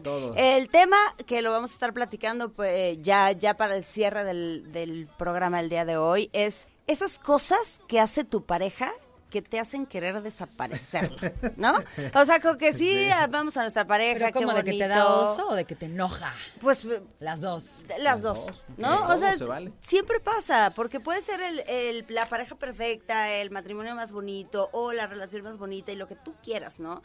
Bueno, 0.00 0.34
el 0.36 0.68
tema 0.68 0.96
que 1.26 1.42
lo 1.42 1.50
vamos 1.52 1.70
a 1.70 1.74
estar 1.74 1.92
platicando 1.92 2.52
pues, 2.52 2.98
ya, 3.02 3.32
ya 3.32 3.56
para 3.56 3.76
el 3.76 3.84
cierre 3.84 4.24
del, 4.24 4.72
del 4.72 5.08
programa 5.18 5.60
el 5.60 5.68
día 5.68 5.84
de 5.84 5.96
hoy 5.96 6.30
es 6.32 6.66
esas 6.86 7.18
cosas 7.18 7.58
que 7.88 8.00
hace 8.00 8.24
tu 8.24 8.44
pareja 8.44 8.90
que 9.30 9.40
te 9.40 9.58
hacen 9.58 9.86
querer 9.86 10.20
desaparecer, 10.20 11.10
¿no? 11.56 11.72
O 12.20 12.26
sea, 12.26 12.38
como 12.38 12.58
que 12.58 12.74
sí, 12.74 13.08
amamos 13.10 13.56
a 13.56 13.62
nuestra 13.62 13.86
pareja, 13.86 14.26
Pero 14.30 14.32
como 14.46 14.50
qué 14.56 14.62
de 14.62 14.72
que 14.72 14.78
te 14.78 14.88
da 14.88 15.04
bonito. 15.06 15.30
oso 15.32 15.48
o 15.48 15.54
de 15.54 15.64
que 15.64 15.74
te 15.74 15.86
enoja. 15.86 16.34
Pues 16.60 16.86
Las 17.18 17.40
dos. 17.40 17.86
las 17.98 18.20
dos, 18.20 18.50
¿no? 18.76 19.08
O 19.08 19.16
sea, 19.16 19.34
se 19.34 19.44
vale. 19.44 19.72
siempre 19.80 20.20
pasa, 20.20 20.74
porque 20.76 21.00
puede 21.00 21.22
ser 21.22 21.40
el, 21.40 21.60
el- 21.60 22.04
la 22.10 22.26
pareja 22.26 22.56
perfecta, 22.56 23.30
el 23.32 23.50
matrimonio 23.50 23.94
más 23.94 24.12
bonito 24.12 24.68
o 24.72 24.92
la 24.92 25.06
relación 25.06 25.42
más 25.44 25.56
bonita 25.56 25.92
y 25.92 25.96
lo 25.96 26.06
que 26.08 26.16
tú 26.16 26.34
quieras, 26.42 26.78
¿no? 26.78 27.00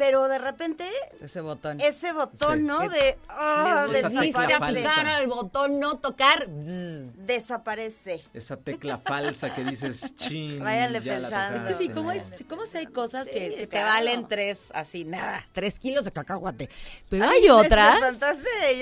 Pero 0.00 0.28
de 0.28 0.38
repente 0.38 0.88
Ese 1.20 1.42
botón. 1.42 1.78
ese 1.78 2.12
botón, 2.14 2.56
Sí. 2.60 2.64
¿no? 2.64 2.88
De 2.88 3.18
ah, 3.28 3.82
a 3.82 3.86
desaparece. 3.86 4.82
el 5.20 5.26
botón 5.26 5.78
no 5.78 5.98
tocar. 5.98 6.46
Bzz. 6.48 7.02
Desaparece. 7.26 8.22
Esa 8.32 8.56
tecla 8.56 8.96
falsa 8.96 9.52
que 9.54 9.62
dices, 9.62 10.14
chin. 10.16 10.58
Váyanle 10.64 11.02
ya 11.02 11.18
la 11.18 11.28
pensando. 11.28 11.58
Es 11.60 11.66
que 11.66 11.74
sí, 11.74 11.88
tocaste". 11.88 11.94
¿cómo, 11.94 12.12
es, 12.12 12.22
¿cómo 12.48 12.66
si 12.66 12.78
hay 12.78 12.86
cosas 12.86 13.24
Sí, 13.26 13.30
que, 13.32 13.54
que 13.56 13.66
te 13.66 13.78
valen 13.82 14.26
tres, 14.26 14.56
así, 14.72 15.04
nada, 15.04 15.46
tres 15.52 15.78
kilos 15.78 16.06
de 16.06 16.12
cacahuate? 16.12 16.70
Pero 17.10 17.26
Ay, 17.28 17.42
hay 17.42 17.50
otras. 17.50 18.00
Yo 18.00 18.08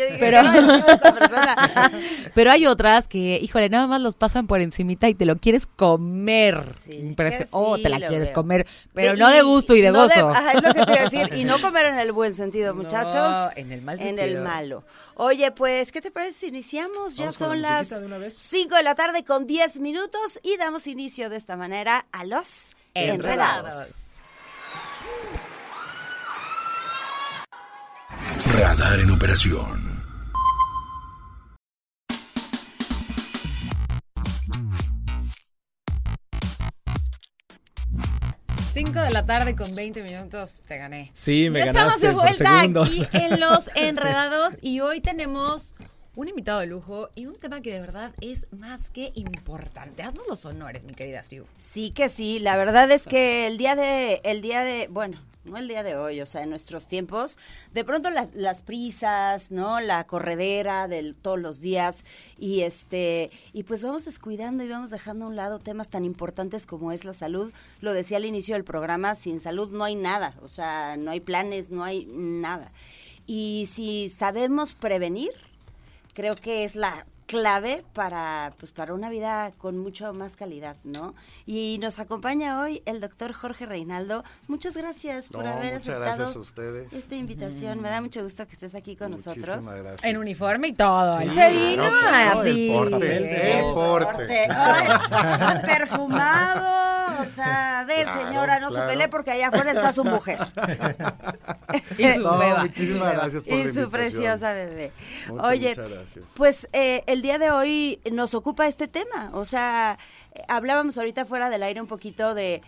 dije, 0.05 0.17
Pero- 0.21 0.41
pero 2.35 2.51
hay 2.53 2.67
otras 2.67 3.09
que, 3.09 3.41
híjole, 3.43 3.69
nada 3.69 3.89
más 3.89 4.01
los 4.01 4.15
pasan 4.15 4.47
por 4.47 4.61
encimita 4.61 5.09
y 5.09 5.15
te 5.15 5.25
lo 5.25 5.37
quieres 5.39 5.67
comer. 5.67 6.65
Sí, 6.79 6.93
Impresi- 6.93 7.39
que 7.39 7.45
sí, 7.45 7.51
oh, 7.53 7.77
te 7.79 7.89
la 7.89 7.99
quieres 7.99 8.29
veo. 8.29 8.33
comer, 8.35 8.67
pero 8.95 9.13
De- 9.15 9.19
no 9.19 9.29
de 9.31 9.43
gusto 9.43 9.75
y 9.75 9.81
de 9.81 9.91
no 9.91 10.03
gozo. 10.05 10.29
ajá, 10.29 10.53
es 10.53 10.63
lo 10.63 10.75
que 10.75 10.85
te 10.87 11.08
decir. 11.11 11.35
Y 11.35 11.45
no 11.45 11.61
comer 11.61 11.87
en 11.87 11.99
el 11.99 12.13
buen 12.13 12.33
sentido, 12.35 12.75
No, 12.75 12.83
muchachos. 12.83 13.53
en 13.57 13.73
el 13.73 13.83
mal 13.83 14.01
En 14.01 14.19
el 14.19 14.27
sentido. 14.31 14.45
malo. 14.45 14.85
Oye, 15.15 15.51
pues, 15.53 15.91
¿qué 15.93 16.01
te 16.01 16.11
parece 16.11 16.33
si 16.41 16.47
iniciamos? 16.49 17.17
Ya 17.17 17.25
Vamos 17.27 17.39
con 17.39 17.49
la 17.49 17.55
son 17.55 17.63
las 17.63 17.79
musiquita 17.81 18.01
de 18.01 18.07
una 18.07 18.19
vez. 18.19 18.35
5 18.37 18.75
de 18.77 18.83
la 18.83 18.95
tarde 18.95 19.25
con 19.25 19.47
10 19.47 19.81
minutos 19.81 20.39
y 20.43 20.57
damos 20.57 20.87
inicio 20.87 21.29
de 21.31 21.37
esta 21.37 21.57
manera 21.57 22.07
a 22.13 22.25
los 22.25 22.75
enredados. 22.95 23.15
Enredados. 23.25 24.05
Radar 28.59 29.01
en 29.01 29.11
operación. 29.11 29.88
De 39.09 39.15
la 39.15 39.25
tarde 39.25 39.57
con 39.57 39.75
20 39.75 40.03
minutos 40.03 40.63
te 40.67 40.77
gané. 40.77 41.11
Sí, 41.15 41.49
me 41.51 41.61
ya 41.61 41.67
estamos 41.67 42.01
ganaste 42.01 42.09
de 42.09 42.13
por 42.13 42.23
vuelta 42.23 42.61
segundos. 42.61 42.89
aquí 42.89 43.07
en 43.17 43.41
Los 43.41 43.71
Enredados 43.75 44.59
y 44.61 44.81
hoy 44.81 45.01
tenemos 45.01 45.75
un 46.15 46.29
invitado 46.29 46.61
de 46.61 46.67
lujo 46.67 47.09
y 47.15 47.25
un 47.25 47.37
tema 47.37 47.63
que 47.63 47.73
de 47.73 47.81
verdad 47.81 48.13
es 48.21 48.53
más 48.53 48.91
que 48.91 49.13
importante. 49.15 50.03
Haznos 50.03 50.27
los 50.29 50.45
honores, 50.45 50.85
mi 50.85 50.93
querida 50.93 51.23
Siu. 51.23 51.47
Sí 51.57 51.91
que 51.91 52.11
sí, 52.11 52.39
la 52.39 52.59
verdad 52.59 52.91
es 52.91 53.07
que 53.07 53.47
el 53.47 53.57
día 53.57 53.77
de, 53.77 54.21
el 54.25 54.43
día 54.43 54.63
de, 54.63 54.89
bueno, 54.89 55.23
no 55.49 55.59
el 55.59 55.69
día 55.69 55.83
de 55.83 55.97
hoy, 55.97 56.21
o 56.21 56.27
sea, 56.27 56.43
en 56.43 56.51
nuestros 56.51 56.87
tiempos, 56.87 57.39
de 57.73 57.85
pronto 57.85 58.11
las, 58.11 58.35
las 58.35 58.63
prisas, 58.63 59.51
¿no? 59.51 59.81
La 59.81 60.07
corredera 60.07 60.89
de 60.89 61.15
todos 61.15 61.39
los 61.39 61.61
días 61.61 62.05
y 62.39 62.61
este, 62.61 63.31
y 63.53 63.65
pues 63.65 63.83
vamos 63.83 64.05
descuidando 64.05 64.65
y 64.65 64.69
vamos 64.69 64.91
dejando 64.91 65.25
a 65.25 65.29
un 65.29 65.37
lado 65.37 65.59
temas 65.59 65.89
tan 65.89 66.05
importantes 66.05 66.67
como 66.67 66.93
es 66.93 67.05
la 67.05 67.15
salud. 67.15 67.53
Lo 67.81 67.93
decía 67.93 68.19
al 68.19 68.25
inicio 68.25 68.55
del 68.55 68.65
programa, 68.65 69.15
sin 69.15 69.41
salud 69.41 69.71
no 69.71 69.85
hay 69.85 69.95
nada, 69.95 70.35
o 70.43 70.49
sea, 70.49 70.97
no 70.97 71.11
hay 71.11 71.21
planes, 71.21 71.71
no 71.71 71.85
hay 71.85 72.07
nada. 72.07 72.73
Y 73.27 73.67
si 73.67 74.09
sabemos 74.09 74.75
prevenir, 74.75 75.33
creo 76.15 76.35
que 76.35 76.65
es 76.65 76.75
la 76.77 77.07
clave 77.29 77.85
para 77.93 78.55
pues 78.59 78.73
para 78.73 78.95
una 78.95 79.11
vida 79.11 79.53
con 79.59 79.77
mucho 79.77 80.15
más 80.15 80.35
calidad, 80.35 80.79
¿no? 80.83 81.15
Y 81.45 81.79
nos 81.81 81.99
acompaña 81.99 82.59
hoy 82.59 82.83
el 82.87 83.01
doctor 83.01 83.35
Jorge 83.35 83.67
Reinaldo. 83.67 84.25
Muchas 84.47 84.75
gracias 84.75 85.29
por 85.29 85.45
No, 85.45 85.51
haber 85.53 85.75
muchas 85.75 85.89
aceptado 85.91 86.17
gracias 86.17 86.37
a 86.37 86.39
ustedes. 86.41 86.93
esta 86.95 87.17
invitación. 87.17 87.83
Me 87.83 87.91
da 87.91 88.01
mucho 88.01 88.23
gusto 88.23 88.47
que 88.47 88.55
estés 88.55 88.75
aquí 88.75 88.97
con 88.97 89.11
Muchísimas 89.11 89.37
nosotros. 89.47 89.75
gracias. 89.77 90.05
En 90.05 90.17
uniforme 90.17 90.69
y 90.69 90.73
todo. 90.73 91.19
Sí, 91.21 91.29
se 91.29 91.51
vino 91.51 91.83
claro, 92.01 92.41
así. 92.41 92.71
el 92.71 92.75
porte, 92.91 93.17
Eh, 93.17 93.59
el 93.59 93.75
porte. 93.75 94.49
Perfumado, 95.67 97.23
o 97.23 97.27
sea, 97.27 97.81
a 97.81 97.85
ver, 97.85 98.05
Claro, 98.05 98.27
señora, 98.27 98.61
no 98.61 98.69
se 98.69 98.75
claro. 98.75 98.89
pelee 98.91 99.09
porque 99.09 99.31
allá 99.33 99.49
afuera 99.49 99.73
está 99.73 99.93
su 99.93 100.05
mujer. 100.05 100.39
Y 101.99 102.09
su 102.15 102.23
No, 102.23 102.39
beba. 102.39 102.63
muchísimas 102.65 103.13
gracias 103.13 103.43
por 103.43 103.53
la 103.53 103.59
y 103.59 103.75
su 103.75 103.91
preciosa 103.91 104.53
bebé. 104.53 104.93
Muchas, 105.29 105.49
Oye, 105.49 105.69
muchas 105.71 105.91
gracias. 105.91 106.25
pues 106.35 106.69
eh, 106.73 107.03
el 107.07 107.18
día 107.23 107.39
de 107.39 107.51
hoy 107.51 108.01
nos 108.13 108.35
ocupa 108.35 108.67
este 108.67 108.89
tema. 108.89 109.31
O 109.33 109.45
sea, 109.45 109.99
eh, 110.35 110.43
hablábamos 110.49 110.99
ahorita 110.99 111.25
fuera 111.27 111.51
del 111.51 111.63
aire 111.63 111.81
un 111.81 111.87
poquito 111.87 112.35
de 112.35 112.63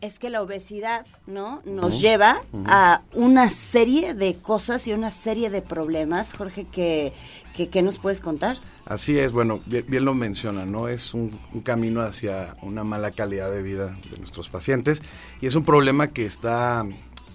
es 0.00 0.18
que 0.18 0.30
la 0.30 0.42
obesidad, 0.42 1.06
¿no? 1.26 1.60
Nos 1.64 2.00
lleva 2.00 2.42
a 2.66 3.02
una 3.14 3.50
serie 3.50 4.14
de 4.14 4.36
cosas 4.36 4.86
y 4.86 4.92
una 4.92 5.10
serie 5.10 5.50
de 5.50 5.60
problemas, 5.60 6.34
Jorge, 6.34 6.66
que, 6.70 7.12
que, 7.56 7.68
que 7.68 7.82
nos 7.82 7.98
puedes 7.98 8.20
contar. 8.20 8.58
Así 8.84 9.18
es, 9.18 9.32
bueno, 9.32 9.60
bien, 9.66 9.84
bien 9.88 10.04
lo 10.04 10.14
menciona, 10.14 10.64
¿no? 10.64 10.88
Es 10.88 11.14
un, 11.14 11.36
un 11.52 11.60
camino 11.62 12.02
hacia 12.02 12.56
una 12.62 12.84
mala 12.84 13.10
calidad 13.10 13.50
de 13.50 13.62
vida 13.62 13.96
de 14.10 14.18
nuestros 14.18 14.48
pacientes 14.48 15.02
y 15.40 15.46
es 15.46 15.56
un 15.56 15.64
problema 15.64 16.06
que 16.06 16.26
está 16.26 16.86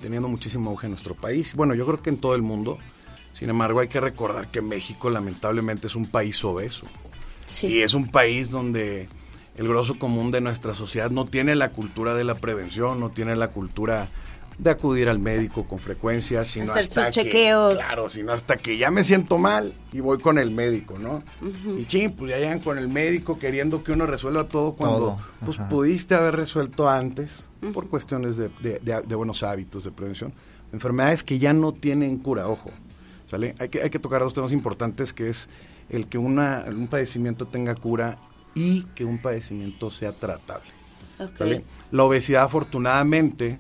teniendo 0.02 0.28
muchísimo 0.28 0.70
auge 0.70 0.88
en 0.88 0.92
nuestro 0.92 1.16
país. 1.16 1.56
Bueno, 1.56 1.76
yo 1.76 1.86
creo 1.86 2.02
que 2.02 2.10
en 2.10 2.18
todo 2.18 2.36
el 2.36 2.42
mundo. 2.42 2.78
Sin 3.44 3.50
embargo, 3.50 3.82
hay 3.82 3.90
que 3.90 4.00
recordar 4.00 4.48
que 4.48 4.62
México 4.62 5.10
lamentablemente 5.10 5.88
es 5.88 5.98
un 5.98 6.06
país 6.06 6.42
obeso. 6.46 6.86
Y 7.62 7.82
es 7.82 7.94
un 7.94 8.08
país 8.08 8.50
donde 8.52 9.10
el 9.58 9.68
grosso 9.68 10.00
común 10.00 10.32
de 10.32 10.40
nuestra 10.40 10.74
sociedad 10.74 11.12
no 11.12 11.26
tiene 11.26 11.54
la 11.56 11.68
cultura 11.74 12.14
de 12.14 12.24
la 12.24 12.36
prevención, 12.36 13.02
no 13.02 13.10
tiene 13.10 13.36
la 13.36 13.50
cultura 13.50 14.08
de 14.58 14.70
acudir 14.70 15.10
al 15.10 15.20
médico 15.20 15.66
con 15.68 15.78
frecuencia, 15.80 16.46
sino 16.46 16.72
Hacer 16.72 16.84
hasta 16.84 17.06
sus 17.08 17.16
que, 17.18 17.24
chequeos. 17.26 17.82
claro, 17.82 18.08
sino 18.08 18.32
hasta 18.32 18.56
que 18.56 18.78
ya 18.78 18.92
me 18.92 19.04
siento 19.04 19.38
mal 19.38 19.74
y 19.92 20.00
voy 20.00 20.20
con 20.20 20.38
el 20.38 20.52
médico, 20.52 20.98
¿no? 20.98 21.22
Y 21.78 21.84
ching, 21.84 22.12
pues 22.14 22.32
ya 22.32 22.38
llegan 22.38 22.60
con 22.62 22.78
el 22.78 22.88
médico 22.88 23.38
queriendo 23.38 23.84
que 23.84 23.92
uno 23.92 24.06
resuelva 24.06 24.48
todo 24.48 24.76
cuando 24.76 24.98
Todo, 25.00 25.20
pues 25.44 25.60
ajá. 25.60 25.68
pudiste 25.68 26.16
haber 26.16 26.38
resuelto 26.38 26.88
antes 26.88 27.50
por 27.74 27.90
cuestiones 27.90 28.38
de, 28.38 28.50
de- 28.62 28.80
de- 28.80 29.02
de 29.02 29.16
buenos 29.16 29.44
hábitos 29.44 29.84
de 29.84 29.92
prevención. 29.92 30.34
Enfermedades 30.72 31.26
que 31.26 31.40
ya 31.40 31.52
no 31.52 31.74
tienen 31.74 32.20
cura, 32.20 32.48
ojo. 32.48 32.72
¿Sale? 33.34 33.56
Hay, 33.58 33.70
que, 33.70 33.82
hay 33.82 33.90
que 33.90 33.98
tocar 33.98 34.22
dos 34.22 34.36
temas 34.36 34.52
importantes 34.52 35.12
que 35.12 35.28
es 35.28 35.50
el 35.90 36.06
que 36.06 36.20
una, 36.20 36.66
un 36.68 36.88
padecimiento 36.88 37.48
tenga 37.48 37.74
cura 37.74 38.20
y 38.54 38.84
que 38.94 39.06
un 39.06 39.20
padecimiento 39.20 39.90
sea 39.90 40.14
tratable. 40.14 40.70
La 41.90 42.04
obesidad, 42.04 42.44
afortunadamente, 42.44 43.58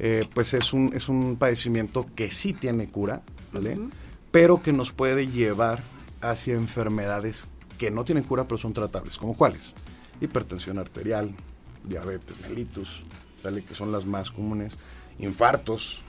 eh, 0.00 0.24
pues 0.34 0.54
es 0.54 0.72
un, 0.72 0.90
es 0.92 1.08
un 1.08 1.36
padecimiento 1.36 2.06
que 2.16 2.32
sí 2.32 2.52
tiene 2.52 2.88
cura, 2.88 3.22
¿vale? 3.52 3.78
pero 4.32 4.60
que 4.60 4.72
nos 4.72 4.90
puede 4.90 5.28
llevar 5.28 5.84
hacia 6.20 6.54
enfermedades 6.54 7.46
que 7.78 7.92
no 7.92 8.02
tienen 8.02 8.24
cura, 8.24 8.42
pero 8.42 8.58
son 8.58 8.72
tratables. 8.72 9.18
¿Como 9.18 9.36
cuáles? 9.36 9.72
Hipertensión 10.20 10.80
arterial, 10.80 11.32
diabetes 11.84 12.40
mellitus, 12.40 13.04
que 13.68 13.74
son 13.74 13.92
las 13.92 14.04
más 14.04 14.32
comunes, 14.32 14.78
infartos, 15.20 16.02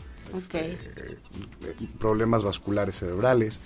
Eh, 0.54 0.78
eh, 0.96 1.76
problemas 2.00 2.44
vasculares 2.44 2.98
cerebrales, 2.98 3.60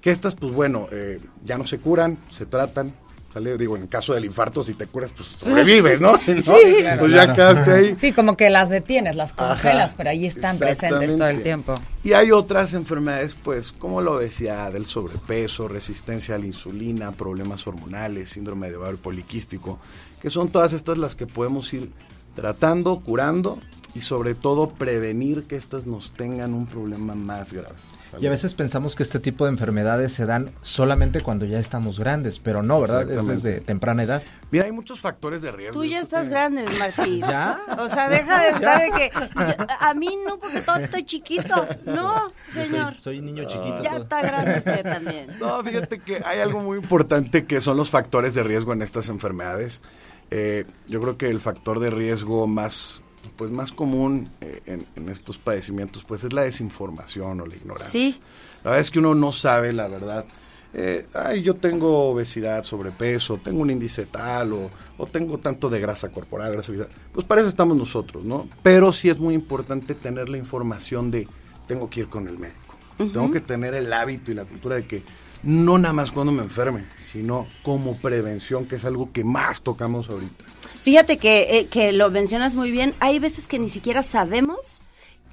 que 0.00 0.10
estas, 0.10 0.34
pues 0.34 0.52
bueno, 0.52 0.88
eh, 0.92 1.20
ya 1.44 1.58
no 1.58 1.66
se 1.66 1.78
curan, 1.78 2.18
se 2.30 2.46
tratan, 2.46 2.92
¿sale? 3.32 3.56
Digo, 3.56 3.76
en 3.76 3.82
el 3.82 3.88
caso 3.88 4.14
del 4.14 4.24
infarto, 4.24 4.62
si 4.62 4.74
te 4.74 4.86
curas, 4.86 5.12
pues 5.16 5.28
sobrevives, 5.28 6.00
¿no? 6.00 6.12
¿No? 6.26 6.54
claro. 6.80 7.00
Pues 7.00 7.12
ya 7.12 7.32
quedaste 7.32 7.70
ahí. 7.70 7.96
Sí, 7.96 8.12
como 8.12 8.36
que 8.36 8.50
las 8.50 8.70
detienes, 8.70 9.16
las 9.16 9.32
congelas, 9.32 9.90
Ajá, 9.90 9.94
pero 9.96 10.10
ahí 10.10 10.26
están 10.26 10.58
presentes 10.58 11.16
todo 11.16 11.28
el 11.28 11.42
tiempo. 11.42 11.74
Y 12.04 12.12
hay 12.12 12.30
otras 12.32 12.74
enfermedades, 12.74 13.34
pues, 13.34 13.72
como 13.72 14.00
la 14.00 14.10
obesidad, 14.12 14.74
el 14.74 14.86
sobrepeso, 14.86 15.68
resistencia 15.68 16.34
a 16.34 16.38
la 16.38 16.46
insulina, 16.46 17.12
problemas 17.12 17.66
hormonales, 17.66 18.30
síndrome 18.30 18.70
de 18.70 18.76
ovario 18.76 18.98
poliquístico, 18.98 19.78
que 20.20 20.30
son 20.30 20.48
todas 20.48 20.72
estas 20.72 20.98
las 20.98 21.14
que 21.14 21.26
podemos 21.26 21.72
ir 21.72 21.90
tratando, 22.34 23.00
curando 23.00 23.58
y 23.94 24.02
sobre 24.02 24.34
todo 24.34 24.70
prevenir 24.70 25.44
que 25.44 25.56
estas 25.56 25.86
nos 25.86 26.12
tengan 26.12 26.54
un 26.54 26.66
problema 26.66 27.14
más 27.14 27.52
grave. 27.52 27.74
¿vale? 28.10 28.24
Y 28.24 28.26
a 28.26 28.30
veces 28.30 28.54
pensamos 28.54 28.96
que 28.96 29.02
este 29.02 29.18
tipo 29.20 29.44
de 29.44 29.50
enfermedades 29.50 30.12
se 30.14 30.24
dan 30.24 30.50
solamente 30.62 31.20
cuando 31.20 31.44
ya 31.44 31.58
estamos 31.58 31.98
grandes, 31.98 32.38
pero 32.38 32.62
no, 32.62 32.80
¿verdad? 32.80 33.10
Es 33.10 33.26
desde 33.26 33.60
temprana 33.60 34.02
edad. 34.02 34.22
Mira, 34.50 34.64
hay 34.64 34.72
muchos 34.72 35.00
factores 35.00 35.42
de 35.42 35.52
riesgo. 35.52 35.74
Tú 35.78 35.84
ya 35.84 36.00
estás 36.00 36.30
grande, 36.30 36.64
Marquís. 36.78 37.20
¿Ya? 37.28 37.60
O 37.78 37.88
sea, 37.90 38.08
deja 38.08 38.42
de 38.42 38.48
estar 38.56 38.80
de 38.80 38.90
que 38.92 39.10
yo- 39.14 39.66
a 39.80 39.92
mí 39.94 40.16
no 40.26 40.38
porque 40.38 40.62
todo 40.62 40.76
estoy 40.76 41.04
chiquito. 41.04 41.66
No, 41.84 42.32
estoy- 42.48 42.64
señor. 42.64 42.94
soy 42.98 43.20
niño 43.20 43.44
chiquito. 43.44 43.82
Ya 43.82 43.98
está 43.98 44.22
grande 44.22 44.58
usted 44.58 44.82
también. 44.84 45.26
No, 45.38 45.62
fíjate 45.62 45.98
que 45.98 46.22
hay 46.24 46.38
algo 46.40 46.60
muy 46.60 46.78
importante 46.78 47.44
que 47.44 47.60
son 47.60 47.76
los 47.76 47.90
factores 47.90 48.32
de 48.34 48.42
riesgo 48.42 48.72
en 48.72 48.80
estas 48.80 49.08
enfermedades. 49.10 49.82
Eh, 50.30 50.64
yo 50.86 50.98
creo 51.02 51.18
que 51.18 51.28
el 51.28 51.40
factor 51.42 51.78
de 51.78 51.90
riesgo 51.90 52.46
más, 52.46 53.02
pues 53.36 53.50
más 53.50 53.72
común 53.72 54.28
eh, 54.40 54.60
en, 54.66 54.86
en 54.96 55.08
estos 55.08 55.38
padecimientos, 55.38 56.04
pues 56.04 56.24
es 56.24 56.32
la 56.32 56.42
desinformación 56.42 57.40
o 57.40 57.46
la 57.46 57.56
ignorancia. 57.56 57.88
Sí. 57.88 58.20
La 58.64 58.70
verdad 58.70 58.80
es 58.80 58.90
que 58.90 58.98
uno 58.98 59.14
no 59.14 59.32
sabe 59.32 59.72
la 59.72 59.88
verdad. 59.88 60.24
Eh, 60.74 61.06
ay, 61.12 61.42
yo 61.42 61.54
tengo 61.54 62.10
obesidad, 62.10 62.64
sobrepeso, 62.64 63.36
tengo 63.36 63.60
un 63.60 63.70
índice 63.70 64.06
tal 64.06 64.54
o, 64.54 64.70
o 64.96 65.06
tengo 65.06 65.38
tanto 65.38 65.68
de 65.68 65.80
grasa 65.80 66.10
corporal, 66.10 66.52
grasa 66.52 66.72
visceral. 66.72 66.94
Pues 67.12 67.26
para 67.26 67.42
eso 67.42 67.48
estamos 67.48 67.76
nosotros, 67.76 68.24
¿no? 68.24 68.48
Pero 68.62 68.90
sí 68.92 69.10
es 69.10 69.18
muy 69.18 69.34
importante 69.34 69.94
tener 69.94 70.28
la 70.28 70.38
información 70.38 71.10
de 71.10 71.28
tengo 71.66 71.90
que 71.90 72.00
ir 72.00 72.06
con 72.06 72.26
el 72.26 72.38
médico. 72.38 72.58
Tengo 72.96 73.32
que 73.32 73.40
tener 73.40 73.74
el 73.74 73.92
hábito 73.92 74.30
y 74.30 74.34
la 74.34 74.44
cultura 74.44 74.76
de 74.76 74.86
que 74.86 75.02
no 75.42 75.78
nada 75.78 75.92
más 75.92 76.12
cuando 76.12 76.32
me 76.32 76.42
enferme, 76.42 76.84
sino 77.12 77.46
como 77.62 77.96
prevención, 77.96 78.66
que 78.66 78.76
es 78.76 78.84
algo 78.84 79.12
que 79.12 79.24
más 79.24 79.62
tocamos 79.62 80.08
ahorita. 80.08 80.44
Fíjate 80.82 81.18
que, 81.18 81.58
eh, 81.58 81.66
que 81.66 81.92
lo 81.92 82.10
mencionas 82.10 82.54
muy 82.54 82.70
bien. 82.70 82.94
Hay 83.00 83.18
veces 83.18 83.48
que 83.48 83.58
ni 83.58 83.68
siquiera 83.68 84.02
sabemos 84.02 84.82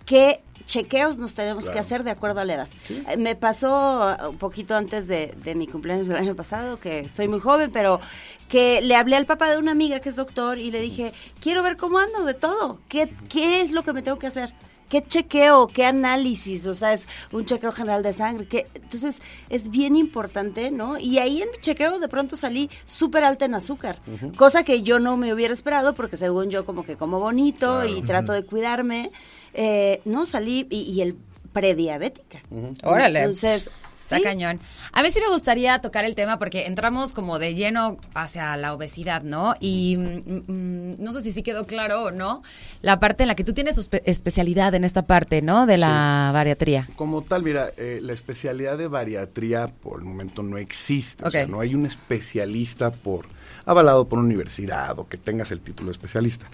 qué 0.06 0.42
chequeos 0.66 1.18
nos 1.18 1.34
tenemos 1.34 1.70
que 1.70 1.80
hacer 1.80 2.04
de 2.04 2.12
acuerdo 2.12 2.42
a 2.42 2.46
la 2.46 2.54
edad. 2.54 2.68
Eh, 2.90 3.18
Me 3.18 3.36
pasó 3.36 4.16
uh, 4.22 4.30
un 4.30 4.38
poquito 4.38 4.76
antes 4.76 5.08
de, 5.08 5.34
de 5.44 5.56
mi 5.56 5.66
cumpleaños 5.66 6.08
del 6.08 6.18
año 6.18 6.36
pasado, 6.36 6.80
que 6.80 7.10
soy 7.10 7.28
muy 7.28 7.40
joven, 7.40 7.72
pero 7.72 8.00
que 8.48 8.80
le 8.82 8.96
hablé 8.96 9.16
al 9.16 9.26
papá 9.26 9.50
de 9.50 9.58
una 9.58 9.72
amiga 9.72 10.00
que 10.00 10.10
es 10.10 10.16
doctor 10.16 10.60
y 10.60 10.70
le 10.70 10.82
dije, 10.82 11.14
quiero 11.42 11.64
ver 11.64 11.78
cómo 11.78 11.98
ando 11.98 12.24
de 12.24 12.36
todo. 12.36 12.80
¿Qué, 12.88 13.12
qué 13.30 13.62
es 13.62 13.72
lo 13.72 13.84
que 13.84 13.94
me 13.94 14.04
tengo 14.04 14.20
que 14.20 14.28
hacer? 14.28 14.54
¿Qué 14.90 15.04
chequeo? 15.04 15.68
¿Qué 15.68 15.86
análisis? 15.86 16.66
O 16.66 16.74
sea, 16.74 16.94
es 16.94 17.08
un 17.32 17.46
chequeo 17.46 17.72
general 17.72 18.04
de 18.04 18.14
sangre. 18.14 18.48
¿qué? 18.48 18.68
Entonces, 18.74 19.22
es 19.50 19.70
bien 19.70 19.96
importante, 19.96 20.72
¿no? 20.72 20.98
Y 20.98 21.20
ahí 21.20 21.42
en 21.42 21.52
mi 21.52 21.58
chequeo 21.60 22.00
de 22.00 22.08
pronto 22.08 22.36
salí 22.36 22.70
súper 22.86 23.24
alta 23.24 23.46
en 23.46 23.54
azúcar, 23.54 24.00
cosa 24.36 24.64
que 24.64 24.82
yo 24.82 25.00
no 25.00 25.16
me 25.16 25.34
hubiera 25.34 25.54
esperado 25.54 25.94
porque 25.94 26.18
según 26.18 26.50
yo 26.50 26.66
como 26.66 26.84
que 26.84 26.96
como 26.96 27.20
bonito 27.20 27.86
y 27.86 28.02
trato 28.02 28.34
de 28.34 28.44
cuidarme, 28.44 29.12
eh, 29.54 30.02
no 30.06 30.26
salí 30.26 30.68
y, 30.70 30.82
y 30.82 31.02
el 31.02 31.16
prediabética. 31.54 32.40
Órale. 32.84 33.20
Entonces, 33.20 33.70
Está 33.98 34.18
sí, 34.18 34.24
cañón. 34.24 34.60
A 34.94 35.04
mí 35.04 35.10
sí 35.12 35.20
me 35.20 35.30
gustaría 35.30 35.80
tocar 35.82 36.06
el 36.06 36.16
tema 36.16 36.40
porque 36.40 36.66
entramos 36.66 37.14
como 37.14 37.38
de 37.38 37.54
lleno 37.54 37.98
hacia 38.14 38.56
la 38.58 38.74
obesidad, 38.74 39.24
¿no? 39.24 39.56
Y 39.60 39.98
mm, 39.98 40.52
mm, 40.52 40.96
no 41.00 41.12
sé 41.14 41.22
si 41.22 41.32
sí 41.32 41.44
quedó 41.44 41.66
claro 41.66 42.04
o 42.04 42.12
no 42.12 42.42
la 42.82 43.00
parte 43.00 43.24
en 43.24 43.28
la 43.28 43.36
que 43.36 43.44
tú 43.44 43.54
tienes 43.54 43.76
tu 43.76 43.82
espe- 43.82 44.02
especialidad 44.06 44.74
en 44.74 44.84
esta 44.86 45.02
parte, 45.06 45.42
¿no? 45.42 45.66
De 45.66 45.78
la 45.78 46.32
bariatría. 46.34 46.88
Como 46.96 47.22
tal, 47.24 47.44
mira, 47.44 47.72
eh, 47.78 48.00
la 48.02 48.14
especialidad 48.14 48.78
de 48.78 48.88
bariatría 48.88 49.68
por 49.68 50.00
el 50.00 50.06
momento 50.06 50.44
no 50.44 50.58
existe. 50.58 51.26
O 51.26 51.32
sea, 51.32 51.46
no 51.46 51.60
hay 51.60 51.76
un 51.76 51.86
especialista 51.86 52.92
por 52.92 53.28
avalado 53.66 54.06
por 54.06 54.18
una 54.20 54.28
universidad 54.28 54.98
o 54.98 55.08
que 55.08 55.18
tengas 55.18 55.52
el 55.52 55.60
título 55.60 55.88
de 55.88 55.92
especialista. 55.94 56.48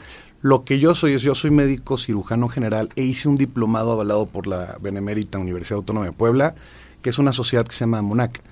Lo 0.45 0.63
que 0.63 0.77
yo 0.77 0.94
soy 0.94 1.13
es, 1.13 1.24
yo 1.24 1.33
soy 1.33 1.50
médico 1.50 1.97
cirujano 1.97 2.50
general 2.50 2.89
e 2.95 3.01
hice 3.01 3.27
un 3.27 3.36
diplomado 3.36 3.94
avalado 3.94 4.27
por 4.27 4.45
la 4.45 4.77
Benemérita 4.80 5.39
Universidad 5.39 5.77
Autónoma 5.77 6.06
de 6.06 6.12
Puebla, 6.12 6.53
que 7.01 7.09
es 7.09 7.18
una 7.18 7.33
sociedad 7.33 7.65
que 7.65 7.74
se 7.74 7.80
llama 7.80 8.03
MUNAC. 8.03 8.44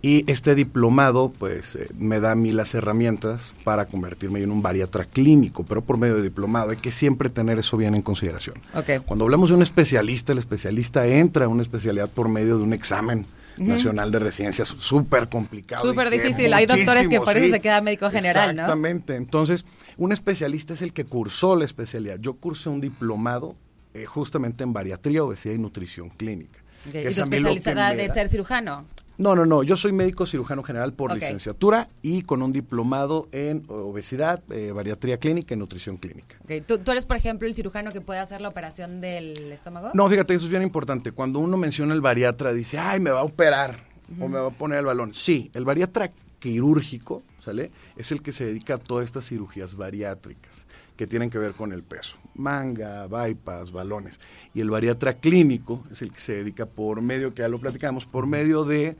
Y 0.00 0.24
este 0.30 0.54
diplomado, 0.54 1.30
pues, 1.38 1.76
eh, 1.76 1.90
me 1.98 2.20
da 2.20 2.30
a 2.30 2.34
mí 2.36 2.52
las 2.52 2.74
herramientas 2.74 3.54
para 3.64 3.84
convertirme 3.84 4.42
en 4.42 4.50
un 4.50 4.62
bariatra 4.62 5.04
clínico, 5.04 5.62
pero 5.62 5.82
por 5.82 5.98
medio 5.98 6.16
de 6.16 6.22
diplomado. 6.22 6.70
Hay 6.70 6.78
que 6.78 6.90
siempre 6.90 7.28
tener 7.28 7.58
eso 7.58 7.76
bien 7.76 7.94
en 7.94 8.00
consideración. 8.00 8.56
Cuando 9.04 9.26
hablamos 9.26 9.50
de 9.50 9.56
un 9.56 9.60
especialista, 9.60 10.32
el 10.32 10.38
especialista 10.38 11.06
entra 11.06 11.44
a 11.44 11.48
una 11.48 11.60
especialidad 11.60 12.08
por 12.08 12.30
medio 12.30 12.56
de 12.56 12.64
un 12.64 12.72
examen 12.72 13.26
nacional 13.56 14.10
de 14.10 14.18
residencias 14.18 14.68
súper 14.68 15.28
complicado. 15.28 15.82
Súper 15.82 16.10
difícil. 16.10 16.52
Hay 16.54 16.66
doctores 16.66 17.08
que 17.08 17.20
por 17.20 17.36
eso 17.36 17.46
sí. 17.46 17.52
se 17.52 17.60
queda 17.60 17.80
médico 17.80 18.10
general, 18.10 18.54
¿no? 18.54 18.62
Exactamente. 18.62 19.16
Entonces, 19.16 19.64
un 19.96 20.12
especialista 20.12 20.74
es 20.74 20.82
el 20.82 20.92
que 20.92 21.04
cursó 21.04 21.56
la 21.56 21.64
especialidad. 21.64 22.16
Yo 22.20 22.34
cursé 22.34 22.68
un 22.68 22.80
diplomado 22.80 23.56
eh, 23.94 24.06
justamente 24.06 24.64
en 24.64 24.72
bariatría, 24.72 25.22
obesidad 25.24 25.54
y 25.54 25.58
nutrición 25.58 26.10
clínica. 26.10 26.58
Ok. 26.86 26.92
que 26.92 27.02
¿Y 27.02 27.06
es 27.06 27.16
tu 27.16 27.22
especialidad 27.22 27.96
de 27.96 28.08
ser 28.08 28.28
cirujano? 28.28 28.84
No, 29.18 29.36
no, 29.36 29.46
no. 29.46 29.62
Yo 29.62 29.76
soy 29.76 29.92
médico 29.92 30.26
cirujano 30.26 30.62
general 30.62 30.92
por 30.92 31.14
licenciatura 31.14 31.88
y 32.02 32.22
con 32.22 32.42
un 32.42 32.52
diplomado 32.52 33.28
en 33.32 33.64
obesidad, 33.68 34.42
eh, 34.50 34.72
bariatría 34.72 35.18
clínica 35.18 35.54
y 35.54 35.56
nutrición 35.56 35.96
clínica. 35.96 36.36
Ok, 36.42 36.66
¿Tú, 36.66 36.78
tú 36.78 36.90
eres, 36.92 37.06
por 37.06 37.16
ejemplo, 37.16 37.46
el 37.46 37.54
cirujano 37.54 37.92
que 37.92 38.00
puede 38.00 38.20
hacer 38.20 38.40
la 38.40 38.48
operación 38.48 39.00
del 39.00 39.52
estómago? 39.52 39.90
No, 39.94 40.08
fíjate, 40.08 40.34
eso 40.34 40.46
es 40.46 40.50
bien 40.50 40.62
importante. 40.62 41.12
Cuando 41.12 41.38
uno 41.38 41.56
menciona 41.56 41.94
el 41.94 42.00
bariatra, 42.00 42.52
dice, 42.52 42.78
ay, 42.78 43.00
me 43.00 43.10
va 43.10 43.20
a 43.20 43.24
operar 43.24 43.84
o 44.20 44.28
me 44.28 44.38
va 44.38 44.48
a 44.48 44.50
poner 44.50 44.78
el 44.78 44.86
balón. 44.86 45.14
Sí, 45.14 45.50
el 45.54 45.64
bariatra 45.64 46.10
quirúrgico, 46.38 47.22
¿sale? 47.44 47.70
Es 47.96 48.12
el 48.12 48.22
que 48.22 48.32
se 48.32 48.44
dedica 48.44 48.74
a 48.74 48.78
todas 48.78 49.04
estas 49.04 49.26
cirugías 49.26 49.76
bariátricas 49.76 50.66
que 50.96 51.06
tienen 51.06 51.30
que 51.30 51.38
ver 51.38 51.52
con 51.52 51.72
el 51.72 51.82
peso. 51.82 52.16
Manga, 52.34 53.06
bypass, 53.06 53.72
balones. 53.72 54.20
Y 54.54 54.60
el 54.60 54.70
bariatra 54.70 55.14
clínico 55.14 55.84
es 55.90 56.02
el 56.02 56.12
que 56.12 56.20
se 56.20 56.34
dedica 56.34 56.66
por 56.66 57.00
medio, 57.00 57.34
que 57.34 57.42
ya 57.42 57.48
lo 57.48 57.58
platicamos, 57.58 58.06
por 58.06 58.26
medio 58.26 58.64
de, 58.64 58.96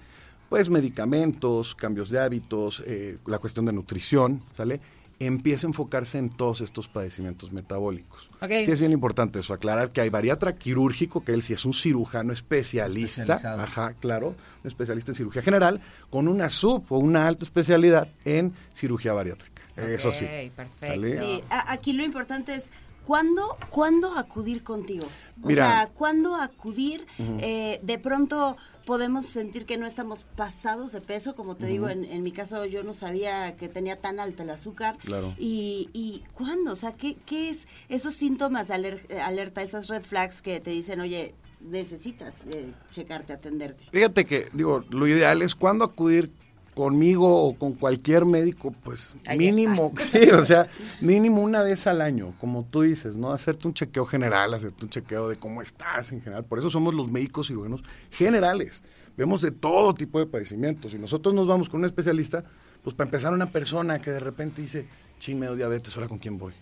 pues, 0.48 0.70
medicamentos, 0.70 1.74
cambios 1.74 2.10
de 2.10 2.20
hábitos, 2.20 2.82
eh, 2.86 3.18
la 3.26 3.38
cuestión 3.38 3.66
de 3.66 3.72
nutrición, 3.72 4.42
¿sale? 4.54 4.80
Empieza 5.18 5.66
a 5.66 5.70
enfocarse 5.70 6.18
en 6.18 6.30
todos 6.30 6.62
estos 6.62 6.88
padecimientos 6.88 7.52
metabólicos. 7.52 8.28
Sí, 8.40 8.70
es 8.72 8.80
bien 8.80 8.90
importante 8.90 9.38
eso, 9.38 9.52
aclarar 9.52 9.92
que 9.92 10.00
hay 10.00 10.08
bariatra 10.08 10.56
quirúrgico, 10.56 11.22
que 11.22 11.32
él 11.32 11.42
sí 11.42 11.52
es 11.52 11.64
un 11.64 11.74
cirujano 11.74 12.32
especialista, 12.32 13.34
ajá, 13.62 13.94
claro, 14.00 14.28
un 14.28 14.66
especialista 14.66 15.12
en 15.12 15.14
cirugía 15.14 15.42
general, 15.42 15.80
con 16.10 16.26
una 16.26 16.50
sub 16.50 16.84
o 16.88 16.98
una 16.98 17.28
alta 17.28 17.44
especialidad 17.44 18.08
en 18.24 18.52
cirugía 18.72 19.12
bariátrica. 19.12 19.51
Eso 19.76 20.12
sí. 20.12 20.24
Ok, 20.24 20.52
perfecto. 20.54 20.86
¿Sale? 20.86 21.16
Sí, 21.16 21.44
a- 21.50 21.72
aquí 21.72 21.92
lo 21.92 22.02
importante 22.04 22.54
es 22.54 22.70
¿cuándo, 23.06 23.56
¿cuándo 23.70 24.16
acudir 24.16 24.62
contigo? 24.62 25.06
O 25.42 25.48
Mira. 25.48 25.66
sea, 25.66 25.88
¿cuándo 25.94 26.36
acudir? 26.36 27.04
Eh, 27.18 27.80
de 27.82 27.98
pronto 27.98 28.56
podemos 28.84 29.26
sentir 29.26 29.64
que 29.66 29.76
no 29.76 29.86
estamos 29.86 30.24
pasados 30.36 30.92
de 30.92 31.00
peso, 31.00 31.34
como 31.34 31.56
te 31.56 31.66
digo, 31.66 31.88
en, 31.88 32.04
en 32.04 32.22
mi 32.22 32.30
caso 32.32 32.64
yo 32.64 32.82
no 32.84 32.94
sabía 32.94 33.56
que 33.56 33.68
tenía 33.68 33.96
tan 34.00 34.20
alta 34.20 34.42
el 34.44 34.50
azúcar. 34.50 34.98
Claro. 35.04 35.34
Y, 35.38 35.88
y 35.92 36.22
¿cuándo? 36.34 36.72
O 36.72 36.76
sea, 36.76 36.92
¿qué, 36.92 37.16
qué 37.26 37.48
es 37.48 37.66
esos 37.88 38.14
síntomas 38.14 38.68
de 38.68 38.74
aler- 38.74 39.20
alerta, 39.20 39.62
esas 39.62 39.88
red 39.88 40.02
flags 40.04 40.42
que 40.42 40.60
te 40.60 40.70
dicen, 40.70 41.00
oye, 41.00 41.34
necesitas 41.60 42.46
eh, 42.46 42.72
checarte, 42.90 43.32
atenderte? 43.32 43.84
Fíjate 43.90 44.26
que, 44.26 44.48
digo, 44.52 44.84
lo 44.90 45.06
ideal 45.06 45.42
es 45.42 45.54
cuando 45.54 45.84
acudir 45.84 46.30
conmigo 46.74 47.44
o 47.44 47.54
con 47.54 47.74
cualquier 47.74 48.24
médico, 48.24 48.74
pues 48.82 49.14
Ahí 49.26 49.38
mínimo, 49.38 49.92
sí, 50.12 50.30
o 50.30 50.44
sea, 50.44 50.68
mínimo 51.00 51.42
una 51.42 51.62
vez 51.62 51.86
al 51.86 52.00
año, 52.00 52.34
como 52.40 52.64
tú 52.64 52.82
dices, 52.82 53.16
¿no? 53.16 53.32
Hacerte 53.32 53.68
un 53.68 53.74
chequeo 53.74 54.06
general, 54.06 54.54
hacerte 54.54 54.84
un 54.84 54.90
chequeo 54.90 55.28
de 55.28 55.36
cómo 55.36 55.60
estás 55.60 56.12
en 56.12 56.22
general. 56.22 56.44
Por 56.44 56.58
eso 56.58 56.70
somos 56.70 56.94
los 56.94 57.10
médicos 57.10 57.48
cirujanos 57.48 57.82
generales. 58.10 58.82
Vemos 59.16 59.42
de 59.42 59.50
todo 59.50 59.92
tipo 59.94 60.18
de 60.18 60.26
padecimientos. 60.26 60.94
Y 60.94 60.98
nosotros 60.98 61.34
nos 61.34 61.46
vamos 61.46 61.68
con 61.68 61.80
un 61.80 61.86
especialista, 61.86 62.44
pues 62.82 62.96
para 62.96 63.08
empezar 63.08 63.32
una 63.32 63.46
persona 63.46 63.98
que 63.98 64.10
de 64.10 64.20
repente 64.20 64.62
dice, 64.62 64.86
chin, 65.18 65.38
me 65.38 65.54
diabetes, 65.54 65.94
¿ahora 65.96 66.08
con 66.08 66.18
quién 66.18 66.38
voy? 66.38 66.54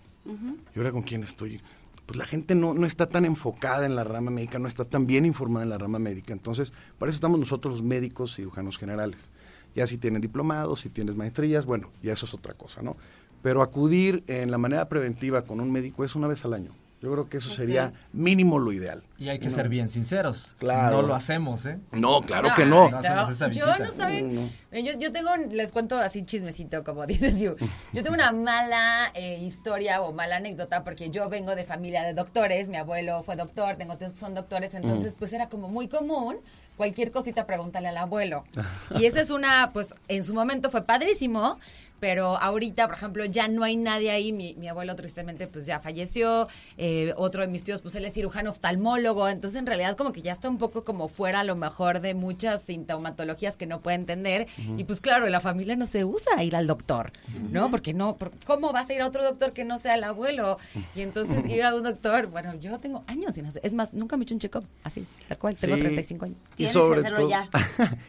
¿Y 0.75 0.79
ahora 0.79 0.93
con 0.93 1.03
quién 1.03 1.23
estoy? 1.23 1.61
Pues 2.07 2.19
la 2.19 2.27
gente 2.27 2.57
no, 2.57 2.75
no 2.75 2.87
está 2.87 3.09
tan 3.09 3.25
enfocada 3.25 3.87
en 3.87 3.95
la 3.95 4.03
rama 4.03 4.33
médica, 4.33 4.59
no 4.59 4.67
está 4.67 4.85
tan 4.85 5.07
bien 5.07 5.25
informada 5.25 5.63
en 5.63 5.71
la 5.71 5.79
rama 5.79 6.01
médica. 6.01 6.33
Entonces, 6.33 6.73
para 6.99 7.11
eso 7.11 7.17
estamos 7.17 7.39
nosotros 7.39 7.75
los 7.75 7.83
médicos 7.85 8.35
cirujanos 8.35 8.79
generales. 8.79 9.29
Ya 9.75 9.87
si 9.87 9.99
tienen 9.99 10.21
diplomados, 10.21 10.81
si 10.81 10.89
tienes 10.91 11.15
maestrías, 11.17 11.67
bueno, 11.67 11.91
ya 12.03 12.13
eso 12.13 12.27
es 12.27 12.35
otra 12.35 12.55
cosa, 12.55 12.83
¿no? 12.83 12.97
Pero 13.43 13.63
acudir 13.63 14.23
en 14.27 14.51
la 14.51 14.59
manera 14.59 14.89
preventiva 14.89 15.43
con 15.43 15.61
un 15.61 15.71
médico 15.71 16.05
es 16.05 16.15
una 16.15 16.27
vez 16.27 16.45
al 16.45 16.55
año. 16.55 16.73
Yo 17.03 17.11
creo 17.11 17.31
que 17.31 17.39
eso 17.39 17.49
sería 17.49 17.95
mínimo 18.13 18.59
lo 18.59 18.75
ideal. 18.75 19.03
Y 19.17 19.31
hay 19.31 19.39
que 19.39 19.49
ser 19.49 19.71
bien 19.71 19.89
sinceros. 19.89 20.55
Claro. 20.59 21.01
No 21.01 21.09
lo 21.09 21.15
hacemos, 21.15 21.65
¿eh? 21.65 21.79
No, 21.93 22.21
claro 22.21 22.51
No, 22.51 22.55
que 22.55 22.67
no. 22.67 22.91
No 22.91 22.99
hacemos 22.99 23.31
esa 23.31 23.49
yo 23.49 23.65
no 23.79 23.91
saben. 23.91 24.51
eh, 24.71 24.83
Yo, 24.85 24.93
yo 24.99 25.11
tengo, 25.11 25.35
les 25.51 25.73
cuento 25.73 25.97
así 25.99 26.27
chismecito, 26.27 26.85
como 26.85 27.07
dices 27.07 27.41
yo. 27.41 27.57
Yo 27.95 28.03
tengo 28.03 28.13
una 28.13 28.33
mala 28.33 29.11
eh, 29.15 29.39
historia 29.43 30.03
o 30.03 30.13
mala 30.13 30.37
anécdota 30.37 30.85
porque 30.85 31.09
yo 31.09 31.31
vengo 31.31 31.55
de 31.55 31.65
familia 31.65 32.03
de 32.03 32.13
doctores. 32.13 32.69
Mi 32.69 32.77
abuelo 32.77 33.23
fue 33.23 33.35
doctor, 33.35 33.77
tengo 33.77 33.97
tíos 33.97 34.13
que 34.13 34.19
son 34.19 34.35
doctores. 34.35 34.75
Entonces, 34.75 35.15
pues 35.19 35.33
era 35.33 35.49
como 35.49 35.69
muy 35.71 35.89
común. 35.89 36.37
Cualquier 36.81 37.11
cosita 37.11 37.45
pregúntale 37.45 37.89
al 37.89 37.99
abuelo. 37.99 38.43
Y 38.99 39.05
esa 39.05 39.21
es 39.21 39.29
una, 39.29 39.71
pues 39.75 39.95
en 40.09 40.25
su 40.25 40.33
momento 40.33 40.71
fue 40.71 40.81
padrísimo 40.81 41.59
pero 42.01 42.37
ahorita, 42.41 42.87
por 42.89 42.97
ejemplo, 42.97 43.25
ya 43.27 43.47
no 43.49 43.63
hay 43.63 43.77
nadie 43.77 44.11
ahí. 44.11 44.33
Mi, 44.33 44.55
mi 44.55 44.69
abuelo 44.69 44.97
tristemente 44.97 45.47
pues 45.47 45.67
ya 45.67 45.79
falleció, 45.81 46.49
eh, 46.79 47.13
otro 47.17 47.43
de 47.43 47.49
mis 47.49 47.63
tíos 47.63 47.81
pues 47.83 47.95
él 47.95 48.05
es 48.05 48.15
cirujano 48.15 48.51
oftalmólogo, 48.51 49.29
entonces 49.29 49.59
en 49.61 49.67
realidad 49.67 49.97
como 49.97 50.13
que 50.13 50.23
ya 50.23 50.33
está 50.33 50.49
un 50.49 50.59
poco 50.59 50.85
como 50.85 51.09
fuera 51.09 51.41
a 51.41 51.45
lo 51.45 51.57
mejor 51.57 52.01
de 52.01 52.15
muchas 52.15 52.63
sintomatologías 52.63 53.57
que 53.57 53.67
no 53.67 53.81
puede 53.81 53.97
entender 53.97 54.47
y 54.77 54.85
pues 54.85 55.01
claro, 55.01 55.29
la 55.29 55.41
familia 55.41 55.77
no 55.77 55.87
se 55.87 56.05
usa 56.05 56.43
ir 56.43 56.57
al 56.57 56.67
doctor, 56.67 57.13
¿no? 57.51 57.71
Porque 57.71 57.93
no, 57.95 58.17
por- 58.17 58.33
¿cómo 58.47 58.73
vas 58.73 58.89
a 58.91 58.95
ir 58.95 59.03
a 59.03 59.07
otro 59.07 59.23
doctor 59.23 59.53
que 59.53 59.65
no 59.65 59.79
sea 59.79 59.95
el 59.95 60.05
abuelo? 60.05 60.59
Y 60.95 61.03
entonces 61.03 61.45
ir 61.47 61.63
a 61.63 61.75
un 61.75 61.83
doctor, 61.83 62.27
bueno, 62.29 62.55
yo 62.55 62.79
tengo 62.79 63.05
años 63.07 63.35
sin 63.35 63.47
hacer, 63.47 63.61
es 63.65 63.73
más, 63.73 63.93
nunca 63.93 64.17
me 64.17 64.23
he 64.23 64.25
hecho 64.25 64.35
un 64.35 64.41
check-up, 64.41 64.65
así, 64.85 65.05
tal 65.29 65.39
cual, 65.39 65.57
tengo 65.57 65.75
Sí. 65.77 65.81
35 65.83 66.25
años. 66.25 66.41
Y 66.53 66.57
Tienes 66.57 66.73
sobre 66.73 67.01
que 67.01 67.07
hacerlo 67.07 67.19
todo, 67.29 67.31
ya. 67.31 67.49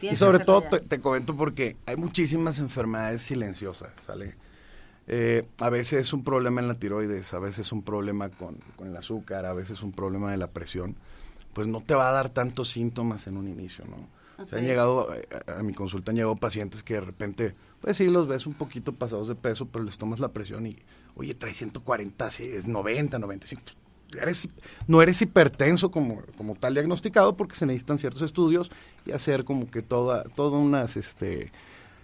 y 0.12 0.16
sobre 0.16 0.38
todo 0.44 0.62
te, 0.62 0.80
ya. 0.80 0.88
te 0.88 1.00
comento 1.00 1.36
porque 1.36 1.76
hay 1.86 1.96
muchísimas 1.96 2.58
enfermedades 2.58 3.22
silenciosas, 3.22 3.81
¿sale? 4.04 4.34
Eh, 5.08 5.46
a 5.60 5.68
veces 5.68 6.00
es 6.06 6.12
un 6.12 6.22
problema 6.22 6.60
en 6.60 6.68
la 6.68 6.74
tiroides, 6.74 7.34
a 7.34 7.38
veces 7.40 7.66
es 7.66 7.72
un 7.72 7.82
problema 7.82 8.28
con, 8.30 8.56
con 8.76 8.88
el 8.88 8.96
azúcar, 8.96 9.46
a 9.46 9.52
veces 9.52 9.78
es 9.78 9.82
un 9.82 9.92
problema 9.92 10.30
de 10.30 10.36
la 10.36 10.46
presión. 10.48 10.96
Pues 11.52 11.66
no 11.66 11.80
te 11.80 11.94
va 11.94 12.08
a 12.08 12.12
dar 12.12 12.30
tantos 12.30 12.68
síntomas 12.68 13.26
en 13.26 13.36
un 13.36 13.48
inicio, 13.48 13.84
¿no? 13.84 14.08
O 14.42 14.48
sea, 14.48 14.58
han 14.58 14.64
llegado, 14.64 15.14
eh, 15.14 15.28
a, 15.46 15.58
a 15.58 15.62
mi 15.62 15.74
consulta 15.74 16.10
han 16.10 16.16
llegado 16.16 16.36
pacientes 16.36 16.82
que 16.82 16.94
de 16.94 17.00
repente, 17.02 17.54
pues 17.80 17.96
sí, 17.96 18.06
los 18.08 18.26
ves 18.28 18.46
un 18.46 18.54
poquito 18.54 18.92
pasados 18.92 19.28
de 19.28 19.34
peso, 19.34 19.66
pero 19.66 19.84
les 19.84 19.98
tomas 19.98 20.20
la 20.20 20.28
presión 20.28 20.66
y, 20.66 20.76
oye, 21.16 21.34
trae 21.34 21.52
140, 21.52 22.30
sí, 22.30 22.44
es 22.44 22.66
90, 22.66 23.18
95. 23.18 23.62
Pues, 24.08 24.22
eres- 24.22 24.48
no 24.86 25.02
eres 25.02 25.20
hipertenso 25.20 25.90
como, 25.90 26.22
como 26.38 26.54
tal 26.54 26.74
diagnosticado 26.74 27.36
porque 27.36 27.56
se 27.56 27.66
necesitan 27.66 27.98
ciertos 27.98 28.22
estudios 28.22 28.70
y 29.04 29.12
hacer 29.12 29.44
como 29.44 29.70
que 29.70 29.82
toda, 29.82 30.24
todas 30.36 30.60
unas, 30.60 30.96
este, 30.96 31.52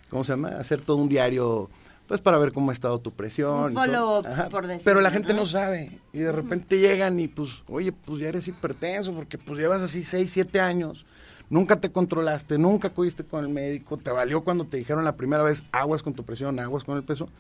¿cómo 0.09 0.25
se 0.25 0.33
llama? 0.33 0.49
Hacer 0.49 0.81
todo 0.81 0.97
un 0.97 1.09
diario, 1.09 1.69
pues 2.07 2.21
para 2.21 2.39
ver 2.39 2.53
cómo 2.53 2.71
ha 2.71 2.73
estado 2.73 2.99
tu 3.01 3.11
presión. 3.13 3.77
Un 3.77 3.79
Ajá. 3.79 4.49
por 4.49 4.67
decirlo, 4.67 4.85
Pero 4.85 5.01
la 5.01 5.11
gente 5.11 5.33
¿no? 5.33 5.41
no 5.41 5.47
sabe 5.47 6.01
y 6.13 6.19
de 6.19 6.33
repente 6.33 6.79
llegan 6.79 7.19
y 7.21 7.29
pues, 7.29 7.63
oye, 7.69 7.93
pues 7.93 8.21
ya 8.21 8.29
eres 8.29 8.49
hipertenso 8.49 9.15
porque 9.15 9.39
pues 9.39 9.59
llevas 9.59 9.83
así 9.83 10.05
6, 10.05 10.31
7 10.31 10.61
años. 10.61 11.07
Nunca 11.51 11.81
te 11.81 11.91
controlaste, 11.91 12.59
nunca 12.59 12.89
acudiste 12.89 13.25
con 13.25 13.43
el 13.43 13.51
médico, 13.51 13.97
te 13.97 14.11
valió 14.11 14.45
cuando 14.45 14.65
te 14.67 14.77
dijeron 14.77 15.05
la 15.05 15.17
primera 15.17 15.43
vez 15.43 15.65
aguas 15.73 16.03
con 16.03 16.13
tu 16.13 16.25
presión, 16.25 16.61
aguas 16.61 16.85
con 16.85 16.99
el 16.99 17.05
peso, 17.05 17.31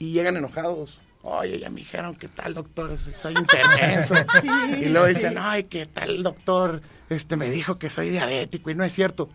y 0.00 0.12
llegan 0.12 0.36
enojados. 0.36 1.00
Oye, 1.22 1.60
ya 1.60 1.70
me 1.70 1.76
dijeron 1.76 2.16
que 2.16 2.26
tal 2.26 2.54
doctor, 2.54 2.98
soy 2.98 3.34
hipertenso. 3.34 4.14
y 4.80 4.86
luego 4.86 5.06
dicen, 5.06 5.36
ay, 5.38 5.64
que 5.64 5.86
tal 5.86 6.24
doctor 6.24 6.82
este, 7.08 7.36
me 7.36 7.48
dijo 7.50 7.78
que 7.78 7.88
soy 7.88 8.10
diabético 8.10 8.70
y 8.70 8.74
no 8.74 8.82
es 8.82 8.92
cierto. 8.92 9.28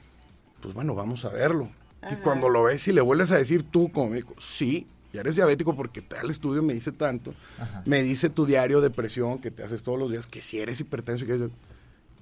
Pues 0.62 0.74
bueno, 0.74 0.94
vamos 0.94 1.24
a 1.24 1.30
verlo. 1.30 1.70
Y 2.12 2.16
cuando 2.18 2.50
lo 2.50 2.64
ves 2.64 2.88
y 2.88 2.94
le 2.94 3.02
vuelves 3.02 3.32
a 3.32 3.38
decir 3.38 3.64
tú 3.64 3.92
como 3.92 4.10
médico, 4.12 4.36
sí, 4.40 4.88
ya 5.14 5.22
eres 5.22 5.36
diabético 5.36 5.76
porque 5.76 6.02
tal 6.02 6.30
estudio 6.30 6.62
me 6.64 6.74
dice 6.74 6.92
tanto, 6.92 7.34
me 7.86 8.04
dice 8.04 8.30
tu 8.30 8.46
diario 8.46 8.82
de 8.82 8.90
presión 8.90 9.40
que 9.40 9.52
te 9.52 9.64
haces 9.64 9.84
todos 9.84 9.98
los 10.00 10.12
días, 10.12 10.28
que 10.28 10.42
si 10.42 10.60
eres 10.60 10.80
hipertenso 10.80 11.26
y 11.26 11.28
que 11.28 11.50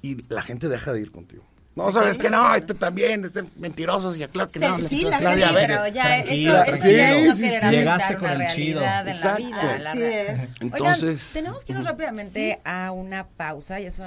y 0.02 0.24
la 0.30 0.42
gente 0.44 0.68
deja 0.70 0.94
de 0.94 1.02
ir 1.02 1.12
contigo. 1.12 1.44
No, 1.76 1.92
sabes 1.92 2.18
que 2.18 2.30
no, 2.30 2.56
este 2.56 2.74
también, 2.74 3.26
este 3.26 3.44
mentiroso, 3.58 4.14
sí, 4.14 4.26
claro 4.32 4.50
que 4.50 4.60
Sí, 4.60 4.66
no. 4.66 4.88
sí, 4.88 5.02
la, 5.02 5.20
la 5.20 5.32
la 5.32 5.36
diabetes. 5.36 5.68
pero 5.68 5.88
ya 5.90 6.04
Tranquila, 6.04 6.62
eso, 6.62 6.72
eso 6.72 6.80
tranquila. 6.80 6.98
ya 6.98 7.18
es 7.18 7.26
no 7.26 7.32
Sí, 7.34 7.38
sí, 7.42 7.46
aceptar 7.48 7.72
Llegaste 7.74 8.16
con 8.16 8.30
el 8.42 8.48
chido. 8.56 8.80
realidad 8.80 9.00
en 9.02 9.06
la 9.06 9.12
Exacto. 9.12 9.46
vida. 9.46 9.78
la 9.80 9.92
Así 9.92 10.02
es. 10.04 10.50
Entonces, 10.62 11.04
Oigan, 11.04 11.34
tenemos 11.44 11.66
que 11.66 11.72
irnos 11.74 11.86
rápidamente 11.86 12.62
a 12.64 12.92
una 12.92 13.28
pausa 13.28 13.82
y 13.82 13.88
eso, 13.88 14.06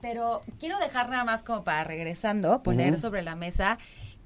pero 0.00 0.40
quiero 0.58 0.78
dejar 0.78 1.10
nada 1.10 1.24
más 1.24 1.42
como 1.42 1.62
para 1.62 1.84
regresando, 1.84 2.62
poner 2.62 2.98
sobre 2.98 3.20
la 3.20 3.36
mesa 3.36 3.76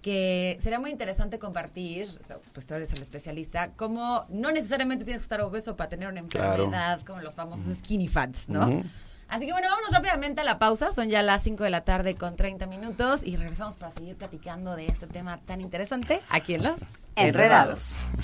que 0.05 0.59
sería 0.61 0.79
muy 0.79 0.91
interesante 0.91 1.39
compartir, 1.39 2.07
so- 2.23 2.39
pues 2.53 2.67
tú 2.67 2.75
eres 2.75 2.93
el 2.93 3.01
especialista, 3.01 3.71
cómo 3.71 4.27
no 4.29 4.53
necesariamente 4.53 5.03
tienes 5.07 5.23
que 5.23 5.25
estar 5.25 5.41
obeso 5.41 5.77
para 5.77 5.89
tener 5.89 6.09
una 6.09 6.21
Claro. 6.25 6.53
enfermedad, 6.65 7.01
como 7.07 7.23
los 7.23 7.35
famosos 7.35 7.79
skinny 7.79 8.07
fats, 8.07 8.51
¿no? 8.51 8.83
Así 9.29 9.47
que 9.47 9.53
bueno, 9.53 9.69
vámonos 9.71 9.91
rápidamente 9.93 10.43
a 10.43 10.45
la 10.45 10.59
pausa, 10.59 10.93
son 10.93 11.09
ya 11.09 11.23
las 11.23 11.43
5 11.43 11.65
de 11.65 11.71
la 11.71 11.85
tarde 11.85 12.15
con 12.17 12.37
30 12.37 12.67
minutos 12.67 13.23
y 13.25 13.37
regresamos 13.37 13.77
para 13.77 13.93
seguir 13.93 14.15
platicando 14.15 14.77
de 14.77 14.89
este 14.89 15.07
tema 15.07 15.39
tan 15.39 15.63
interesante 15.63 16.21
aquí 16.29 16.53
en 16.55 16.65
Los 16.65 16.79
Enredados. 17.17 18.19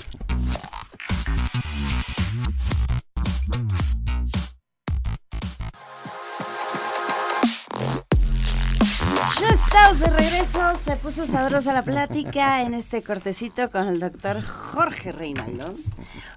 Estamos 9.73 9.99
de 9.99 10.07
regreso, 10.07 10.75
se 10.83 10.95
puso 10.97 11.25
sabrosa 11.25 11.71
la 11.71 11.83
plática 11.83 12.61
en 12.61 12.73
este 12.73 13.01
cortecito 13.01 13.71
con 13.71 13.87
el 13.87 14.01
doctor 14.01 14.41
Jorge 14.41 15.13
Reinaldo. 15.13 15.75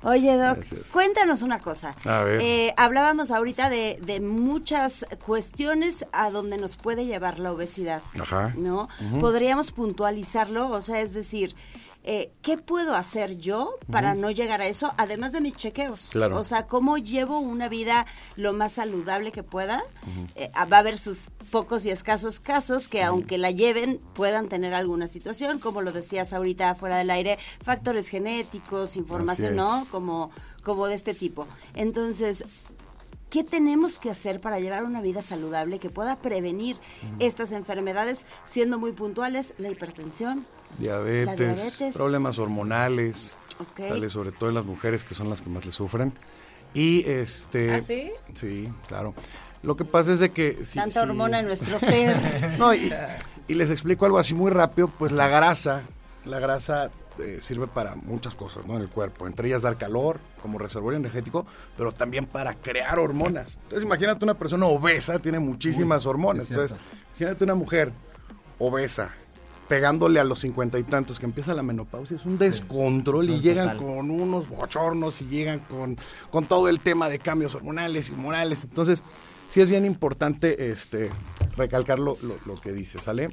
Oye, 0.04 0.36
Doc, 0.36 0.58
Gracias. 0.58 0.80
cuéntanos 0.92 1.42
una 1.42 1.58
cosa. 1.58 1.96
A 2.04 2.22
ver. 2.22 2.40
Eh, 2.40 2.74
hablábamos 2.76 3.32
ahorita 3.32 3.70
de, 3.70 3.98
de 4.02 4.20
muchas 4.20 5.04
cuestiones 5.26 6.06
a 6.12 6.30
donde 6.30 6.58
nos 6.58 6.76
puede 6.76 7.06
llevar 7.06 7.40
la 7.40 7.50
obesidad. 7.52 8.02
Ajá. 8.20 8.52
¿No? 8.56 8.88
Podríamos 9.20 9.72
puntualizarlo, 9.72 10.68
o 10.70 10.80
sea, 10.80 11.00
es 11.00 11.12
decir, 11.12 11.56
eh, 12.06 12.32
¿qué 12.42 12.58
puedo 12.58 12.94
hacer 12.94 13.38
yo 13.38 13.78
para 13.90 14.14
no 14.14 14.30
llegar 14.30 14.60
a 14.60 14.66
eso, 14.66 14.92
además 14.98 15.32
de 15.32 15.40
mis 15.40 15.56
chequeos? 15.56 16.10
Claro. 16.10 16.38
O 16.38 16.44
sea, 16.44 16.66
¿cómo 16.66 16.98
llevo 16.98 17.38
una 17.38 17.68
vida 17.68 18.06
lo 18.36 18.52
más 18.52 18.72
saludable 18.72 19.32
que 19.32 19.42
pueda? 19.42 19.82
Eh, 20.34 20.50
va 20.54 20.76
a 20.76 20.80
haber 20.80 20.98
sus 20.98 21.30
pocos 21.50 21.86
y 21.86 21.90
escasos 21.90 22.40
casos 22.40 22.88
que 22.88 23.02
aunque 23.02 23.38
la 23.38 23.50
lleven 23.50 24.00
puedan 24.12 24.50
tener 24.50 24.74
alguna 24.74 25.08
situación, 25.08 25.58
como 25.58 25.80
lo 25.80 25.92
decías 25.92 26.34
ahorita 26.34 26.74
fuera 26.74 26.98
del 26.98 27.10
aire, 27.10 27.38
factores 27.62 28.08
genéticos, 28.08 28.96
información. 28.96 29.56
¿no? 29.56 29.86
Como, 29.90 30.30
como 30.62 30.86
de 30.86 30.94
este 30.94 31.14
tipo. 31.14 31.48
Entonces, 31.74 32.44
¿Qué 33.30 33.42
tenemos 33.42 33.98
que 33.98 34.10
hacer 34.10 34.40
para 34.40 34.60
llevar 34.60 34.84
una 34.84 35.00
vida 35.00 35.20
saludable 35.20 35.80
que 35.80 35.90
pueda 35.90 36.14
prevenir 36.20 36.76
estas 37.18 37.50
enfermedades, 37.50 38.26
siendo 38.44 38.78
muy 38.78 38.92
puntuales, 38.92 39.54
la 39.58 39.70
hipertensión? 39.70 40.46
Diabetes, 40.78 41.78
problemas 41.94 42.38
hormonales, 42.38 43.36
Ok. 43.60 43.88
¿sale? 43.88 44.08
sobre 44.08 44.32
todo 44.32 44.48
en 44.48 44.54
las 44.56 44.64
mujeres 44.64 45.04
que 45.04 45.14
son 45.14 45.30
las 45.30 45.40
que 45.40 45.50
más 45.50 45.64
le 45.64 45.72
sufren. 45.72 46.12
Y 46.74 47.08
este... 47.08 47.72
¿Ah, 47.72 47.80
sí? 47.80 48.10
Sí, 48.34 48.68
claro. 48.88 49.14
Lo 49.62 49.76
que 49.76 49.84
pasa 49.84 50.12
es 50.12 50.20
de 50.20 50.30
que... 50.32 50.64
si- 50.64 50.78
Tanta 50.78 51.02
si- 51.02 51.08
hormona 51.08 51.40
en 51.40 51.46
nuestro 51.46 51.78
ser. 51.78 52.16
No, 52.58 52.74
y, 52.74 52.92
y 53.48 53.54
les 53.54 53.70
explico 53.70 54.04
algo 54.06 54.18
así 54.18 54.34
muy 54.34 54.50
rápido, 54.50 54.88
pues 54.88 55.12
la 55.12 55.28
grasa, 55.28 55.82
la 56.24 56.40
grasa 56.40 56.90
eh, 57.20 57.38
sirve 57.40 57.68
para 57.68 57.94
muchas 57.94 58.34
cosas, 58.34 58.66
¿no? 58.66 58.74
En 58.76 58.82
el 58.82 58.88
cuerpo, 58.88 59.26
entre 59.28 59.46
ellas 59.48 59.62
dar 59.62 59.78
calor 59.78 60.18
como 60.42 60.58
reservorio 60.58 60.98
energético, 60.98 61.46
pero 61.76 61.92
también 61.92 62.26
para 62.26 62.54
crear 62.56 62.98
hormonas. 62.98 63.54
Entonces 63.62 63.84
imagínate 63.84 64.24
una 64.24 64.34
persona 64.34 64.66
obesa, 64.66 65.18
tiene 65.20 65.38
muchísimas 65.38 66.04
hormonas. 66.06 66.50
Entonces, 66.50 66.76
imagínate 67.16 67.44
una 67.44 67.54
mujer 67.54 67.92
obesa, 68.58 69.14
pegándole 69.68 70.20
a 70.20 70.24
los 70.24 70.40
cincuenta 70.40 70.78
y 70.78 70.82
tantos, 70.82 71.18
que 71.18 71.26
empieza 71.26 71.54
la 71.54 71.62
menopausia, 71.62 72.16
es 72.16 72.24
un 72.26 72.36
descontrol 72.38 73.28
y 73.30 73.40
llegan 73.40 73.76
total. 73.76 73.96
con 73.96 74.10
unos 74.10 74.48
bochornos 74.48 75.20
y 75.22 75.26
llegan 75.26 75.60
con, 75.60 75.96
con 76.30 76.46
todo 76.46 76.68
el 76.68 76.80
tema 76.80 77.08
de 77.08 77.18
cambios 77.18 77.54
hormonales 77.54 78.08
y 78.10 78.12
morales. 78.12 78.64
Entonces, 78.64 79.02
sí 79.48 79.60
es 79.60 79.70
bien 79.70 79.84
importante 79.84 80.70
este, 80.70 81.10
recalcar 81.56 81.98
lo, 81.98 82.16
lo- 82.22 82.38
lo 82.44 82.54
que 82.56 82.72
dice, 82.72 83.00
¿sale? 83.00 83.30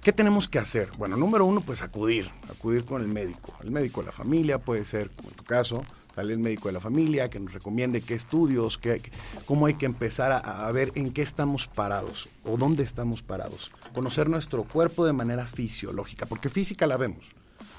¿Qué 0.00 0.12
tenemos 0.12 0.48
que 0.48 0.58
hacer? 0.58 0.90
Bueno, 0.98 1.16
número 1.16 1.46
uno, 1.46 1.60
pues 1.62 1.80
acudir, 1.82 2.30
acudir 2.50 2.84
con 2.84 3.00
el 3.00 3.08
médico. 3.08 3.54
El 3.62 3.70
médico 3.70 4.00
de 4.00 4.06
la 4.06 4.12
familia 4.12 4.58
puede 4.58 4.84
ser, 4.84 5.10
como 5.10 5.30
en 5.30 5.34
tu 5.34 5.44
caso, 5.44 5.82
sale 6.14 6.32
el 6.32 6.38
médico 6.38 6.68
de 6.68 6.72
la 6.72 6.80
familia 6.80 7.28
que 7.28 7.40
nos 7.40 7.52
recomiende 7.52 8.00
qué 8.00 8.14
estudios, 8.14 8.78
qué, 8.78 9.02
cómo 9.46 9.66
hay 9.66 9.74
que 9.74 9.86
empezar 9.86 10.32
a, 10.32 10.66
a 10.66 10.72
ver 10.72 10.92
en 10.94 11.12
qué 11.12 11.22
estamos 11.22 11.66
parados 11.66 12.28
o 12.44 12.56
dónde 12.56 12.82
estamos 12.82 13.22
parados. 13.22 13.70
Conocer 13.94 14.28
nuestro 14.28 14.64
cuerpo 14.64 15.04
de 15.06 15.12
manera 15.12 15.46
fisiológica, 15.46 16.26
porque 16.26 16.48
física 16.48 16.86
la 16.86 16.96
vemos. 16.96 17.24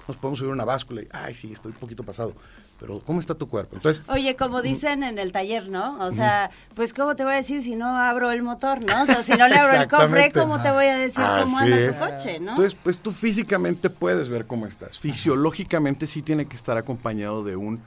Nos 0.08 0.18
podemos 0.18 0.40
subir 0.40 0.52
una 0.52 0.66
báscula 0.66 1.02
y, 1.02 1.08
ay, 1.12 1.34
sí, 1.34 1.52
estoy 1.52 1.72
un 1.72 1.80
poquito 1.80 2.04
pasado. 2.04 2.36
Pero, 2.80 3.00
¿cómo 3.00 3.22
está 3.22 3.34
tu 3.36 3.48
cuerpo? 3.48 3.78
Entonces, 3.78 4.04
Oye, 4.08 4.36
como 4.36 4.62
dicen 4.62 5.04
en 5.04 5.18
el 5.18 5.32
taller, 5.32 5.70
¿no? 5.70 5.98
O 6.00 6.12
sea, 6.12 6.52
pues 6.74 6.94
¿cómo 6.94 7.16
te 7.16 7.24
voy 7.24 7.32
a 7.32 7.38
decir 7.38 7.62
si 7.62 7.76
no 7.76 7.98
abro 7.98 8.32
el 8.32 8.44
motor, 8.44 8.84
no? 8.84 9.04
O 9.04 9.06
sea, 9.06 9.24
si 9.24 9.32
no 9.32 9.48
le 9.48 9.56
abro 9.56 9.82
el 9.82 9.88
cofre. 9.90 10.32
¿cómo 10.34 10.62
te 10.62 10.72
voy 10.72 10.86
a 10.86 10.98
decir 10.98 11.24
cómo 11.24 11.58
anda 11.58 11.78
es. 11.78 11.98
tu 11.98 12.06
coche, 12.06 12.40
no? 12.42 12.52
Entonces, 12.52 12.78
pues 12.84 13.00
tú 13.00 13.12
físicamente 13.12 13.90
puedes 13.90 14.28
ver 14.28 14.46
cómo 14.46 14.68
estás. 14.68 15.00
Fisiológicamente 15.00 16.06
sí 16.06 16.22
tiene 16.22 16.48
que 16.48 16.58
estar 16.58 16.78
acompañado 16.78 17.46
de 17.46 17.56
un 17.56 17.82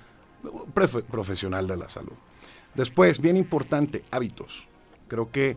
profe- 0.74 1.02
profesional 1.04 1.66
de 1.66 1.76
la 1.76 1.88
salud. 1.88 2.12
Después, 2.74 3.20
bien 3.20 3.36
importante, 3.36 4.04
hábitos. 4.10 4.66
Creo 5.08 5.30
que 5.30 5.56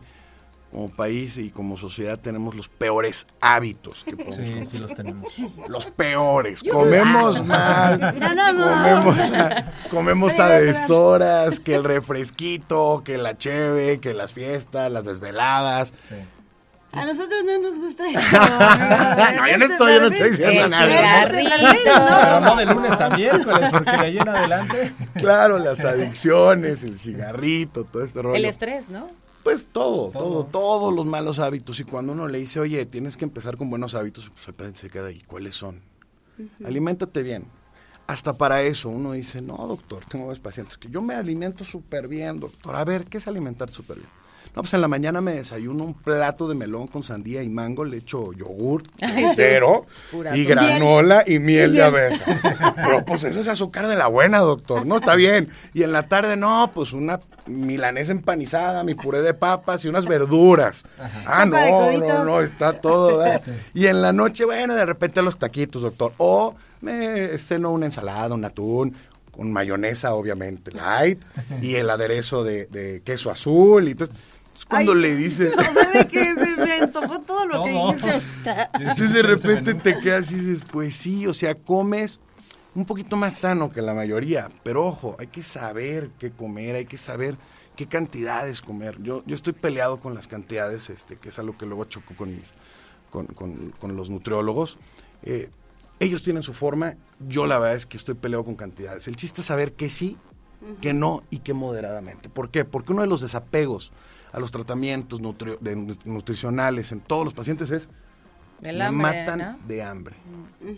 como 0.70 0.88
país 0.88 1.36
y 1.36 1.50
como 1.50 1.76
sociedad 1.76 2.18
tenemos 2.18 2.54
los 2.54 2.68
peores 2.70 3.26
hábitos 3.42 4.04
que 4.04 4.16
podemos 4.16 4.36
Sí, 4.48 4.64
sí 4.64 4.78
los 4.78 4.94
tenemos. 4.94 5.36
los 5.68 5.84
peores. 5.86 6.62
Comemos 6.62 7.44
mal, 7.44 8.00
No, 8.18 8.34
no, 8.34 8.52
no. 8.54 8.64
comemos 8.64 9.20
a, 9.32 9.72
comemos 9.90 10.38
a 10.40 10.48
deshoras, 10.48 11.60
que 11.60 11.74
el 11.74 11.84
refresquito, 11.84 13.02
que 13.04 13.18
la 13.18 13.36
cheve, 13.36 13.98
que 14.00 14.14
las 14.14 14.32
fiestas, 14.32 14.90
las 14.90 15.04
desveladas. 15.04 15.92
Sí. 16.08 16.14
A 16.92 17.04
nosotros 17.06 17.42
no 17.46 17.58
nos 17.58 17.78
gusta 17.78 18.06
eso. 18.08 18.18
No, 19.36 19.48
yo 19.48 19.58
no 19.58 19.64
estoy- 19.66 19.94
yo 19.94 20.00
no 20.00 20.06
estoy 20.08 20.30
diciendo 20.30 20.64
El 20.64 20.70
nada. 20.70 20.86
cigarrito. 20.86 21.50
Pero 21.84 22.40
no 22.40 22.56
de 22.56 22.66
lunes 22.66 23.00
a 23.00 23.08
miércoles, 23.16 23.68
porque 23.70 23.90
de 23.92 23.96
ahí 23.98 24.18
en 24.18 24.28
adelante. 24.28 24.92
Claro, 25.14 25.58
las 25.58 25.84
adicciones, 25.84 26.84
el 26.84 26.98
cigarrito, 26.98 27.84
todo 27.84 28.02
este 28.04 28.20
rollo. 28.22 28.36
El 28.36 28.44
estrés, 28.44 28.88
¿no? 28.88 29.08
Pues 29.42 29.66
todo, 29.72 30.10
todo, 30.10 30.44
todos 30.44 30.94
los 30.94 31.04
malos 31.06 31.38
hábitos. 31.38 31.80
Y 31.80 31.84
cuando 31.84 32.12
uno 32.12 32.28
le 32.28 32.38
dice, 32.38 32.60
oye, 32.60 32.84
tienes 32.86 33.16
que 33.16 33.24
empezar 33.24 33.56
con 33.56 33.70
buenos 33.70 33.94
hábitos, 33.94 34.30
pues 34.30 34.76
se 34.76 34.88
queda 34.90 35.08
ahí. 35.08 35.20
¿Cuáles 35.26 35.54
son? 35.54 35.80
Aliméntate 36.64 37.22
bien. 37.22 37.46
Hasta 38.06 38.36
para 38.36 38.62
eso 38.62 38.88
uno 38.88 39.12
dice, 39.12 39.40
no, 39.40 39.56
doctor, 39.66 40.04
tengo 40.08 40.26
varios 40.26 40.40
pacientes 40.40 40.76
que 40.76 40.88
yo 40.90 41.00
me 41.02 41.14
alimento 41.14 41.64
súper 41.64 42.08
bien, 42.08 42.38
doctor. 42.40 42.76
A 42.76 42.84
ver, 42.84 43.04
¿qué 43.06 43.18
es 43.18 43.26
alimentar 43.28 43.70
súper 43.70 43.98
bien? 43.98 44.08
No, 44.54 44.60
pues 44.60 44.74
en 44.74 44.82
la 44.82 44.88
mañana 44.88 45.22
me 45.22 45.32
desayuno 45.32 45.82
un 45.82 45.94
plato 45.94 46.46
de 46.46 46.54
melón 46.54 46.86
con 46.86 47.02
sandía 47.02 47.42
y 47.42 47.48
mango, 47.48 47.84
le 47.84 47.96
echo 47.98 48.34
yogurt, 48.34 48.84
sí. 49.00 49.24
cero, 49.34 49.86
y 50.34 50.44
granola 50.44 51.24
y 51.26 51.38
miel 51.38 51.72
de 51.72 51.82
abeja. 51.82 52.74
Pero 52.76 53.02
pues 53.02 53.24
eso 53.24 53.40
es 53.40 53.48
azúcar 53.48 53.88
de 53.88 53.96
la 53.96 54.08
buena, 54.08 54.40
doctor. 54.40 54.86
No, 54.86 54.98
está 54.98 55.14
bien. 55.14 55.48
Y 55.72 55.84
en 55.84 55.92
la 55.92 56.06
tarde, 56.06 56.36
no, 56.36 56.70
pues 56.74 56.92
una 56.92 57.18
milanesa 57.46 58.12
empanizada, 58.12 58.84
mi 58.84 58.94
puré 58.94 59.22
de 59.22 59.32
papas 59.32 59.86
y 59.86 59.88
unas 59.88 60.06
verduras. 60.06 60.84
Ah, 61.26 61.46
no, 61.46 61.98
no, 61.98 62.24
no, 62.24 62.40
está 62.42 62.74
todo. 62.74 63.18
¿verdad? 63.18 63.40
Y 63.74 63.86
en 63.86 64.02
la 64.02 64.12
noche, 64.12 64.44
bueno, 64.44 64.74
de 64.74 64.84
repente 64.84 65.22
los 65.22 65.38
taquitos, 65.38 65.80
doctor. 65.80 66.12
O 66.18 66.54
me 66.82 67.38
ceno 67.38 67.70
una 67.70 67.86
ensalada, 67.86 68.34
un 68.34 68.44
atún, 68.44 68.94
con 69.30 69.50
mayonesa, 69.50 70.12
obviamente, 70.12 70.72
light, 70.72 71.22
y 71.62 71.76
el 71.76 71.88
aderezo 71.88 72.44
de, 72.44 72.66
de 72.66 73.00
queso 73.02 73.30
azul. 73.30 73.88
Y 73.88 73.92
entonces, 73.92 74.14
entonces 74.14 74.31
cuando 74.66 74.92
Ay, 74.92 74.98
le 75.00 75.16
dice... 75.16 75.52
No 75.56 75.62
sabe 75.62 76.06
que 76.08 76.34
se 76.34 76.56
me 76.56 76.72
antojó 76.74 77.20
todo 77.20 77.46
lo 77.46 77.64
que 77.64 77.70
dijiste 77.70 78.10
ahorita. 78.10 78.70
Entonces 78.80 79.12
de 79.14 79.22
repente 79.22 79.74
te 79.74 79.98
quedas 79.98 80.30
y 80.30 80.36
dices, 80.36 80.64
pues 80.70 80.96
sí, 80.96 81.26
o 81.26 81.34
sea, 81.34 81.54
comes 81.54 82.20
un 82.74 82.86
poquito 82.86 83.16
más 83.16 83.34
sano 83.34 83.70
que 83.70 83.82
la 83.82 83.92
mayoría, 83.92 84.48
pero 84.62 84.86
ojo, 84.86 85.16
hay 85.18 85.26
que 85.26 85.42
saber 85.42 86.10
qué 86.18 86.30
comer, 86.30 86.74
hay 86.76 86.86
que 86.86 86.96
saber 86.96 87.36
qué 87.76 87.86
cantidades 87.86 88.62
comer. 88.62 88.96
Yo, 89.02 89.22
yo 89.26 89.34
estoy 89.34 89.52
peleado 89.52 90.00
con 90.00 90.14
las 90.14 90.26
cantidades, 90.26 90.88
este, 90.88 91.16
que 91.16 91.28
es 91.28 91.38
algo 91.38 91.56
que 91.58 91.66
luego 91.66 91.84
choco 91.84 92.14
con 92.16 92.30
mis, 92.30 92.54
con, 93.10 93.26
con- 93.26 93.72
con 93.78 93.94
los 93.96 94.08
nutriólogos. 94.08 94.78
Eh, 95.22 95.50
ellos 96.00 96.22
tienen 96.22 96.42
su 96.42 96.54
forma, 96.54 96.96
yo 97.20 97.46
la 97.46 97.58
verdad 97.58 97.76
es 97.76 97.84
que 97.86 97.96
estoy 97.98 98.14
peleado 98.14 98.42
con 98.44 98.56
cantidades. 98.56 99.06
El 99.06 99.16
chiste 99.16 99.42
es 99.42 99.46
saber 99.48 99.74
qué 99.74 99.90
sí, 99.90 100.16
qué 100.80 100.94
no 100.94 101.22
y 101.28 101.40
qué 101.40 101.52
moderadamente. 101.54 102.28
¿Por 102.30 102.50
qué? 102.50 102.64
Porque 102.64 102.92
uno 102.92 103.02
de 103.02 103.08
los 103.08 103.20
desapegos 103.20 103.92
a 104.32 104.40
los 104.40 104.50
tratamientos 104.50 105.20
nutri- 105.20 105.58
de- 105.60 105.96
nutricionales 106.04 106.90
en 106.92 107.00
todos 107.00 107.24
los 107.24 107.34
pacientes 107.34 107.70
es 107.70 107.88
me 108.60 108.70
hambre, 108.82 108.90
matan 108.90 109.38
¿no? 109.38 109.58
de 109.66 109.82
hambre. 109.82 110.16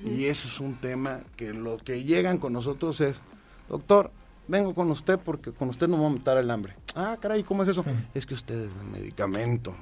Y 0.05 0.25
eso 0.27 0.49
es 0.49 0.59
un 0.61 0.75
tema 0.77 1.21
que 1.37 1.53
lo 1.53 1.77
que 1.79 2.03
llegan 2.05 2.39
con 2.39 2.53
nosotros 2.53 3.01
es, 3.01 3.21
doctor, 3.69 4.11
vengo 4.49 4.75
con 4.75 4.91
usted 4.91 5.19
porque 5.19 5.53
con 5.53 5.69
usted 5.69 5.87
no 5.89 5.97
me 5.99 6.03
va 6.05 6.09
a 6.09 6.13
matar 6.15 6.39
el 6.39 6.51
hambre. 6.51 6.75
Ah, 6.95 7.17
caray, 7.21 7.43
¿cómo 7.45 7.63
es 7.63 7.69
eso? 7.69 7.85
es 8.15 8.25
que 8.27 8.35
usted 8.35 8.69
es 8.69 8.73
el 8.81 8.87
medicamento. 8.89 9.75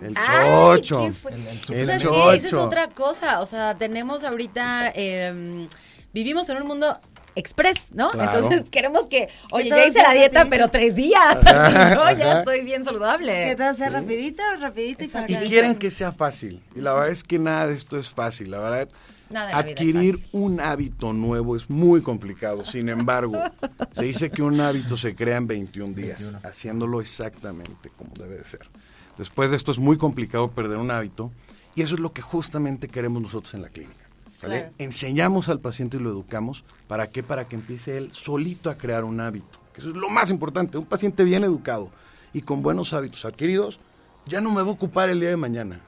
El 0.00 0.14
Ay, 0.16 0.80
chocho. 0.80 1.02
¿qué 1.02 1.12
fue? 1.12 1.32
El- 1.34 1.46
el 1.46 1.58
¿Sabes 1.60 1.88
El 1.88 2.00
chocho. 2.00 2.32
Esa 2.32 2.46
es 2.46 2.54
otra 2.54 2.88
cosa. 2.88 3.40
O 3.40 3.46
sea, 3.46 3.76
tenemos 3.76 4.24
ahorita, 4.24 4.90
eh, 4.94 5.66
vivimos 6.14 6.48
en 6.50 6.58
un 6.62 6.66
mundo 6.66 6.98
express, 7.40 7.92
¿no? 7.92 8.08
Claro. 8.08 8.38
Entonces 8.38 8.70
queremos 8.70 9.06
que, 9.06 9.28
oye, 9.50 9.68
ya 9.68 9.86
hice 9.86 10.02
la 10.02 10.12
dieta, 10.12 10.40
rapidito. 10.40 10.50
pero 10.50 10.68
tres 10.68 10.94
días. 10.94 11.36
Así, 11.46 11.94
¿no? 11.94 12.12
Ya 12.12 12.38
estoy 12.38 12.60
bien 12.60 12.84
saludable. 12.84 13.48
Que 13.48 13.56
todo 13.56 13.74
sea 13.74 13.90
rapidito, 13.90 14.42
rapidito 14.60 15.04
Y 15.28 15.34
quieren 15.48 15.76
que 15.76 15.90
sea 15.90 16.12
fácil. 16.12 16.62
Y 16.74 16.80
la 16.80 16.94
verdad 16.94 17.10
es 17.10 17.24
que 17.24 17.38
nada 17.38 17.66
de 17.66 17.74
esto 17.74 17.98
es 17.98 18.10
fácil. 18.10 18.50
La 18.50 18.58
verdad, 18.58 18.88
Nada 19.30 19.56
adquirir 19.56 20.18
un 20.32 20.60
hábito 20.60 21.12
nuevo 21.12 21.54
es 21.54 21.70
muy 21.70 22.02
complicado. 22.02 22.64
Sin 22.64 22.88
embargo, 22.88 23.40
se 23.92 24.04
dice 24.04 24.30
que 24.30 24.42
un 24.42 24.60
hábito 24.60 24.96
se 24.96 25.14
crea 25.14 25.36
en 25.36 25.46
21 25.46 25.94
días, 25.94 26.34
haciéndolo 26.42 27.00
exactamente 27.00 27.90
como 27.96 28.10
debe 28.14 28.38
de 28.38 28.44
ser. 28.44 28.68
Después 29.16 29.50
de 29.50 29.56
esto 29.56 29.70
es 29.70 29.78
muy 29.78 29.98
complicado 29.98 30.50
perder 30.50 30.78
un 30.78 30.90
hábito 30.90 31.30
y 31.74 31.82
eso 31.82 31.94
es 31.94 32.00
lo 32.00 32.12
que 32.12 32.22
justamente 32.22 32.88
queremos 32.88 33.22
nosotros 33.22 33.54
en 33.54 33.62
la 33.62 33.68
clínica. 33.68 33.99
¿Vale? 34.42 34.60
Claro. 34.60 34.74
Enseñamos 34.78 35.48
al 35.48 35.60
paciente 35.60 35.96
y 35.96 36.00
lo 36.00 36.10
educamos. 36.10 36.64
¿Para 36.88 37.08
qué? 37.08 37.22
Para 37.22 37.46
que 37.48 37.56
empiece 37.56 37.96
él 37.96 38.10
solito 38.12 38.70
a 38.70 38.76
crear 38.76 39.04
un 39.04 39.20
hábito. 39.20 39.58
Que 39.72 39.80
eso 39.80 39.90
es 39.90 39.96
lo 39.96 40.08
más 40.08 40.30
importante. 40.30 40.78
Un 40.78 40.86
paciente 40.86 41.24
bien 41.24 41.44
educado 41.44 41.90
y 42.32 42.42
con 42.42 42.62
buenos 42.62 42.92
hábitos 42.92 43.24
adquiridos 43.24 43.80
ya 44.26 44.40
no 44.40 44.50
me 44.50 44.62
va 44.62 44.68
a 44.68 44.72
ocupar 44.72 45.08
el 45.10 45.20
día 45.20 45.30
de 45.30 45.36
mañana. 45.36 45.80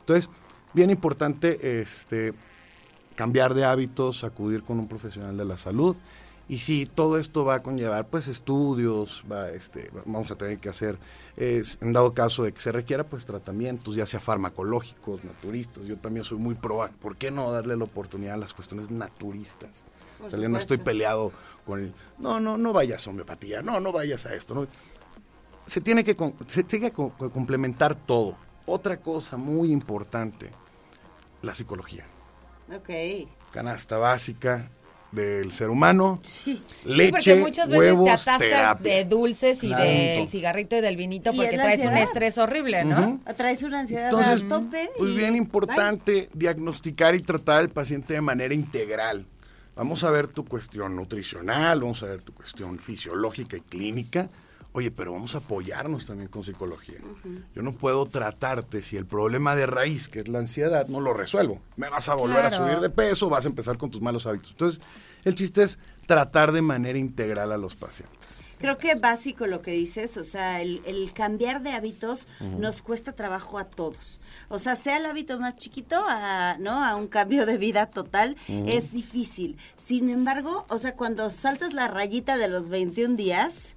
Entonces, 0.00 0.30
bien 0.72 0.90
importante 0.90 1.80
este, 1.80 2.34
cambiar 3.14 3.54
de 3.54 3.64
hábitos, 3.64 4.24
acudir 4.24 4.62
con 4.62 4.78
un 4.78 4.86
profesional 4.86 5.36
de 5.36 5.44
la 5.44 5.56
salud. 5.56 5.96
Y 6.48 6.60
sí, 6.60 6.86
todo 6.86 7.18
esto 7.18 7.44
va 7.44 7.56
a 7.56 7.62
conllevar 7.62 8.06
pues 8.06 8.28
estudios, 8.28 9.24
va, 9.30 9.48
este, 9.50 9.90
vamos 10.04 10.30
a 10.30 10.36
tener 10.36 10.58
que 10.58 10.68
hacer, 10.68 10.96
es, 11.36 11.78
en 11.82 11.92
dado 11.92 12.14
caso 12.14 12.44
de 12.44 12.52
que 12.52 12.60
se 12.60 12.70
requiera, 12.70 13.02
pues 13.02 13.26
tratamientos, 13.26 13.96
ya 13.96 14.06
sea 14.06 14.20
farmacológicos, 14.20 15.24
naturistas. 15.24 15.86
Yo 15.86 15.96
también 15.96 16.24
soy 16.24 16.38
muy 16.38 16.54
pro, 16.54 16.88
¿por 17.00 17.16
qué 17.16 17.32
no 17.32 17.50
darle 17.50 17.76
la 17.76 17.82
oportunidad 17.84 18.34
a 18.34 18.38
las 18.38 18.54
cuestiones 18.54 18.90
naturistas? 18.92 19.82
O 20.24 20.30
sea, 20.30 20.38
no 20.48 20.56
estoy 20.56 20.78
peleado 20.78 21.32
con 21.66 21.80
el, 21.80 21.92
no, 22.18 22.38
no, 22.38 22.56
no 22.56 22.72
vayas 22.72 23.04
a 23.06 23.10
homeopatía, 23.10 23.60
no, 23.60 23.80
no 23.80 23.90
vayas 23.90 24.24
a 24.26 24.34
esto. 24.34 24.54
¿no? 24.54 24.66
Se 25.66 25.80
tiene 25.80 26.04
que, 26.04 26.16
se 26.46 26.62
tiene 26.62 26.86
que 26.86 26.92
co- 26.92 27.12
co- 27.18 27.30
complementar 27.30 27.96
todo. 27.96 28.36
Otra 28.66 28.98
cosa 29.00 29.36
muy 29.36 29.72
importante, 29.72 30.50
la 31.42 31.54
psicología 31.56 32.06
Ok. 32.72 32.88
canasta 33.52 33.98
básica 33.98 34.70
del 35.12 35.52
ser 35.52 35.70
humano, 35.70 36.18
Sí. 36.22 36.60
leche, 36.84 37.06
sí, 37.06 37.10
porque 37.12 37.36
muchas 37.36 37.68
veces 37.70 37.92
huevos, 37.92 38.04
te 38.06 38.10
atascas 38.10 38.38
terapia. 38.38 38.94
de 38.94 39.04
dulces 39.04 39.62
y 39.64 39.68
Claro. 39.68 39.84
del 39.84 40.28
cigarrito 40.28 40.76
y 40.76 40.80
del 40.80 40.96
vinito 40.96 41.32
porque 41.32 41.56
traes 41.56 41.84
un 41.84 41.96
estrés 41.96 42.36
horrible, 42.38 42.84
¿no? 42.84 43.00
Ujú. 43.00 43.20
Traes 43.36 43.62
una 43.62 43.80
ansiedad 43.80 44.06
Entonces, 44.10 44.42
al 44.42 44.48
tope. 44.48 44.90
pues 44.98 45.10
y 45.10 45.14
bien 45.16 45.30
bye. 45.30 45.38
importante 45.38 46.28
diagnosticar 46.34 47.14
y 47.14 47.22
tratar 47.22 47.58
al 47.58 47.68
paciente 47.70 48.14
de 48.14 48.20
manera 48.20 48.52
integral. 48.52 49.26
Vamos 49.74 50.04
a 50.04 50.10
ver 50.10 50.26
tu 50.28 50.44
cuestión 50.44 50.96
nutricional, 50.96 51.80
vamos 51.80 52.02
a 52.02 52.06
ver 52.06 52.22
tu 52.22 52.32
cuestión 52.34 52.78
fisiológica 52.78 53.56
y 53.56 53.60
clínica. 53.60 54.28
Oye, 54.76 54.90
pero 54.90 55.14
vamos 55.14 55.34
a 55.34 55.38
apoyarnos 55.38 56.04
también 56.04 56.28
con 56.28 56.44
psicología. 56.44 56.98
Yo 57.54 57.62
no 57.62 57.72
puedo 57.72 58.04
tratarte 58.04 58.82
si 58.82 58.98
el 58.98 59.06
problema 59.06 59.56
de 59.56 59.64
raíz, 59.64 60.06
que 60.06 60.20
es 60.20 60.28
la 60.28 60.38
ansiedad, 60.38 60.86
no 60.88 61.00
lo 61.00 61.14
resuelvo. 61.14 61.62
Me 61.76 61.88
vas 61.88 62.10
a 62.10 62.14
volver 62.14 62.44
a 62.44 62.50
subir 62.50 62.80
de 62.80 62.90
peso, 62.90 63.30
vas 63.30 63.46
a 63.46 63.48
empezar 63.48 63.78
con 63.78 63.90
tus 63.90 64.02
malos 64.02 64.26
hábitos. 64.26 64.50
Entonces, 64.50 64.82
el 65.24 65.34
chiste 65.34 65.62
es 65.62 65.78
tratar 66.04 66.52
de 66.52 66.60
manera 66.60 66.98
integral 66.98 67.52
a 67.52 67.56
los 67.56 67.74
pacientes. 67.74 68.38
Creo 68.58 68.76
que 68.76 68.94
básico 68.96 69.46
lo 69.46 69.62
que 69.62 69.70
dices, 69.70 70.18
o 70.18 70.24
sea, 70.24 70.60
el, 70.60 70.82
el 70.84 71.14
cambiar 71.14 71.62
de 71.62 71.70
hábitos 71.70 72.28
nos 72.58 72.82
cuesta 72.82 73.12
trabajo 73.12 73.58
a 73.58 73.64
todos. 73.64 74.20
O 74.50 74.58
sea, 74.58 74.76
sea 74.76 74.98
el 74.98 75.06
hábito 75.06 75.40
más 75.40 75.54
chiquito 75.54 76.04
a, 76.06 76.58
¿no? 76.58 76.84
a 76.84 76.96
un 76.96 77.08
cambio 77.08 77.46
de 77.46 77.56
vida 77.56 77.86
total, 77.86 78.36
es 78.46 78.92
difícil. 78.92 79.56
Sin 79.78 80.10
embargo, 80.10 80.66
o 80.68 80.78
sea, 80.78 80.96
cuando 80.96 81.30
saltas 81.30 81.72
la 81.72 81.88
rayita 81.88 82.36
de 82.36 82.48
los 82.48 82.68
21 82.68 83.16
días, 83.16 83.75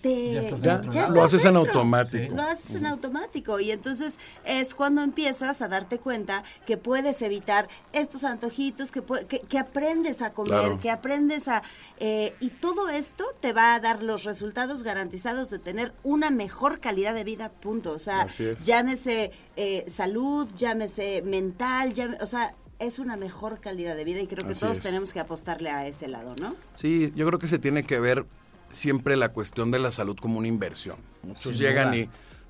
te, 0.00 0.32
Ya 0.34 0.40
estás 0.40 0.62
Ya, 0.62 1.08
lo 1.08 1.22
haces 1.22 1.44
en 1.44 1.56
automático. 1.56 2.34
Lo 2.34 2.42
haces 2.42 2.74
en 2.76 2.86
automático 2.86 3.60
y 3.60 3.70
entonces 3.70 4.14
es 4.44 4.74
cuando 4.74 5.02
empiezas 5.02 5.60
a 5.62 5.68
darte 5.68 5.98
cuenta 5.98 6.42
que 6.66 6.76
puedes 6.76 7.20
evitar 7.22 7.68
estos 7.92 8.24
antojitos, 8.24 8.92
que, 8.92 9.02
que, 9.28 9.40
que 9.40 9.58
aprendes 9.58 10.22
a 10.22 10.32
comer, 10.32 10.50
Claro. 10.50 10.80
que 10.80 10.90
aprendes 10.90 11.48
a... 11.48 11.62
eh, 11.98 12.34
y 12.40 12.48
todo 12.50 12.88
esto 12.88 13.24
te 13.40 13.52
va 13.52 13.74
a 13.74 13.80
dar 13.80 14.02
los 14.02 14.24
resultados 14.24 14.82
garantizados 14.82 15.50
de 15.50 15.58
tener 15.58 15.92
una 16.02 16.30
mejor 16.30 16.80
calidad 16.80 17.14
de 17.14 17.24
vida, 17.24 17.50
punto. 17.50 17.92
O 17.92 17.98
sea, 17.98 18.26
llámese 18.64 19.30
eh, 19.56 19.84
salud, 19.88 20.48
llámese 20.56 21.22
mental, 21.22 21.92
llame- 21.92 22.18
o 22.20 22.26
sea, 22.26 22.54
es 22.78 22.98
una 22.98 23.16
mejor 23.16 23.60
calidad 23.60 23.94
de 23.96 24.04
vida 24.04 24.20
y 24.20 24.26
creo 24.26 24.44
que 24.46 24.52
Así 24.52 24.60
todos 24.60 24.78
es. 24.78 24.82
tenemos 24.82 25.12
que 25.12 25.20
apostarle 25.20 25.68
a 25.70 25.86
ese 25.86 26.08
lado, 26.08 26.34
¿no? 26.40 26.54
Sí, 26.76 27.12
yo 27.14 27.26
creo 27.26 27.38
que 27.38 27.46
se 27.48 27.58
tiene 27.58 27.82
que 27.84 28.00
ver 28.00 28.24
siempre 28.70 29.16
la 29.16 29.30
cuestión 29.30 29.70
de 29.70 29.78
la 29.78 29.92
salud 29.92 30.16
como 30.20 30.38
una 30.38 30.48
inversión. 30.48 30.96
Muchos 31.22 31.56
Sin 31.56 31.66
llegan 31.66 31.88
duda. 31.92 31.96
y, 31.98 32.08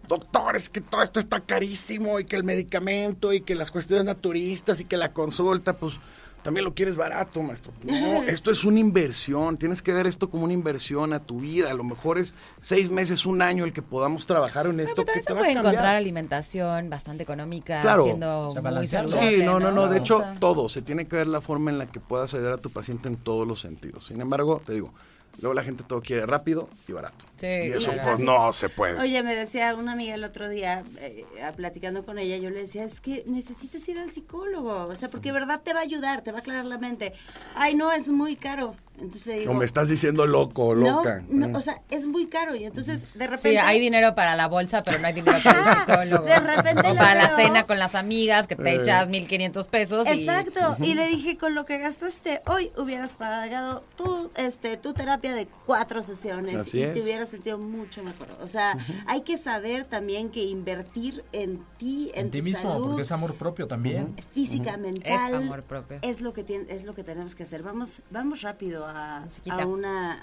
doctor, 0.09 0.57
es 0.57 0.69
que 0.69 0.81
todo 0.81 1.03
esto 1.03 1.21
está 1.21 1.41
carísimo 1.41 2.21
y 2.21 2.25
que 2.25 2.37
el 2.37 2.45
medicamento 2.45 3.33
y 3.33 3.41
que 3.41 3.55
las 3.55 3.71
cuestiones 3.71 4.05
naturistas 4.05 4.81
y 4.81 4.85
que 4.85 4.97
la 4.97 5.13
consulta, 5.13 5.73
pues 5.75 5.95
también 6.43 6.65
lo 6.65 6.73
quieres 6.73 6.97
barato, 6.97 7.43
maestro. 7.43 7.71
No, 7.83 8.23
esto 8.27 8.51
es 8.51 8.65
una 8.65 8.79
inversión, 8.81 9.59
tienes 9.59 9.83
que 9.83 9.93
ver 9.93 10.07
esto 10.07 10.31
como 10.31 10.45
una 10.45 10.55
inversión 10.55 11.13
a 11.13 11.21
tu 11.21 11.41
vida. 11.41 11.71
A 11.71 11.75
lo 11.75 11.85
mejor 11.85 12.19
es 12.19 12.35
seis 12.61 12.89
meses, 12.91 13.27
un 13.27 13.43
año 13.43 13.65
el 13.65 13.75
que 13.75 13.83
podamos 13.83 14.25
trabajar 14.25 14.65
en 14.67 14.77
Pero 14.77 14.89
esto 14.89 15.03
que 15.05 15.07
también 15.07 15.25
te 15.27 15.33
se 15.33 15.35
puede 15.39 15.53
encontrar 15.53 15.97
alimentación 15.97 16.89
bastante 16.89 17.23
económica, 17.25 17.83
Claro. 17.83 18.05
siendo 18.05 18.55
muy 18.63 18.87
saludable. 18.87 19.37
Sí, 19.39 19.45
no, 19.45 19.61
no, 19.61 19.71
no. 19.71 19.87
De 19.89 19.97
O 19.97 20.01
hecho, 20.01 20.25
todo. 20.39 20.69
Se 20.71 20.81
tiene 20.81 21.07
que 21.07 21.17
ver 21.17 21.27
la 21.27 21.43
forma 21.43 21.71
en 21.71 21.77
la 21.79 21.87
que 21.93 22.01
puedas 22.01 22.33
ayudar 22.33 22.55
a 22.55 22.59
tu 22.59 22.71
paciente 22.71 23.09
en 23.09 23.17
todos 23.17 23.47
los 23.47 23.61
sentidos. 23.61 24.07
Sin 24.07 24.23
embargo, 24.23 24.63
te 24.65 24.73
digo, 24.73 24.95
Luego 25.41 25.55
la 25.55 25.65
gente 25.65 25.85
todo 25.87 26.03
quiere 26.03 26.27
rápido 26.27 26.69
y 26.87 26.93
barato. 26.93 27.25
Sí, 27.37 27.47
y 27.47 27.73
eso 27.73 27.93
claro. 27.93 28.09
pues 28.09 28.21
no 28.21 28.53
se 28.53 28.69
puede. 28.69 28.99
Oye, 28.99 29.23
me 29.23 29.35
decía 29.35 29.75
una 29.75 29.93
amiga 29.93 30.15
el 30.15 30.25
otro 30.25 30.49
día, 30.49 30.85
eh, 30.99 31.25
platicando 31.57 32.05
con 32.05 32.19
ella, 32.19 32.37
yo 32.37 32.51
le 32.51 32.61
decía, 32.61 32.85
es 32.85 33.01
que 33.01 33.25
necesitas 33.27 33.89
ir 33.89 33.99
al 33.99 34.11
psicólogo, 34.11 34.87
o 34.87 34.95
sea, 34.95 35.09
porque 35.09 35.31
de 35.31 35.33
verdad 35.33 35.63
te 35.63 35.73
va 35.73 35.81
a 35.81 35.83
ayudar, 35.83 36.23
te 36.23 36.33
va 36.33 36.39
a 36.39 36.41
aclarar 36.41 36.67
la 36.67 36.79
mente. 36.79 37.15
Ay, 37.55 37.75
no, 37.75 37.91
es 37.93 38.09
muy 38.09 38.37
caro. 38.37 38.77
Entonces 39.01 39.27
le 39.27 39.39
digo, 39.41 39.53
o 39.53 39.55
me 39.55 39.65
estás 39.65 39.89
diciendo 39.89 40.27
loco 40.27 40.75
no, 40.75 40.99
loca. 40.99 41.23
no, 41.29 41.57
o 41.59 41.61
sea, 41.63 41.81
es 41.91 42.07
muy 42.07 42.27
caro 42.27 42.55
y 42.55 42.65
entonces 42.65 43.13
de 43.15 43.27
repente... 43.27 43.51
Sí, 43.51 43.57
hay 43.57 43.81
dinero 43.81 44.15
para 44.15 44.37
la 44.37 44.47
bolsa, 44.49 44.83
pero 44.83 44.99
no 44.99 45.07
hay 45.07 45.13
dinero 45.15 45.39
para 45.43 46.03
el 46.03 46.07
psicólogo. 46.09 46.27
De 46.29 46.41
repente 46.41 46.89
o 46.91 46.95
para 46.95 47.15
la 47.15 47.37
cena 47.37 47.65
con 47.67 47.79
las 47.79 47.95
amigas, 47.95 48.47
que 48.47 48.57
te 48.57 48.71
Eh. 48.71 48.77
echas 48.77 49.09
1500 49.09 49.67
pesos. 49.69 50.07
y- 50.07 50.11
Exacto, 50.21 50.77
y 50.81 50.95
le 50.95 51.07
dije, 51.09 51.37
con 51.39 51.55
lo 51.55 51.65
que 51.65 51.79
gastaste 51.79 52.43
hoy 52.47 52.71
hubieras 52.77 53.15
pagado 53.15 53.83
tu, 53.97 54.31
este, 54.37 54.77
tu 54.77 54.93
terapia 54.93 55.35
de 55.35 55.49
cuatro 55.67 56.03
sesiones 56.03 56.57
Así 56.57 56.79
y 56.79 56.83
es. 56.83 56.93
te 56.95 57.01
hubieras 57.03 57.29
sentido 57.31 57.59
mucho 57.59 58.03
mejor. 58.03 58.29
O 58.43 58.49
sea, 58.49 58.77
hay 59.07 59.23
que 59.23 59.37
saber 59.39 59.85
también 59.85 60.31
que 60.31 60.45
invertir 60.45 61.25
en 61.33 61.65
ti, 61.79 62.11
en, 62.15 62.27
En 62.27 62.31
ti 62.31 62.39
tu 62.39 62.45
mismo, 62.45 62.73
salud, 62.73 62.87
porque 62.89 63.03
es 63.03 63.13
amor 63.13 63.35
propio 63.37 63.67
también. 63.67 64.15
física, 64.33 64.77
mental. 64.77 65.31
Es 65.31 65.37
amor 65.37 65.63
propio. 65.63 65.99
Es 66.03 66.21
lo 66.21 66.33
que 66.33 66.45
tiene, 66.45 66.67
es 66.69 66.85
lo 66.85 66.95
que 66.95 67.03
tenemos 67.05 67.35
que 67.35 67.43
hacer. 67.45 67.63
Vamos, 67.63 68.03
vamos 68.11 68.43
rápido 68.43 68.87
a, 68.97 69.67
una 69.67 70.21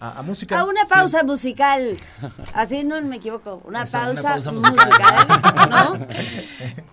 A, 0.00 0.18
a 0.18 0.22
música. 0.22 0.58
a 0.58 0.64
una 0.64 0.82
sí. 0.82 0.86
pausa 0.88 1.22
musical. 1.24 1.96
Así 2.54 2.84
no 2.84 3.00
me 3.02 3.16
equivoco. 3.16 3.60
Una, 3.64 3.84
pausa, 3.86 4.50
musical. 4.52 4.76
musical. 4.76 5.70
¿No? 5.70 6.06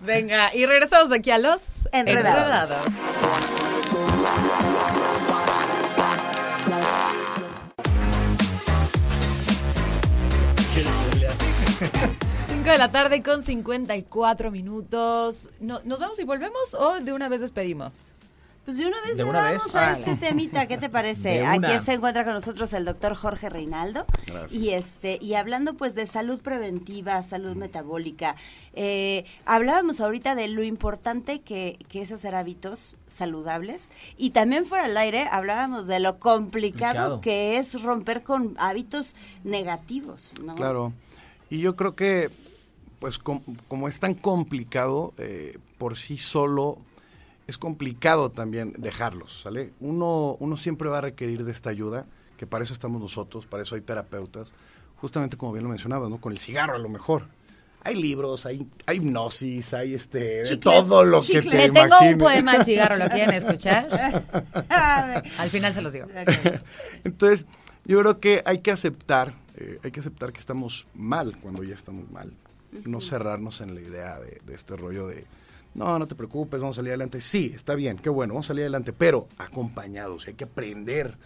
Venga, 0.00 0.54
y 0.54 0.66
regresamos 0.66 1.12
aquí 1.12 1.30
a 1.30 1.38
los 1.38 1.88
Enredados. 1.92 2.70
enredados. 2.70 3.96
5 12.48 12.70
de 12.70 12.78
la 12.78 12.90
tarde 12.90 13.22
con 13.22 13.42
54 13.42 14.50
minutos. 14.50 15.50
No- 15.60 15.80
¿Nos 15.84 16.00
vamos 16.00 16.18
y 16.18 16.24
volvemos 16.24 16.74
o 16.74 17.00
de 17.00 17.12
una 17.12 17.28
vez 17.28 17.40
despedimos? 17.40 18.12
Pues 18.66 18.76
de 18.78 18.86
una 18.86 19.00
vez 19.02 19.16
¿De 19.16 19.22
le 19.22 19.30
una 19.30 19.42
damos 19.42 19.64
vez? 19.64 19.76
a 19.76 19.92
Vale. 19.92 19.98
este 20.00 20.16
temita, 20.16 20.66
¿qué 20.66 20.76
te 20.76 20.88
parece? 20.90 21.46
Aquí 21.46 21.78
se 21.84 21.92
encuentra 21.94 22.24
con 22.24 22.34
nosotros 22.34 22.72
el 22.72 22.84
doctor 22.84 23.14
Jorge 23.14 23.48
Reinaldo 23.48 24.04
Gracias. 24.26 24.52
y 24.52 24.70
este 24.70 25.18
y 25.22 25.34
hablando 25.34 25.74
pues 25.74 25.94
de 25.94 26.04
salud 26.06 26.40
preventiva, 26.42 27.22
salud 27.22 27.54
metabólica. 27.54 28.34
Eh, 28.74 29.24
hablábamos 29.44 30.00
ahorita 30.00 30.34
de 30.34 30.48
lo 30.48 30.64
importante 30.64 31.42
que, 31.42 31.78
que 31.88 32.02
es 32.02 32.10
hacer 32.10 32.34
hábitos 32.34 32.96
saludables 33.06 33.90
y 34.18 34.30
también 34.30 34.66
fuera 34.66 34.88
del 34.88 34.96
aire 34.96 35.28
hablábamos 35.30 35.86
de 35.86 36.00
lo 36.00 36.18
complicado 36.18 37.20
que 37.20 37.58
es 37.58 37.80
romper 37.82 38.24
con 38.24 38.56
hábitos 38.58 39.14
negativos, 39.44 40.34
¿no? 40.42 40.56
Claro. 40.56 40.92
Y 41.50 41.60
yo 41.60 41.76
creo 41.76 41.94
que, 41.94 42.30
pues 42.98 43.18
com- 43.18 43.42
como 43.68 43.86
es 43.86 44.00
tan 44.00 44.14
complicado, 44.14 45.14
eh, 45.18 45.56
por 45.78 45.96
sí 45.96 46.18
solo 46.18 46.78
es 47.46 47.58
complicado 47.58 48.30
también 48.30 48.72
dejarlos, 48.76 49.40
¿sale? 49.42 49.72
Uno, 49.80 50.36
uno 50.40 50.56
siempre 50.56 50.88
va 50.88 50.98
a 50.98 51.02
requerir 51.02 51.44
de 51.44 51.52
esta 51.52 51.70
ayuda, 51.70 52.06
que 52.36 52.46
para 52.46 52.64
eso 52.64 52.72
estamos 52.72 53.00
nosotros, 53.00 53.46
para 53.46 53.62
eso 53.62 53.74
hay 53.76 53.82
terapeutas, 53.82 54.52
justamente 54.96 55.36
como 55.36 55.52
bien 55.52 55.64
lo 55.64 55.70
mencionabas, 55.70 56.10
¿no? 56.10 56.20
Con 56.20 56.32
el 56.32 56.38
cigarro 56.38 56.74
a 56.74 56.78
lo 56.78 56.88
mejor. 56.88 57.28
Hay 57.84 57.94
libros, 57.94 58.46
hay, 58.46 58.66
hay 58.86 58.96
hipnosis, 58.96 59.72
hay 59.72 59.94
este, 59.94 60.18
de 60.18 60.42
Chicles, 60.42 60.60
todo 60.60 61.04
lo 61.04 61.20
que 61.20 61.40
te 61.40 61.42
Les 61.42 61.72
tengo 61.72 61.84
un 61.84 62.04
imagines. 62.04 62.18
poema 62.18 62.52
del 62.54 62.64
cigarro, 62.64 62.96
¿lo 62.96 63.08
quieren 63.08 63.32
escuchar? 63.32 64.24
Al 65.38 65.50
final 65.50 65.72
se 65.72 65.82
los 65.82 65.92
digo. 65.92 66.06
Entonces, 67.04 67.46
yo 67.84 68.00
creo 68.00 68.18
que 68.18 68.42
hay 68.44 68.58
que 68.58 68.72
aceptar, 68.72 69.34
eh, 69.54 69.78
hay 69.84 69.92
que 69.92 70.00
aceptar 70.00 70.32
que 70.32 70.40
estamos 70.40 70.88
mal 70.94 71.36
cuando 71.40 71.62
ya 71.62 71.76
estamos 71.76 72.10
mal. 72.10 72.32
No 72.84 73.00
cerrarnos 73.00 73.60
en 73.60 73.76
la 73.76 73.80
idea 73.80 74.18
de, 74.18 74.40
de 74.44 74.54
este 74.54 74.76
rollo 74.76 75.06
de, 75.06 75.24
no, 75.76 75.98
no 75.98 76.08
te 76.08 76.14
preocupes, 76.14 76.60
vamos 76.60 76.76
a 76.76 76.78
salir 76.78 76.90
adelante. 76.90 77.20
Sí, 77.20 77.52
está 77.54 77.74
bien, 77.74 77.98
qué 77.98 78.08
bueno, 78.08 78.32
vamos 78.32 78.46
a 78.46 78.48
salir 78.48 78.62
adelante, 78.62 78.92
pero 78.92 79.28
acompañados, 79.36 80.26
hay 80.26 80.32
que 80.34 80.44
aprender, 80.44 81.16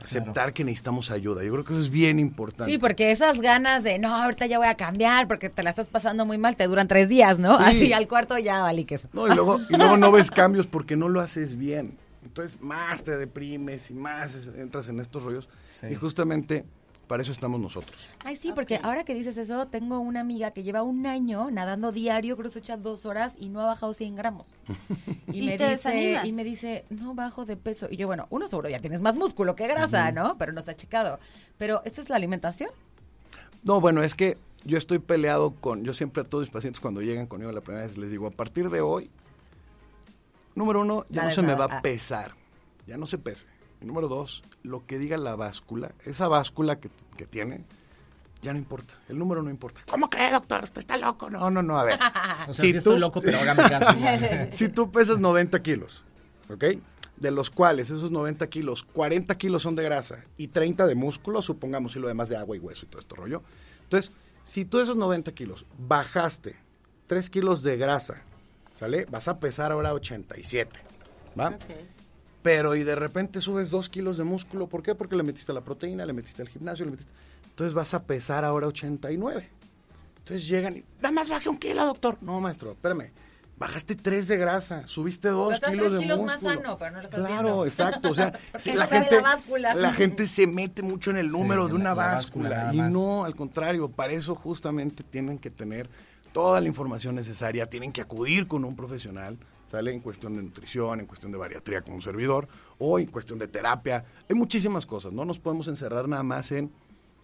aceptar 0.00 0.52
que 0.52 0.62
necesitamos 0.62 1.10
ayuda. 1.10 1.42
Yo 1.42 1.50
creo 1.52 1.64
que 1.64 1.72
eso 1.72 1.82
es 1.82 1.90
bien 1.90 2.20
importante. 2.20 2.70
Sí, 2.70 2.78
porque 2.78 3.10
esas 3.10 3.40
ganas 3.40 3.82
de, 3.82 3.98
no, 3.98 4.14
ahorita 4.14 4.46
ya 4.46 4.58
voy 4.58 4.68
a 4.68 4.76
cambiar 4.76 5.26
porque 5.26 5.48
te 5.48 5.64
la 5.64 5.70
estás 5.70 5.88
pasando 5.88 6.24
muy 6.24 6.38
mal, 6.38 6.54
te 6.54 6.68
duran 6.68 6.86
tres 6.86 7.08
días, 7.08 7.40
¿no? 7.40 7.58
Sí. 7.58 7.64
Así 7.64 7.92
al 7.92 8.06
cuarto 8.06 8.38
ya 8.38 8.62
valí 8.62 8.84
queso. 8.84 9.08
No, 9.12 9.26
y 9.26 9.34
luego, 9.34 9.60
y 9.68 9.76
luego 9.76 9.96
no 9.96 10.12
ves 10.12 10.30
cambios 10.30 10.68
porque 10.68 10.96
no 10.96 11.08
lo 11.08 11.20
haces 11.20 11.58
bien. 11.58 11.98
Entonces 12.24 12.60
más 12.60 13.02
te 13.02 13.16
deprimes 13.16 13.90
y 13.90 13.94
más 13.94 14.48
entras 14.56 14.88
en 14.88 15.00
estos 15.00 15.24
rollos. 15.24 15.48
Sí. 15.68 15.88
Y 15.90 15.94
justamente 15.96 16.64
para 17.08 17.22
eso 17.22 17.32
estamos 17.32 17.58
nosotros. 17.58 18.08
Ay, 18.24 18.36
sí, 18.36 18.52
porque 18.54 18.78
ahora 18.82 19.02
que 19.02 19.14
dices 19.14 19.36
eso, 19.38 19.66
tengo 19.66 19.98
una 19.98 20.20
amiga 20.20 20.52
que 20.52 20.62
lleva 20.62 20.82
un 20.82 21.06
año 21.06 21.50
nadando 21.50 21.90
diario, 21.90 22.36
creo 22.36 22.50
que 22.50 22.52
se 22.52 22.58
echa 22.60 22.76
dos 22.76 23.06
horas 23.06 23.34
y 23.38 23.48
no 23.48 23.60
ha 23.62 23.66
bajado 23.66 23.92
100 23.92 24.14
gramos. 24.14 24.48
Y, 25.30 25.42
¿Y 25.42 25.46
me 25.46 25.58
te 25.58 25.64
dice, 25.64 25.90
desanimas? 25.90 26.26
y 26.26 26.32
me 26.32 26.42
dice, 26.42 26.84
no 26.88 27.14
bajo 27.14 27.44
de 27.44 27.58
peso. 27.58 27.86
Y 27.90 27.96
yo, 27.98 28.06
bueno, 28.06 28.26
uno 28.30 28.48
seguro 28.48 28.70
ya 28.70 28.78
tienes 28.78 29.02
más 29.02 29.14
músculo 29.14 29.54
que 29.54 29.66
grasa, 29.66 30.10
¿no? 30.10 30.38
Pero 30.38 30.52
no 30.52 30.58
está 30.58 30.74
checado. 30.74 31.20
Pero, 31.58 31.82
¿esto 31.84 32.00
es 32.00 32.08
la 32.08 32.16
alimentación? 32.16 32.70
No, 33.62 33.78
bueno, 33.78 34.02
es 34.02 34.14
que 34.14 34.38
yo 34.64 34.78
estoy 34.78 35.00
peleado 35.00 35.50
con, 35.50 35.84
yo 35.84 35.92
siempre 35.92 36.22
a 36.22 36.24
todos 36.24 36.42
mis 36.42 36.50
pacientes 36.50 36.80
cuando 36.80 37.02
llegan 37.02 37.26
conmigo 37.26 37.52
la 37.52 37.60
primera 37.60 37.84
vez 37.84 37.98
les 37.98 38.10
digo, 38.10 38.26
a 38.26 38.30
partir 38.30 38.70
de 38.70 38.80
hoy, 38.80 39.10
número 40.54 40.80
uno, 40.80 41.04
ya 41.10 41.24
no 41.24 41.30
se 41.30 41.42
me 41.42 41.54
va 41.54 41.66
ah. 41.70 41.78
a 41.78 41.82
pesar, 41.82 42.34
ya 42.86 42.96
no 42.96 43.04
se 43.04 43.18
pese. 43.18 43.46
Y 43.80 43.84
número 43.86 44.08
dos, 44.08 44.42
lo 44.62 44.84
que 44.86 44.98
diga 44.98 45.16
la 45.18 45.36
báscula, 45.36 45.92
esa 46.04 46.28
báscula 46.28 46.80
que, 46.80 46.90
que 47.16 47.26
tiene, 47.26 47.64
ya 48.42 48.52
no 48.52 48.58
importa, 48.58 48.94
el 49.08 49.18
número 49.18 49.42
no 49.42 49.50
importa. 49.50 49.80
¿Cómo 49.90 50.08
cree, 50.10 50.30
doctor? 50.32 50.62
Usted 50.64 50.80
está 50.80 50.96
loco. 50.96 51.28
No, 51.30 51.50
no, 51.50 51.62
no, 51.62 51.78
a 51.78 51.84
ver. 51.84 51.98
O 52.48 52.54
sea, 52.54 52.62
Si 52.64 52.68
sí 52.68 52.72
tú- 52.72 52.78
estoy 52.78 52.98
loco, 52.98 53.20
pero 53.20 53.38
hágame 53.38 53.62
caso. 53.64 53.98
si 54.50 54.68
tú 54.68 54.90
pesas 54.90 55.18
90 55.20 55.60
kilos, 55.62 56.04
¿ok? 56.48 56.64
De 57.16 57.30
los 57.32 57.50
cuales 57.50 57.90
esos 57.90 58.10
90 58.12 58.46
kilos, 58.48 58.84
40 58.84 59.36
kilos 59.36 59.62
son 59.62 59.74
de 59.74 59.82
grasa 59.82 60.24
y 60.36 60.48
30 60.48 60.86
de 60.86 60.94
músculo, 60.94 61.42
supongamos, 61.42 61.94
y 61.96 61.98
lo 61.98 62.06
demás 62.08 62.28
de 62.28 62.36
agua 62.36 62.56
y 62.56 62.60
hueso 62.60 62.86
y 62.86 62.88
todo 62.88 63.00
esto 63.00 63.16
rollo. 63.16 63.42
Entonces, 63.82 64.12
si 64.44 64.64
tú 64.64 64.78
esos 64.80 64.96
90 64.96 65.32
kilos 65.32 65.66
bajaste 65.78 66.56
3 67.08 67.28
kilos 67.30 67.62
de 67.64 67.76
grasa, 67.76 68.22
¿sale? 68.76 69.04
Vas 69.10 69.26
a 69.28 69.40
pesar 69.40 69.72
ahora 69.72 69.92
87, 69.94 70.78
¿va? 71.38 71.58
Pero 72.42 72.76
y 72.76 72.84
de 72.84 72.94
repente 72.94 73.40
subes 73.40 73.70
2 73.70 73.88
kilos 73.88 74.16
de 74.16 74.24
músculo, 74.24 74.68
¿por 74.68 74.82
qué? 74.82 74.94
Porque 74.94 75.16
le 75.16 75.22
metiste 75.22 75.52
la 75.52 75.60
proteína, 75.60 76.06
le 76.06 76.12
metiste 76.12 76.42
al 76.42 76.48
gimnasio, 76.48 76.84
le 76.84 76.92
metiste... 76.92 77.12
Entonces 77.50 77.74
vas 77.74 77.92
a 77.94 78.04
pesar 78.04 78.44
ahora 78.44 78.68
89. 78.68 79.48
Entonces 80.18 80.46
llegan 80.46 80.76
y, 80.76 80.84
nada 81.00 81.10
más 81.12 81.28
bajé 81.28 81.48
un 81.48 81.56
kilo, 81.58 81.84
doctor. 81.84 82.16
No, 82.20 82.40
maestro, 82.40 82.72
espérame. 82.72 83.10
Bajaste 83.58 83.96
3 83.96 84.28
de 84.28 84.36
grasa, 84.36 84.86
subiste 84.86 85.26
2 85.30 85.54
estás 85.54 85.70
kilos 85.72 85.88
tres 85.88 85.92
de 85.94 86.04
kilos 86.04 86.22
más 86.22 86.40
músculo. 86.40 86.62
sano, 86.62 86.78
pero 86.78 86.90
no 86.92 86.98
lo 86.98 87.04
estás 87.04 87.18
Claro, 87.20 87.42
viendo. 87.42 87.66
exacto. 87.66 88.10
O 88.10 88.14
sea, 88.14 88.32
la, 88.74 88.86
gente, 88.86 89.20
la 89.74 89.92
gente 89.92 90.26
se 90.28 90.46
mete 90.46 90.82
mucho 90.82 91.10
en 91.10 91.16
el 91.16 91.26
número 91.32 91.64
Sí, 91.64 91.70
de 91.70 91.74
una 91.74 91.84
la 91.86 91.94
báscula. 91.94 92.48
báscula 92.66 92.88
y 92.88 92.92
no, 92.92 93.24
al 93.24 93.34
contrario, 93.34 93.88
para 93.90 94.12
eso 94.12 94.36
justamente 94.36 95.02
tienen 95.02 95.38
que 95.40 95.50
tener 95.50 95.90
toda 96.32 96.60
la 96.60 96.68
información 96.68 97.16
necesaria, 97.16 97.66
tienen 97.68 97.90
que 97.92 98.00
acudir 98.00 98.46
con 98.46 98.64
un 98.64 98.76
profesional, 98.76 99.36
¿sale? 99.68 99.92
En 99.92 100.00
cuestión 100.00 100.34
de 100.34 100.42
nutrición, 100.42 100.98
en 100.98 101.06
cuestión 101.06 101.30
de 101.30 101.38
bariatría 101.38 101.82
con 101.82 101.94
un 101.94 102.02
servidor, 102.02 102.48
o 102.78 102.98
en 102.98 103.06
cuestión 103.06 103.38
de 103.38 103.46
terapia. 103.46 104.04
Hay 104.28 104.34
muchísimas 104.34 104.84
cosas, 104.86 105.12
no 105.12 105.24
nos 105.24 105.38
podemos 105.38 105.68
encerrar 105.68 106.08
nada 106.08 106.24
más 106.24 106.50
en 106.50 106.72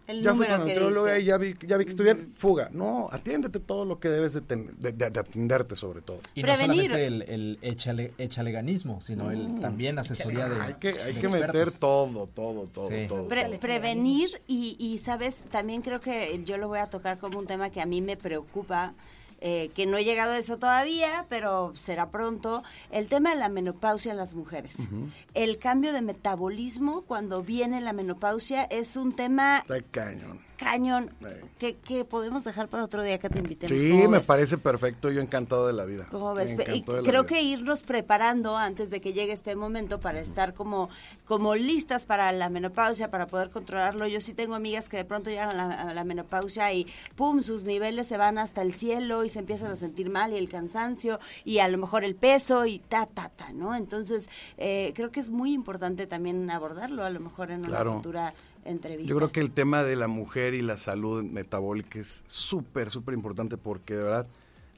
El 0.07 0.23
ya 0.23 0.35
fui 0.35 0.47
con 0.47 0.69
y 0.69 1.25
ya 1.25 1.39
vi, 1.39 1.55
ya 1.67 1.79
vi 1.79 1.85
que 1.85 1.91
estoy 1.91 2.05
bien, 2.05 2.33
fuga. 2.37 2.69
No, 2.73 3.09
atiéndete 3.11 3.59
todo 3.59 3.87
lo 3.87 3.99
que 3.99 4.11
debes 4.11 4.35
de, 4.35 4.43
ten- 4.43 4.75
de- 4.79 4.93
de- 4.93 5.09
de 5.09 5.19
atenderte 5.21 5.77
sobre 5.77 6.03
todo. 6.03 6.19
Y 6.35 6.43
no 6.43 6.49
Prevenir. 6.49 6.91
solamente 6.91 7.07
el, 7.07 7.23
el 7.23 7.59
échale, 7.63 8.13
échaleganismo, 8.19 9.01
sino 9.01 9.31
el 9.31 9.61
también 9.61 9.99
asesoría 9.99 10.47
de 10.51 10.61
Hay 10.61 10.75
que, 10.75 10.89
hay 10.89 11.15
de 11.15 11.21
que 11.23 11.29
meter 11.31 11.71
todo, 11.71 12.27
todo, 12.27 12.67
todo, 12.67 12.89
Sí. 12.91 13.07
todo. 13.09 13.29
Pre- 13.29 13.45
todo. 13.47 13.61
prevenir 13.61 14.43
y, 14.47 14.77
y, 14.79 14.99
sabes, 14.99 15.45
también 15.51 15.81
creo 15.81 16.01
que 16.01 16.43
yo 16.45 16.59
lo 16.59 16.69
voy 16.69 16.81
a 16.81 16.91
tocar 16.91 17.19
como 17.19 17.39
un 17.39 17.47
tema 17.47 17.71
que 17.71 17.81
a 17.81 17.87
mí 17.87 18.03
me 18.03 18.19
preocupa, 18.19 18.93
eh, 19.47 19.71
que 19.75 19.85
no 19.85 19.99
he 19.99 20.05
llegado 20.05 20.33
a 20.33 20.39
eso 20.39 20.57
todavía, 20.59 21.27
pero 21.29 21.75
será 21.75 22.11
pronto, 22.11 22.63
el 22.91 23.09
tema 23.09 23.29
de 23.35 23.37
la 23.37 23.51
menopausia 23.51 24.13
en 24.13 24.17
las 24.17 24.33
mujeres. 24.33 24.89
El 25.35 25.59
cambio 25.59 25.93
de 25.93 26.01
metabolismo 26.01 27.03
cuando 27.03 27.43
viene 27.43 27.83
la 27.83 27.93
menopausia 27.93 28.65
es 28.65 28.97
un 28.97 29.15
tema 29.15 29.59
Está 29.59 29.83
cañón. 29.83 30.41
Cañón 30.57 31.11
que, 31.59 31.77
que 31.77 32.05
podemos 32.05 32.45
dejar 32.45 32.69
para 32.69 32.85
otro 32.85 33.03
día 33.03 33.19
que 33.19 33.29
te 33.29 33.39
invitemos. 33.39 33.81
Sí, 33.81 33.91
¿Cómo 33.91 34.09
me 34.09 34.19
ves? 34.19 34.27
parece 34.27 34.59
perfecto, 34.59 35.11
yo 35.11 35.21
encantado 35.21 35.67
de 35.67 35.73
la 35.73 35.85
vida. 35.85 36.07
¿Cómo 36.11 36.35
ves? 36.35 36.53
Y 36.73 36.83
creo 36.83 37.03
vida. 37.03 37.27
que 37.27 37.43
irnos 37.43 37.83
preparando 37.83 38.57
antes 38.57 38.91
de 38.91 39.01
que 39.01 39.13
llegue 39.13 39.33
este 39.33 39.57
momento 39.57 40.01
para 40.01 40.21
estar 40.21 40.55
como, 40.55 40.89
como 41.25 41.55
listas 41.55 42.07
para 42.07 42.31
la 42.33 42.49
menopausia, 42.49 43.11
para 43.11 43.27
poder 43.27 43.51
controlarlo. 43.51 44.07
Yo 44.07 44.21
sí 44.21 44.35
tengo 44.35 44.55
amigas 44.55 44.89
que 44.89 44.97
de 44.97 45.05
pronto 45.05 45.31
llegan 45.31 45.59
a 45.59 45.69
la, 45.69 45.83
a 45.91 45.95
la 45.95 46.05
menopausia 46.05 46.73
y 46.73 46.87
pum, 47.17 47.41
sus 47.41 47.65
niveles 47.65 48.07
se 48.07 48.17
van 48.17 48.39
hasta 48.39 48.63
el 48.63 48.73
cielo 48.73 49.25
y 49.25 49.29
se 49.29 49.39
empiezan 49.41 49.71
a 49.73 49.77
sentir 49.77 50.11
mal 50.11 50.33
y 50.33 50.37
el 50.39 50.49
cansancio 50.49 51.19
y 51.45 51.59
a 51.59 51.69
lo 51.69 51.79
mejor 51.79 52.05
el 52.05 52.15
peso 52.15 52.67
y 52.67 52.79
ta, 52.79 53.07
ta, 53.07 53.29
ta, 53.29 53.53
¿no? 53.53 53.75
Entonces, 53.75 54.29
eh, 54.59 54.93
creo 54.95 55.11
que 55.11 55.21
es 55.21 55.31
muy 55.31 55.53
importante 55.53 56.07
también 56.07 56.51
abordarlo 56.51 57.05
a 57.05 57.11
lo 57.11 57.21
mejor 57.21 57.51
en 57.51 57.63
Claro. 57.65 57.91
una 57.93 58.01
futura 58.01 58.35
entrevista. 58.65 59.09
Yo 59.09 59.17
creo 59.17 59.33
que 59.33 59.41
el 59.41 59.51
tema 59.51 59.83
de 59.83 59.97
la 59.97 60.09
mujer 60.09 60.55
y 60.55 60.63
la 60.63 60.77
salud 60.77 61.23
metabólica 61.23 61.99
es 61.99 62.25
súper, 62.27 62.91
súper 62.91 63.15
importante 63.15 63.57
porque 63.57 63.95
de 63.95 64.03
verdad 64.05 64.27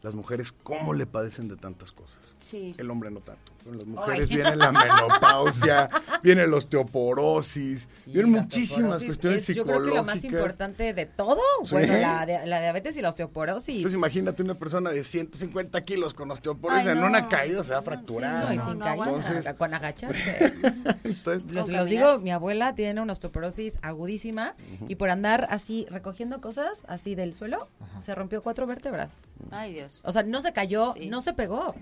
las 0.02 0.14
mujeres 0.14 0.52
cómo 0.52 0.94
le 0.94 1.06
padecen 1.06 1.48
de 1.48 1.56
tantas 1.56 1.92
cosas. 1.92 2.36
Sí. 2.38 2.74
El 2.78 2.90
hombre 2.90 3.10
no 3.10 3.20
tanto. 3.20 3.55
Con 3.66 3.76
las 3.78 3.86
mujeres 3.86 4.28
viene 4.28 4.54
la 4.54 4.70
menopausia, 4.70 5.88
viene 6.22 6.46
la 6.46 6.56
osteoporosis, 6.56 7.88
Sí, 8.04 8.12
vienen 8.12 8.32
muchísimas 8.32 9.02
cuestiones 9.02 9.40
es, 9.40 9.56
Yo 9.56 9.64
psicológicas. 9.64 9.80
creo 9.82 9.92
que 9.92 9.96
lo 9.98 10.04
más 10.04 10.24
importante 10.24 10.94
de 10.94 11.06
todo, 11.06 11.40
Sí. 11.64 11.72
bueno, 11.72 11.94
la, 11.94 12.26
de- 12.26 12.46
la 12.46 12.60
diabetes 12.60 12.96
y 12.96 13.02
la 13.02 13.08
osteoporosis. 13.08 13.76
Entonces 13.76 13.96
imagínate 13.98 14.42
una 14.44 14.54
persona 14.54 14.90
de 14.90 15.02
150 15.02 15.84
kilos 15.84 16.14
con 16.14 16.30
osteoporosis 16.30 16.86
Ay, 16.86 16.92
en 16.92 17.00
no. 17.00 17.06
una 17.06 17.28
caída 17.28 17.64
se 17.64 17.70
va 17.72 17.78
a 17.78 17.80
No, 17.80 17.84
fracturar. 17.84 18.44
No, 18.46 18.52
y 18.52 18.56
no, 18.56 18.64
sin 18.66 18.78
no 18.78 18.84
caída, 18.84 19.04
Entonces- 19.04 19.54
con 19.54 19.74
agacharse. 19.74 20.52
Entonces, 21.04 21.50
Los, 21.50 21.68
los 21.68 21.88
digo, 21.88 22.18
mi 22.20 22.30
abuela 22.30 22.74
tiene 22.76 23.00
una 23.00 23.12
osteoporosis 23.14 23.78
agudísima 23.82 24.54
y 24.88 24.94
por 24.94 25.10
andar 25.10 25.46
así 25.50 25.86
recogiendo 25.90 26.40
cosas 26.40 26.82
así 26.86 27.14
del 27.16 27.34
suelo, 27.34 27.68
se 28.00 28.14
rompió 28.14 28.42
cuatro 28.42 28.66
vértebras. 28.66 29.18
Ay, 29.50 29.72
Dios. 29.74 30.00
O 30.04 30.12
sea, 30.12 30.22
no 30.22 30.40
se 30.40 30.52
cayó, 30.52 30.92
Sí. 30.92 31.06
no 31.08 31.20
se 31.20 31.32
pegó. 31.32 31.74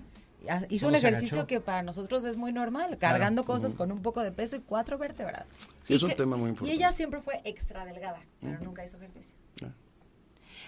Hizo 0.69 0.87
un 0.87 0.95
ejercicio 0.95 1.39
agachó. 1.39 1.47
que 1.47 1.61
para 1.61 1.81
nosotros 1.83 2.23
es 2.25 2.37
muy 2.37 2.51
normal, 2.53 2.97
cargando 2.97 3.45
cosas 3.45 3.75
con 3.75 3.91
un 3.91 4.01
poco 4.01 4.21
de 4.21 4.31
peso 4.31 4.55
y 4.55 4.59
cuatro 4.59 4.97
vértebras. 4.97 5.45
sí, 5.83 5.93
Y 5.93 5.95
es 5.95 6.03
un 6.03 6.09
que- 6.09 6.15
tema 6.15 6.37
muy 6.37 6.47
Y 6.47 6.49
importante. 6.49 6.73
ella 6.75 6.91
siempre 6.91 7.21
fue 7.21 7.41
extra 7.43 7.85
delgada, 7.85 8.19
pero 8.41 8.59
nunca 8.61 8.83
hizo 8.85 8.97
ejercicio. 8.97 9.35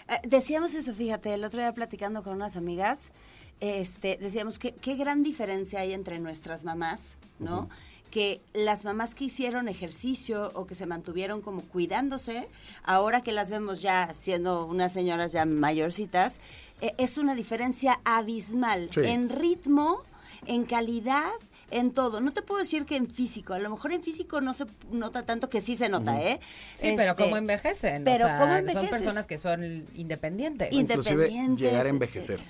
Eh, 0.09 0.19
decíamos 0.27 0.73
eso, 0.73 0.93
fíjate, 0.93 1.33
el 1.33 1.43
otro 1.43 1.59
día 1.59 1.73
platicando 1.73 2.23
con 2.23 2.33
unas 2.33 2.55
amigas, 2.55 3.11
este, 3.59 4.17
decíamos 4.21 4.59
que 4.59 4.73
qué 4.73 4.95
gran 4.95 5.23
diferencia 5.23 5.79
hay 5.81 5.93
entre 5.93 6.19
nuestras 6.19 6.63
mamás, 6.63 7.17
¿no? 7.39 7.69
Que 8.11 8.39
las 8.53 8.85
mamás 8.85 9.15
que 9.15 9.25
hicieron 9.25 9.67
ejercicio 9.67 10.51
o 10.55 10.65
que 10.65 10.75
se 10.75 10.85
mantuvieron 10.85 11.41
como 11.41 11.61
cuidándose, 11.63 12.47
ahora 12.83 13.21
que 13.21 13.31
las 13.31 13.49
vemos 13.49 13.81
ya 13.81 14.13
siendo 14.13 14.65
unas 14.65 14.93
señoras 14.93 15.31
ya 15.33 15.45
mayorcitas, 15.45 16.39
eh, 16.81 16.93
es 16.97 17.17
una 17.17 17.35
diferencia 17.35 17.99
abismal 18.05 18.89
Sí. 18.93 19.01
en 19.03 19.29
ritmo, 19.29 20.03
en 20.45 20.65
calidad. 20.65 21.31
En 21.69 21.91
todo, 21.91 22.21
no 22.21 22.31
te 22.31 22.41
puedo 22.41 22.59
decir 22.59 22.85
que 22.85 22.95
en 22.95 23.09
físico, 23.09 23.53
a 23.53 23.59
lo 23.59 23.69
mejor 23.69 23.91
en 23.91 24.01
físico 24.01 24.39
no 24.39 24.53
se 24.53 24.65
nota 24.89 25.25
tanto 25.25 25.49
que 25.49 25.59
sí 25.59 25.75
se 25.75 25.89
nota, 25.89 26.21
¿eh? 26.21 26.39
Sí, 26.75 26.93
pero 26.95 27.11
Este, 27.11 27.23
como 27.23 27.35
envejecen. 27.35 28.05
pero 28.05 28.23
o 28.23 28.27
sea, 28.29 28.39
¿cómo 28.39 28.71
Son 28.71 28.87
personas 28.87 29.27
que 29.27 29.37
son 29.37 29.85
independientes. 29.93 30.71
Inde- 30.71 30.93
Inclusive 30.93 31.27
independientes, 31.27 31.59
llegar 31.69 31.85
a 31.85 31.89
etcétera. 31.89 32.43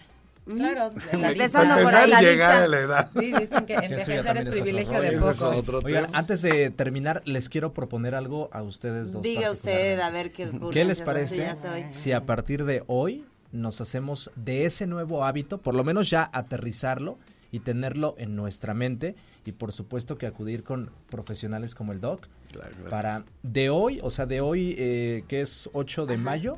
Claro, 0.55 0.89
la 1.13 1.31
Empezando 1.31 1.75
por 1.81 1.93
ahí. 1.93 2.09
la 2.09 2.21
Llegar 2.21 2.53
lucha. 2.55 2.63
a 2.63 2.67
la 2.67 2.79
edad. 2.79 3.09
Sí, 3.19 3.33
dicen 3.33 3.65
que 3.65 3.73
envejecer 3.75 4.37
es 4.37 4.45
privilegio 4.45 5.01
de 5.01 5.11
pocos. 5.13 5.83
Oigan, 5.83 6.09
antes 6.13 6.41
de 6.41 6.69
terminar, 6.69 7.21
les 7.25 7.49
quiero 7.49 7.73
proponer 7.73 8.15
algo 8.15 8.49
a 8.53 8.63
ustedes 8.63 9.11
dos. 9.11 9.21
Diga 9.21 9.51
usted, 9.51 9.99
a 9.99 10.09
ver 10.09 10.31
qué 10.31 10.49
¿Qué 10.71 10.85
les 10.85 11.01
parece 11.01 11.53
si 11.91 12.11
a 12.11 12.25
partir 12.25 12.65
de 12.65 12.83
hoy 12.87 13.25
nos 13.51 13.81
hacemos 13.81 14.31
de 14.35 14.65
ese 14.65 14.87
nuevo 14.87 15.23
hábito, 15.23 15.59
por 15.59 15.73
lo 15.73 15.83
menos 15.83 16.09
ya 16.09 16.29
aterrizarlo 16.33 17.17
y 17.51 17.59
tenerlo 17.59 18.15
en 18.17 18.35
nuestra 18.35 18.73
mente 18.73 19.15
y 19.45 19.53
por 19.53 19.71
supuesto 19.71 20.17
que 20.17 20.27
acudir 20.27 20.63
con 20.63 20.91
profesionales 21.09 21.75
como 21.75 21.93
el 21.93 22.01
doc 22.01 22.27
Claro, 22.51 22.75
para 22.89 23.23
de 23.43 23.69
hoy, 23.69 23.99
o 24.03 24.11
sea, 24.11 24.25
de 24.25 24.41
hoy 24.41 24.75
eh, 24.77 25.23
que 25.29 25.39
es 25.41 25.69
8 25.71 26.05
de 26.05 26.17
mayo 26.17 26.57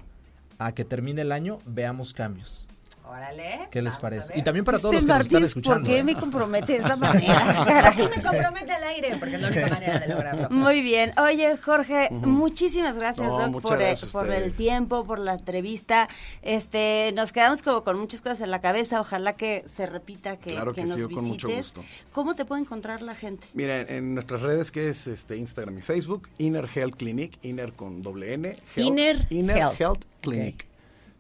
a 0.58 0.74
que 0.74 0.86
termine 0.86 1.22
el 1.22 1.32
año, 1.32 1.60
veamos 1.66 2.14
cambios. 2.16 2.68
Órale. 3.10 3.68
¿Qué 3.72 3.82
les 3.82 3.98
parece? 3.98 4.38
Y 4.38 4.44
también 4.44 4.64
para 4.64 4.78
todos 4.80 4.96
Este 4.96 5.08
los 5.08 5.14
que 5.16 5.18
nos 5.18 5.26
están 5.26 5.44
escuchando. 5.44 5.80
¿Por 5.80 5.88
qué 5.88 5.98
¿eh? 5.98 6.04
me 6.04 6.16
compromete 6.16 6.74
de 6.74 6.78
esa 6.80 6.96
manera? 6.96 7.64
Caray. 7.66 7.98
me 8.16 8.22
compromete 8.24 8.72
al 8.72 8.84
aire, 8.84 9.16
porque 9.20 9.36
es 9.36 9.42
la 9.42 9.48
única 9.48 9.68
manera 9.68 10.00
de 10.00 10.08
lograrlo. 10.08 10.50
Muy 10.52 10.82
bien. 10.82 11.12
Oye, 11.20 11.58
Jorge, 11.58 12.10
muchísimas 12.12 12.98
gracias, 12.98 13.28
No, 13.28 13.40
Doc, 13.40 13.48
muchas 13.50 13.70
por, 13.72 13.80
gracias 13.80 14.10
a 14.10 14.12
por 14.20 14.30
el 14.32 14.54
tiempo, 14.54 15.04
por 15.06 15.20
la 15.20 15.34
entrevista. 15.34 16.08
Este, 16.42 17.12
nos 17.16 17.32
quedamos 17.32 17.62
como 17.64 17.84
con 17.84 18.00
muchas 18.00 18.22
cosas 18.22 18.42
en 18.42 18.52
la 18.52 18.62
cabeza. 18.62 19.02
Ojalá 19.02 19.34
que 19.34 19.64
se 19.68 19.86
repita, 19.86 20.38
que, 20.38 20.52
Claro 20.52 20.74
que 20.74 20.84
nos 20.84 20.94
sí, 20.94 21.02
yo 21.02 21.10
con 21.10 21.26
mucho 21.26 21.48
visites. 21.48 21.74
gusto. 21.74 21.84
¿Cómo 22.12 22.36
te 22.36 22.46
puede 22.46 22.62
encontrar 22.62 23.02
la 23.02 23.16
gente? 23.16 23.48
Mira, 23.54 23.82
en 23.82 24.14
nuestras 24.14 24.42
redes 24.42 24.72
que 24.72 24.90
es 24.90 25.08
este 25.08 25.36
Instagram 25.38 25.78
y 25.80 25.82
Facebook, 25.82 26.30
Inner 26.38 26.70
Health 26.74 26.96
Clinic, 26.96 27.38
Inner 27.42 27.74
con 27.74 28.02
doble 28.02 28.34
N, 28.34 28.50
Health, 28.76 29.32
Inner 29.32 29.58
Health, 29.58 29.80
Health. 29.82 30.04
Clinic, 30.22 30.66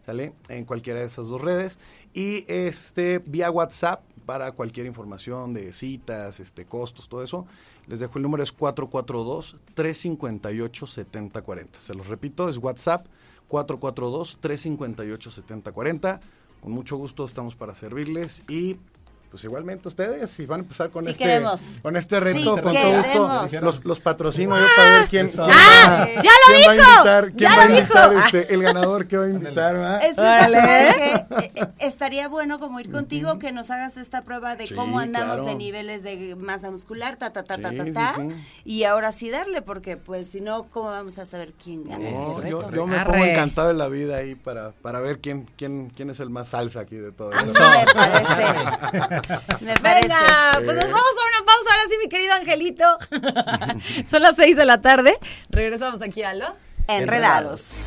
¿sale? 0.10 0.34
En 0.48 0.66
cualquiera 0.66 1.02
de 1.02 1.06
esas 1.06 1.28
dos 1.28 1.40
redes 1.40 1.78
y 2.16 2.44
este 2.48 3.20
vía 3.20 3.52
WhatsApp 3.52 4.02
para 4.26 4.52
cualquier 4.54 4.88
información 4.88 5.54
de 5.54 5.72
citas, 5.72 6.40
este 6.40 6.66
costos, 6.66 7.08
todo 7.08 7.24
eso. 7.24 7.46
Les 7.86 8.00
dejo 8.00 8.18
el 8.18 8.24
número 8.24 8.42
es 8.42 8.52
442 8.52 9.58
358 9.76 10.88
7040. 10.88 11.80
Se 11.80 11.94
los 11.94 12.08
repito, 12.08 12.50
es 12.50 12.58
WhatsApp 12.58 13.06
442 13.50 14.40
358 14.42 15.32
7040. 15.32 16.20
Con 16.62 16.72
mucho 16.72 16.98
gusto 16.98 17.24
estamos 17.26 17.56
para 17.56 17.76
servirles 17.76 18.44
y 18.50 18.78
pues 19.30 19.44
igualmente 19.44 19.88
ustedes 19.88 20.30
si 20.32 20.46
van 20.46 20.62
a 20.62 20.64
empezar 20.64 20.90
con 20.90 21.04
Sí 21.04 21.12
este 21.12 21.24
queremos. 21.24 21.62
con 21.82 21.96
este 21.96 22.20
reto 22.20 22.40
Sí 22.40 22.46
con 22.46 22.74
todo 22.74 22.98
gusto 23.42 23.62
los, 23.62 23.86
los 23.86 24.00
patrocino 24.00 24.58
yo 24.60 24.66
para 24.76 24.92
ver 25.00 25.08
quién, 25.10 25.28
quién 25.28 25.42
¡Ah! 25.52 26.08
va- 26.16 26.22
¡Ya 26.22 26.32
lo 26.32 26.56
quién 26.56 26.68
va 26.68 26.72
a 26.72 26.76
invitar, 26.76 27.26
quién 27.26 27.38
¡Ya 27.38 27.56
va 27.56 27.62
a 27.62 27.66
lo 27.68 27.76
invitar, 27.78 28.10
dijo! 28.12 28.26
este, 28.26 28.54
el 28.54 28.64
ganador 28.64 29.08
que 29.08 29.18
va 29.18 29.26
a 29.26 29.30
invitar. 29.30 30.02
Es 30.04 30.16
que. 30.16 30.24
Eh, 30.50 31.26
eh, 31.56 31.66
estaría 31.80 32.28
bueno 32.28 32.60
como 32.60 32.80
ir 32.80 32.92
contigo, 32.92 33.38
que 33.40 33.52
nos 33.52 33.70
hagas 33.72 33.98
esta 33.98 34.24
prueba 34.24 34.56
de 34.56 34.68
Sí, 34.68 34.76
cómo 34.76 35.00
andamos 35.00 35.36
claro. 35.36 35.50
de 35.50 35.56
niveles 35.56 36.04
de 36.04 36.36
masa 36.36 36.72
muscular, 36.72 37.18
ta, 37.18 37.32
ta, 37.32 37.44
ta, 37.44 37.58
ta, 37.62 37.70
Sí, 37.70 37.78
ta, 37.78 37.84
sí, 37.86 37.92
ta. 37.94 38.14
sí. 38.16 38.30
Y 38.66 38.84
ahora 38.84 39.12
sí 39.12 39.30
darle, 39.30 39.62
porque 39.62 39.96
pues 39.98 40.30
si 40.30 40.42
no, 40.42 40.64
¿cómo 40.70 40.90
vamos 40.90 41.18
a 41.20 41.26
saber 41.26 41.54
quién 41.64 41.84
gana 41.88 42.10
No, 42.10 42.40
este 42.40 42.50
yo, 42.52 42.60
reto? 42.60 42.72
yo 42.76 42.88
me 42.88 42.98
Arre. 42.98 43.12
pongo 43.12 43.26
encantado 43.26 43.68
de 43.70 43.74
la 43.76 43.88
vida 43.88 44.18
ahí 44.18 44.36
para, 44.36 44.72
para 44.72 45.00
ver 45.00 45.20
quién, 45.20 45.48
quién, 45.58 45.92
quién 45.96 46.10
es 46.10 46.20
el 46.20 46.30
más 46.30 46.50
salsa 46.50 46.82
aquí 46.82 46.96
de 46.96 47.12
todo 47.12 47.32
Eso 47.32 47.64
me 47.70 47.86
parece. 47.94 49.19
Me 49.62 49.76
parece. 49.76 50.08
Venga, 50.08 50.52
pues 50.54 50.76
nos 50.76 50.92
vamos 50.92 51.14
a 51.18 51.38
una 51.38 51.46
pausa 51.46 51.72
ahora 51.72 51.84
sí, 51.90 51.98
mi 52.02 52.10
querido 52.10 52.34
Angelito. 52.34 52.98
Son 54.10 54.22
las 54.22 54.36
seis 54.36 54.56
de 54.56 54.66
la 54.66 54.82
tarde. 54.82 55.18
Regresamos 55.50 56.02
aquí 56.02 56.24
a 56.24 56.34
los... 56.34 56.50
Enredados. 56.88 57.86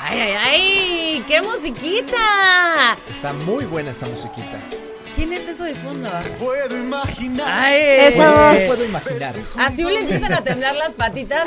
¡Ay, 0.00 0.20
ay, 0.20 0.32
ay! 0.32 1.24
¡Qué 1.26 1.40
musiquita! 1.42 2.96
Está 3.08 3.32
muy 3.32 3.64
buena 3.66 3.90
esa 3.90 4.06
musiquita. 4.06 4.58
¿Quién 5.18 5.32
es 5.32 5.48
eso 5.48 5.64
de 5.64 5.74
fondo? 5.74 6.08
Puedo 6.38 6.76
imaginar. 6.78 7.48
¡Ay! 7.50 7.82
Eso. 8.06 8.22
No 8.22 8.66
puedo 8.68 8.84
imaginar. 8.84 9.34
A 9.58 9.68
Siu 9.68 9.88
le 9.88 9.98
empiezan 9.98 10.32
a 10.32 10.44
temblar 10.44 10.76
las 10.76 10.90
patitas 10.92 11.44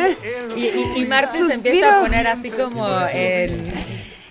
y, 0.57 0.65
y, 0.65 0.93
y 0.97 1.05
Martín 1.05 1.47
se 1.47 1.53
empieza 1.53 1.99
a 1.99 2.01
poner 2.01 2.27
así 2.27 2.49
como 2.51 2.85
en... 3.13 3.49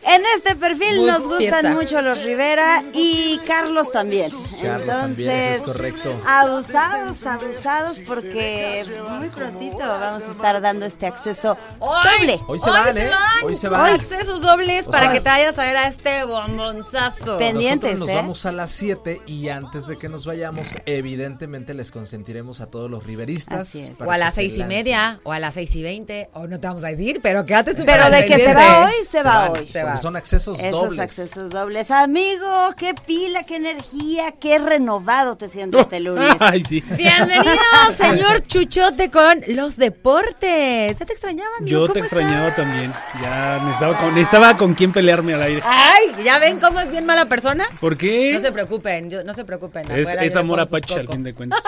En 0.02 0.22
este 0.36 0.56
perfil 0.56 0.96
Muy 0.98 1.06
nos 1.06 1.24
gustan 1.24 1.38
fiesta. 1.38 1.70
mucho 1.74 2.00
los 2.00 2.22
Rivera 2.24 2.82
y 2.94 3.38
Carlos 3.46 3.92
también. 3.92 4.30
Carlos 4.30 4.88
Entonces, 4.88 5.26
también, 5.26 5.30
eso 5.52 5.54
es 5.54 5.60
correcto. 5.72 6.20
abusados, 6.26 7.26
abusados, 7.26 8.02
porque 8.06 8.84
muy 9.18 9.28
prontito 9.28 9.78
vamos 9.78 10.22
a 10.24 10.32
estar 10.32 10.60
dando 10.62 10.86
este 10.86 11.06
acceso 11.06 11.56
doble. 11.78 12.40
Hoy 12.48 12.58
se 12.58 12.70
van, 12.70 12.96
¿eh? 12.96 13.10
Hoy 13.42 13.54
se 13.54 13.68
van. 13.68 13.92
Accesos 13.94 14.40
dobles 14.40 14.88
O 14.88 14.90
para 14.90 15.04
sea- 15.04 15.12
que 15.12 15.20
te 15.20 15.28
vayas 15.28 15.58
a 15.58 15.64
ver 15.66 15.76
a 15.76 15.88
este 15.88 16.24
bombonzazo. 16.24 17.38
Pendientes, 17.38 17.92
Nosotros 17.92 18.00
nos 18.00 18.08
¿eh? 18.08 18.14
vamos 18.14 18.46
a 18.46 18.52
las 18.52 18.70
7 18.72 19.20
y 19.26 19.48
antes 19.50 19.86
de 19.86 19.98
que 19.98 20.08
nos 20.08 20.24
vayamos, 20.24 20.76
evidentemente 20.86 21.74
les 21.74 21.90
consentiremos 21.90 22.60
a 22.60 22.66
todos 22.66 22.90
los 22.90 23.04
riveristas. 23.04 23.60
Así 23.60 23.80
es. 23.80 23.98
para 23.98 24.08
O 24.08 24.12
a 24.12 24.18
las 24.18 24.34
se 24.34 24.40
seis 24.42 24.58
y 24.58 24.64
media, 24.64 25.20
o 25.24 25.32
a 25.32 25.38
las 25.38 25.54
seis 25.54 25.74
y 25.76 25.82
veinte, 25.82 26.30
o 26.32 26.46
no 26.46 26.58
te 26.58 26.66
vamos 26.66 26.84
a 26.84 26.88
decir, 26.88 27.20
pero 27.22 27.44
quédate 27.44 27.72
súper 27.76 27.98
Pero 28.00 28.10
de 28.10 28.24
que 28.26 28.36
se 28.38 28.54
va 28.54 28.84
hoy, 28.86 28.92
se, 29.10 29.22
va 29.22 29.34
van, 29.48 29.50
hoy. 29.52 29.68
Se 29.70 29.82
va. 29.82 29.90
Son 30.00 30.16
accesos 30.16 30.58
Esos 30.58 30.72
dobles. 30.82 30.98
accesos 30.98 31.50
dobles. 31.50 31.90
Amigo, 31.90 32.74
qué 32.76 32.94
pila, 33.06 33.44
qué 33.44 33.56
energía, 33.56 34.32
qué 34.40 34.58
renovado 34.58 35.36
te 35.36 35.48
siento 35.48 35.78
este 35.80 36.00
lunes. 36.00 36.34
Ay, 36.40 36.62
sí. 36.62 36.82
Bienvenido, 36.96 37.50
señor 37.92 38.42
Chuchote, 38.42 39.10
con 39.10 39.40
los 39.48 39.76
deportes. 39.76 40.98
¿Ya 40.98 41.06
te 41.06 41.12
extrañaba, 41.12 41.50
amigo? 41.58 41.70
Yo 41.70 41.80
¿Cómo 41.82 41.92
te 41.94 42.00
extrañaba 42.00 42.48
estás? 42.48 42.64
también. 42.66 42.92
Ya 43.22 43.58
necesitaba 43.60 43.98
con, 43.98 44.14
necesitaba 44.14 44.56
con 44.56 44.74
quién 44.74 44.92
pelearme 44.92 45.34
al 45.34 45.42
aire. 45.42 45.62
Ay, 45.64 46.12
¿ya 46.24 46.38
ven 46.38 46.58
cómo 46.60 46.80
es 46.80 46.90
bien 46.90 47.06
mala 47.06 47.26
persona? 47.26 47.66
¿Por 47.80 47.96
qué? 47.96 48.32
No 48.34 48.40
se 48.40 48.52
preocupen, 48.52 49.10
yo- 49.10 49.24
no 49.24 49.32
se 49.32 49.44
preocupen. 49.44 49.90
es, 49.90 50.14
es 50.14 50.36
amor 50.36 50.60
apache 50.60 50.94
al 50.94 51.08
fin 51.08 51.22
de 51.22 51.34
cuentas. 51.34 51.60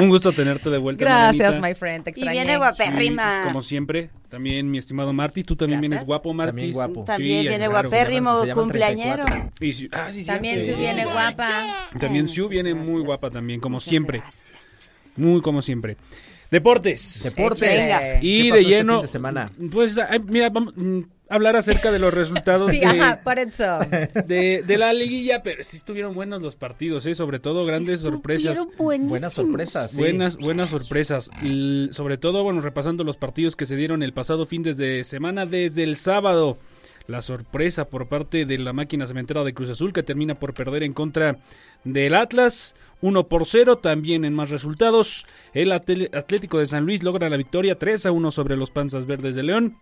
Un 0.00 0.08
gusto 0.08 0.32
tenerte 0.32 0.70
de 0.70 0.78
vuelta. 0.78 1.04
Gracias, 1.04 1.58
Marianita. 1.58 1.68
my 1.68 1.74
friend, 1.74 2.04
te 2.04 2.10
Y 2.10 2.12
extrañé. 2.12 2.32
viene 2.38 2.52
Sí, 2.52 2.58
guapérrima. 2.58 3.40
como 3.44 3.62
siempre, 3.62 4.10
también 4.30 4.70
mi 4.70 4.78
estimado 4.78 5.12
Marty, 5.12 5.42
tú 5.42 5.56
también 5.56 5.80
Gracias. 5.80 5.90
vienes 5.90 6.06
guapo, 6.06 6.32
Marty. 6.32 6.50
También 6.52 6.72
guapo. 6.72 7.04
También 7.04 7.42
Sí, 7.42 7.48
viene 7.48 7.66
claro. 7.66 7.88
guapérrimo, 7.88 8.42
cumpleañero. 8.54 9.24
34. 9.24 9.66
Y 9.66 9.88
ah, 9.92 10.12
sí, 10.12 10.24
También. 10.24 10.64
Sue 10.64 10.76
viene 10.76 11.04
guapa. 11.04 11.90
También 11.98 12.24
muchas 12.24 12.48
viene 12.48 12.72
muy 12.74 12.84
gracias. 12.86 13.04
guapa 13.06 13.30
también, 13.30 13.60
como 13.60 13.74
Muchas 13.76 13.88
siempre. 13.90 14.18
gracias. 14.18 14.52
Muy 15.16 15.42
como 15.42 15.60
siempre. 15.60 15.96
Deportes. 16.50 17.22
Deportes. 17.24 17.60
Venga. 17.60 18.18
Y 18.22 18.44
¿Qué 18.48 18.52
de 18.54 18.58
este 18.60 18.70
lleno. 18.70 18.92
fin 18.94 19.02
de 19.02 19.08
semana? 19.08 19.52
Pues, 19.70 19.96
mira, 20.26 20.48
vamos, 20.50 20.72
mm, 20.76 21.00
hablar 21.30 21.56
acerca 21.56 21.90
de 21.92 21.98
los 21.98 22.12
resultados 22.12 22.70
Sí, 22.70 22.80
de, 22.80 22.86
ajá, 22.86 23.20
por 23.24 23.38
eso. 23.38 23.78
de, 24.26 24.62
de 24.66 24.78
la 24.78 24.92
liguilla, 24.92 25.42
pero 25.42 25.62
sí 25.64 25.76
estuvieron 25.78 26.12
buenos 26.12 26.42
los 26.42 26.56
partidos, 26.56 27.06
¿eh? 27.06 27.14
sobre 27.14 27.38
todo 27.40 27.64
grandes 27.64 28.00
Sí 28.00 28.06
sorpresas. 28.06 28.52
estuvieron 28.58 28.76
buenísimos. 28.76 29.10
Buenas 29.10 29.32
sorpresas. 29.32 29.90
sí. 29.92 29.98
Buenas, 30.00 30.36
buenas 30.36 30.70
sorpresas. 30.70 31.30
L- 31.42 31.92
sobre 31.92 32.18
todo, 32.18 32.42
bueno, 32.42 32.60
repasando 32.60 33.04
los 33.04 33.16
partidos 33.16 33.56
que 33.56 33.64
se 33.66 33.76
dieron 33.76 34.02
el 34.02 34.12
pasado 34.12 34.44
fin 34.44 34.62
de 34.62 35.04
semana, 35.04 35.46
desde 35.46 35.84
el 35.84 35.96
sábado. 35.96 36.58
La 37.06 37.22
sorpresa 37.22 37.86
por 37.88 38.08
parte 38.08 38.44
de 38.44 38.58
la 38.58 38.72
máquina 38.72 39.06
cementera 39.06 39.42
de 39.42 39.52
Cruz 39.54 39.70
Azul 39.70 39.92
que 39.92 40.02
termina 40.04 40.38
por 40.38 40.54
perder 40.54 40.82
en 40.84 40.92
contra 40.92 41.38
del 41.84 42.14
Atlas. 42.14 42.74
1 43.02 43.28
por 43.28 43.46
0, 43.46 43.78
también 43.78 44.24
en 44.26 44.34
más 44.34 44.50
resultados. 44.50 45.24
El 45.54 45.72
Atlético 45.72 46.58
de 46.58 46.66
San 46.66 46.84
Luis 46.84 47.02
logra 47.02 47.30
la 47.30 47.38
victoria 47.38 47.78
3 47.78 48.04
a 48.06 48.12
1 48.12 48.30
sobre 48.30 48.56
los 48.56 48.70
Panzas 48.70 49.06
Verdes 49.06 49.34
de 49.34 49.42
León. 49.42 49.76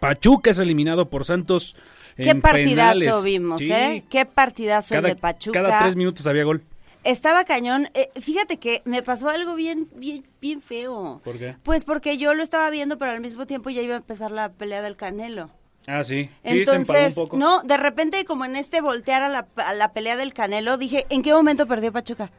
Pachuca 0.00 0.50
es 0.50 0.58
eliminado 0.58 1.08
por 1.08 1.24
Santos. 1.24 1.76
Qué 2.16 2.30
en 2.30 2.40
partidazo 2.40 2.98
penales. 2.98 3.22
vimos, 3.24 3.60
Sí, 3.60 3.72
¿eh? 3.72 4.04
Qué 4.10 4.26
partidazo 4.26 4.94
el 4.96 5.02
de 5.02 5.16
Pachuca. 5.16 5.62
cada 5.62 5.80
tres 5.82 5.96
minutos 5.96 6.26
había 6.26 6.44
gol. 6.44 6.62
Estaba 7.04 7.44
cañón. 7.44 7.88
Eh, 7.94 8.10
fíjate 8.20 8.58
que 8.58 8.82
me 8.84 9.02
pasó 9.02 9.28
algo 9.28 9.54
bien, 9.54 9.88
bien, 9.96 10.24
bien 10.40 10.60
feo. 10.60 11.20
¿Por 11.24 11.38
qué? 11.38 11.56
Pues 11.62 11.84
porque 11.84 12.16
yo 12.16 12.34
lo 12.34 12.42
estaba 12.42 12.68
viendo, 12.70 12.96
pero 12.98 13.10
al 13.12 13.20
mismo 13.20 13.46
tiempo 13.46 13.70
ya 13.70 13.82
iba 13.82 13.94
a 13.94 13.98
empezar 13.98 14.30
la 14.30 14.50
pelea 14.52 14.82
del 14.82 14.94
Canelo. 14.96 15.50
Ah, 15.88 16.04
sí. 16.04 16.24
Sí, 16.24 16.30
empaló 16.44 16.52
un 16.52 16.58
Entonces, 16.82 17.14
poco. 17.14 17.36
no, 17.36 17.62
de 17.62 17.76
repente 17.76 18.24
como 18.24 18.44
en 18.44 18.54
este 18.54 18.80
voltear 18.80 19.22
a 19.22 19.28
la, 19.28 19.48
a 19.56 19.72
la 19.74 19.92
pelea 19.92 20.16
del 20.16 20.32
Canelo, 20.32 20.76
dije, 20.76 21.06
¿en 21.08 21.22
qué 21.22 21.32
momento 21.32 21.66
perdió 21.66 21.90
Pachuca? 21.90 22.30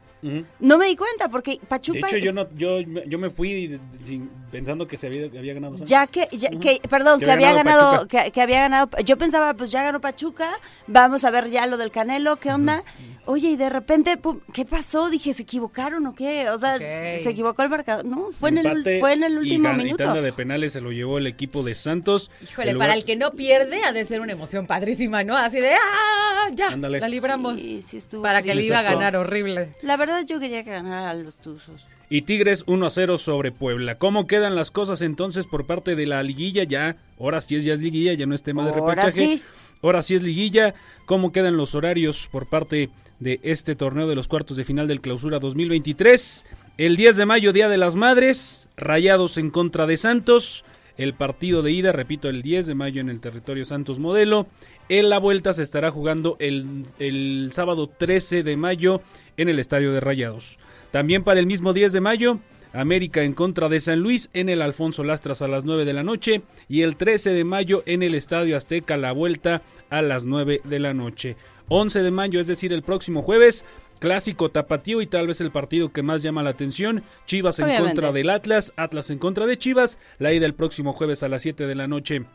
No 0.60 0.78
me 0.78 0.86
di 0.86 0.96
cuenta 0.96 1.28
porque 1.28 1.52
De 1.52 1.58
Pachuca... 1.66 2.08
hecho, 2.08 2.18
yo 2.18 2.32
no, 2.32 2.48
yo, 2.56 2.80
yo 2.80 3.18
me 3.18 3.30
fui 3.30 3.78
sin- 4.02 4.30
pensando 4.50 4.86
que 4.86 4.96
se 4.96 5.06
había, 5.08 5.26
había 5.26 5.54
ganado. 5.54 5.74
Santos. 5.74 5.90
Ya 5.90 6.06
que, 6.06 6.28
ya 6.32 6.48
que 6.50 6.80
perdón, 6.88 7.18
Que 7.20 7.26
que, 7.26 7.32
había 7.32 7.52
ganado 7.52 7.90
ganado, 7.92 8.08
que, 8.08 8.30
que 8.30 8.40
había 8.40 8.60
ganado, 8.60 8.88
yo 9.04 9.18
pensaba, 9.18 9.54
pues 9.54 9.70
ya 9.70 9.82
ganó 9.82 10.00
Pachuca, 10.00 10.50
vamos 10.86 11.24
a 11.24 11.30
ver 11.30 11.50
ya 11.50 11.66
lo 11.66 11.76
del 11.76 11.90
Canelo, 11.90 12.36
¿qué 12.36 12.50
onda? 12.52 12.84
Oye, 13.26 13.48
y 13.52 13.56
de 13.56 13.70
repente, 13.70 14.18
pum, 14.18 14.40
¿qué 14.52 14.66
pasó? 14.66 15.08
Dije, 15.08 15.32
¿se 15.32 15.42
equivocaron 15.44 16.06
o 16.06 16.14
qué? 16.14 16.50
O 16.50 16.58
sea, 16.58 16.76
se 16.78 17.28
equivocó 17.30 17.62
el 17.62 17.70
marcador. 17.70 18.04
No, 18.04 18.30
fue 18.32 18.50
en, 18.50 18.58
el, 18.58 19.00
fue 19.00 19.14
en 19.14 19.22
el 19.24 19.38
último 19.38 19.70
Y 19.72 19.76
minuto. 19.76 20.04
tanda 20.04 20.20
de 20.20 20.30
penales 20.32 20.74
se 20.74 20.82
lo 20.82 20.92
llevó 20.92 21.16
el 21.16 21.26
equipo 21.26 21.62
de 21.62 21.74
Santos. 21.74 22.30
Híjole, 22.42 22.72
para 22.72 22.88
lugar- 22.88 22.90
el 22.98 23.04
que 23.06 23.16
no 23.16 23.32
pierde 23.32 23.82
ha 23.82 23.92
de 23.92 24.04
ser 24.04 24.20
una 24.20 24.32
emoción 24.32 24.66
padrísima, 24.66 25.24
¿no? 25.24 25.36
Así 25.38 25.58
de, 25.58 25.72
¡ah! 25.72 26.50
Ya, 26.52 26.68
Ándale. 26.68 27.00
la 27.00 27.08
libramos. 27.08 27.58
Sí, 27.58 27.80
sí 27.80 27.96
estuvo 27.96 28.22
para 28.22 28.42
que 28.42 28.54
le 28.54 28.62
iba 28.62 28.78
a 28.80 28.82
ganar 28.82 29.16
horrible. 29.16 29.74
La 29.80 29.96
verdad 29.96 30.13
yo 30.22 30.38
quería 30.40 30.64
que 30.64 30.70
ganara 30.70 31.14
los 31.14 31.36
Tuzos. 31.36 31.86
Y 32.10 32.22
Tigres 32.22 32.64
1 32.66 32.86
a 32.86 32.90
0 32.90 33.18
sobre 33.18 33.50
Puebla. 33.52 33.96
¿Cómo 33.98 34.26
quedan 34.26 34.54
las 34.54 34.70
cosas 34.70 35.02
entonces 35.02 35.46
por 35.46 35.66
parte 35.66 35.96
de 35.96 36.06
la 36.06 36.22
liguilla? 36.22 36.64
Ya, 36.64 36.96
ahora 37.18 37.40
sí 37.40 37.56
es 37.56 37.64
ya 37.64 37.74
es 37.74 37.80
liguilla, 37.80 38.12
ya 38.14 38.26
no 38.26 38.34
es 38.34 38.42
tema 38.42 38.64
de 38.64 38.70
Ahora 38.72 38.94
repechaje. 39.04 39.24
sí. 39.36 39.42
Ahora 39.82 40.02
sí 40.02 40.14
es 40.14 40.22
liguilla. 40.22 40.74
¿Cómo 41.06 41.32
quedan 41.32 41.56
los 41.56 41.74
horarios 41.74 42.28
por 42.30 42.46
parte 42.48 42.90
de 43.20 43.40
este 43.42 43.74
torneo 43.76 44.06
de 44.06 44.14
los 44.14 44.28
cuartos 44.28 44.56
de 44.56 44.64
final 44.64 44.86
del 44.88 45.00
Clausura 45.00 45.38
2023? 45.38 46.44
El 46.78 46.96
10 46.96 47.16
de 47.16 47.26
mayo, 47.26 47.52
Día 47.52 47.68
de 47.68 47.76
las 47.76 47.94
Madres, 47.94 48.68
Rayados 48.76 49.36
en 49.38 49.50
contra 49.50 49.86
de 49.86 49.96
Santos. 49.96 50.64
El 50.96 51.14
partido 51.14 51.62
de 51.62 51.72
ida, 51.72 51.92
repito, 51.92 52.28
el 52.28 52.42
10 52.42 52.66
de 52.66 52.74
mayo 52.74 53.00
en 53.00 53.08
el 53.08 53.20
territorio 53.20 53.64
Santos 53.64 53.98
Modelo. 53.98 54.46
En 54.88 55.08
la 55.08 55.18
vuelta 55.18 55.52
se 55.54 55.62
estará 55.62 55.90
jugando 55.90 56.36
el, 56.38 56.84
el 56.98 57.50
sábado 57.52 57.88
13 57.88 58.42
de 58.42 58.56
mayo 58.56 59.02
en 59.36 59.48
el 59.48 59.58
Estadio 59.58 59.92
de 59.92 60.00
Rayados. 60.00 60.58
También 60.90 61.24
para 61.24 61.40
el 61.40 61.46
mismo 61.46 61.72
10 61.72 61.92
de 61.92 62.00
mayo, 62.00 62.38
América 62.72 63.22
en 63.22 63.34
contra 63.34 63.68
de 63.68 63.80
San 63.80 64.00
Luis 64.00 64.30
en 64.32 64.48
el 64.48 64.60
Alfonso 64.60 65.04
Lastras 65.04 65.42
a 65.42 65.48
las 65.48 65.64
9 65.64 65.84
de 65.84 65.92
la 65.92 66.02
noche 66.02 66.42
y 66.68 66.82
el 66.82 66.96
13 66.96 67.30
de 67.30 67.44
mayo 67.44 67.82
en 67.86 68.02
el 68.02 68.14
Estadio 68.14 68.56
Azteca 68.56 68.96
la 68.96 69.12
vuelta 69.12 69.62
a 69.90 70.02
las 70.02 70.24
9 70.24 70.60
de 70.64 70.78
la 70.80 70.92
noche. 70.92 71.36
11 71.68 72.02
de 72.02 72.10
mayo, 72.10 72.40
es 72.40 72.46
decir, 72.46 72.72
el 72.72 72.82
próximo 72.82 73.22
jueves, 73.22 73.64
clásico 74.04 74.50
tapatío 74.50 75.00
y 75.00 75.06
tal 75.06 75.28
vez 75.28 75.40
el 75.40 75.50
partido 75.50 75.90
que 75.90 76.02
más 76.02 76.22
llama 76.22 76.42
la 76.42 76.50
atención, 76.50 77.02
Chivas 77.24 77.58
en 77.58 77.74
contra 77.82 78.12
del 78.12 78.28
Atlas, 78.28 78.74
Atlas 78.76 79.08
en 79.08 79.16
contra 79.16 79.46
de 79.46 79.56
Chivas, 79.56 79.98
la 80.18 80.30
ida 80.30 80.44
el 80.44 80.52
próximo 80.52 80.92
jueves 80.92 81.22
a 81.22 81.28
las 81.30 81.40
7 81.40 81.66
de 81.66 81.74
la 81.74 81.88
noche. 81.88 82.26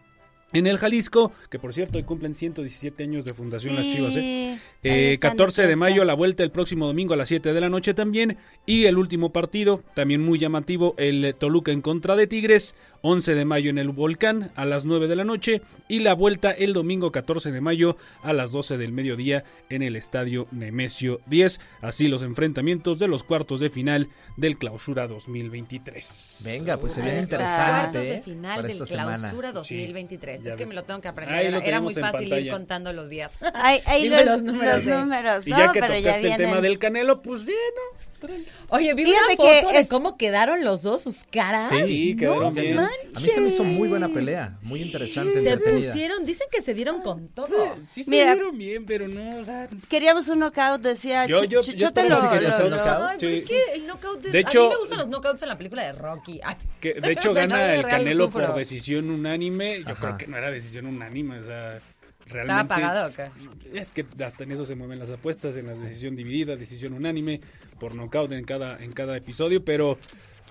En 0.51 0.65
el 0.65 0.79
Jalisco, 0.79 1.32
que 1.51 1.60
por 1.60 1.75
cierto 1.75 1.99
hoy 1.99 2.03
cumplen 2.05 2.34
117 2.34 3.03
años 3.03 3.23
de 3.23 3.36
fundación 3.36 3.75
las 3.75 3.86
Chivas, 3.86 4.15
¿eh? 4.15 4.60
Eh, 4.82 4.91
ahí 4.91 5.13
están 5.13 5.32
14 5.32 5.67
de 5.67 5.75
mayo 5.75 6.03
la 6.05 6.15
vuelta 6.15 6.41
el 6.41 6.49
próximo 6.49 6.88
domingo 6.88 7.13
a 7.13 7.17
las 7.17 7.27
7 7.27 7.53
de 7.53 7.62
la 7.62 7.69
noche 7.69 7.93
también. 7.93 8.39
Y 8.65 8.86
el 8.86 8.97
último 8.97 9.32
partido, 9.32 9.84
también 9.93 10.23
muy 10.23 10.39
llamativo, 10.39 10.95
el 10.97 11.36
Toluca 11.38 11.71
en 11.71 11.82
contra 11.82 12.15
de 12.15 12.25
Tigres. 12.25 12.73
11 13.01 13.33
de 13.35 13.45
mayo 13.45 13.69
en 13.69 13.77
el 13.77 13.89
Volcán 13.89 14.51
a 14.55 14.65
las 14.65 14.85
9 14.85 15.07
de 15.07 15.15
la 15.15 15.23
noche. 15.23 15.62
Y 15.88 15.99
la 15.99 16.13
vuelta 16.13 16.51
el 16.51 16.73
domingo 16.73 17.12
14 17.12 17.51
de 17.51 17.62
mayo 17.62 17.97
a 18.21 18.31
las 18.33 18.51
12 18.51 18.77
del 18.77 18.91
mediodía 18.91 19.43
en 19.69 19.81
el 19.81 19.95
Estadio 19.95 20.47
Nemesio 20.51 21.19
10. 21.27 21.59
Así 21.81 22.07
los 22.07 22.21
enfrentamientos 22.21 22.99
de 22.99 23.07
los 23.07 23.23
cuartos 23.23 23.59
de 23.59 23.69
final 23.69 24.09
del 24.38 24.57
Clausura 24.57 25.07
2023. 25.07 26.41
Venga, 26.45 26.77
pues 26.77 26.93
se 26.93 27.01
Ahí 27.01 27.05
viene 27.07 27.19
está. 27.21 27.35
interesante. 27.38 27.81
Cuartos 27.91 28.01
de 28.03 28.13
¿eh? 28.15 28.21
final 28.21 28.55
para 28.55 28.67
del 28.67 28.77
clausura 28.88 29.51
2023. 29.51 30.43
ya 30.43 30.49
es 30.49 30.55
que 30.55 30.63
ves. 30.63 30.69
me 30.69 30.75
lo 30.75 30.83
tengo 30.83 31.01
que 31.01 31.07
aprender. 31.07 31.45
Era, 31.45 31.57
era 31.59 31.81
muy 31.81 31.93
fácil 31.93 32.31
ir 32.33 32.51
contando 32.51 32.93
los 32.93 33.09
días. 33.09 33.31
Ahí, 33.55 33.79
ahí 33.85 34.09
los, 34.09 34.25
los 34.25 34.43
números 34.43 34.85
los 34.85 34.99
números, 34.99 35.47
Y 35.47 35.51
¿no? 35.51 35.57
ya 35.57 35.71
que 35.71 35.79
pero 35.81 35.95
ya 35.97 36.01
tocaste 36.13 36.27
el 36.31 36.38
tema 36.38 36.62
del 36.62 36.79
Canelo, 36.79 37.21
pues 37.21 37.45
bien, 37.45 37.57
¿no? 37.75 38.29
Oye, 38.69 38.93
vi 38.93 39.05
Fíjate 39.05 39.25
una 39.27 39.35
foto 39.38 39.67
que 39.69 39.73
de 39.75 39.79
es- 39.81 39.89
cómo 39.89 40.17
quedaron 40.17 40.63
los 40.63 40.81
dos, 40.83 41.01
sus 41.03 41.23
caras. 41.31 41.69
Sí, 41.85 42.15
quedaron 42.17 42.53
bien. 42.53 42.75
A 43.15 43.19
mí 43.19 43.25
se 43.30 43.41
me 43.41 43.47
hizo 43.49 43.63
muy 43.63 43.88
buena 43.88 44.10
pelea, 44.10 44.58
muy 44.62 44.82
interesante, 44.82 45.41
Se 45.41 45.58
pusieron, 45.58 46.25
dicen 46.25 46.47
que 46.52 46.62
se 46.62 46.73
dieron 46.73 47.02
con 47.02 47.28
todo. 47.30 47.78
Sí 47.86 48.04
se 48.04 48.12
Mira. 48.12 48.34
vieron 48.34 48.58
bien, 48.58 48.86
pero 48.86 49.08
no, 49.08 49.38
o 49.38 49.43
sea... 49.43 49.67
Queríamos 49.89 50.28
un 50.30 50.39
knockout, 50.39 50.82
decía. 50.82 51.25
Yo- 51.25 51.43
yo- 51.43 51.62
yo 51.62 51.73
te 51.73 51.86
estaba 51.86 52.08
lo, 52.10 52.15
así 52.15 52.28
que 52.28 52.34
quería 52.34 52.49
lo- 52.49 52.54
hacer 52.56 52.65
un 52.65 52.71
lo- 52.71 52.78
knockout. 52.78 53.10
Ay, 53.10 53.17
pero 53.19 53.34
Sí. 53.34 53.39
es 53.41 53.47
que 53.49 53.62
el 53.75 53.88
knockout 53.88 54.21
de, 54.21 54.32
De 54.32 54.38
a 54.38 54.41
hecho- 54.41 54.63
mí 54.63 54.69
me 54.69 54.78
gustan 54.78 54.97
los 54.99 55.08
knockouts 55.10 55.41
en 55.43 55.49
la 55.49 55.58
película 55.58 55.84
de 55.86 55.91
Rocky. 55.93 56.39
Ay, 56.43 56.56
Que 56.82 56.93
de 56.95 57.12
hecho 57.12 57.34
gana 57.34 57.75
el 57.75 57.86
Canelo 57.88 58.25
sufro. 58.25 58.45
por 58.47 58.56
decisión 58.56 59.10
unánime. 59.10 59.80
Yo 59.84 59.89
Ajá. 59.91 59.99
creo 60.02 60.17
que 60.17 60.28
no 60.28 60.38
era 60.38 60.52
decisión 60.52 60.86
unánime, 60.86 61.39
o 61.39 61.45
sea, 61.45 61.78
¿Estaba 61.78 62.43
realmente. 62.45 62.73
apagado 62.73 63.10
o 63.10 63.13
qué? 63.13 63.32
Es 63.80 63.91
que 63.91 64.06
hasta 64.23 64.43
en 64.43 64.52
eso 64.52 64.63
se 64.65 64.75
mueven 64.75 64.99
las 64.99 65.10
apuestas, 65.10 65.56
en 65.58 65.65
la 65.67 65.73
decisión 65.73 66.15
dividida, 66.15 66.56
decisión 66.56 66.93
unánime, 66.93 67.41
por 67.80 67.95
nocaut 67.95 68.32
en 68.32 68.43
cada, 68.45 68.78
en 68.84 68.91
cada 68.91 69.17
episodio, 69.17 69.63
pero 69.65 69.97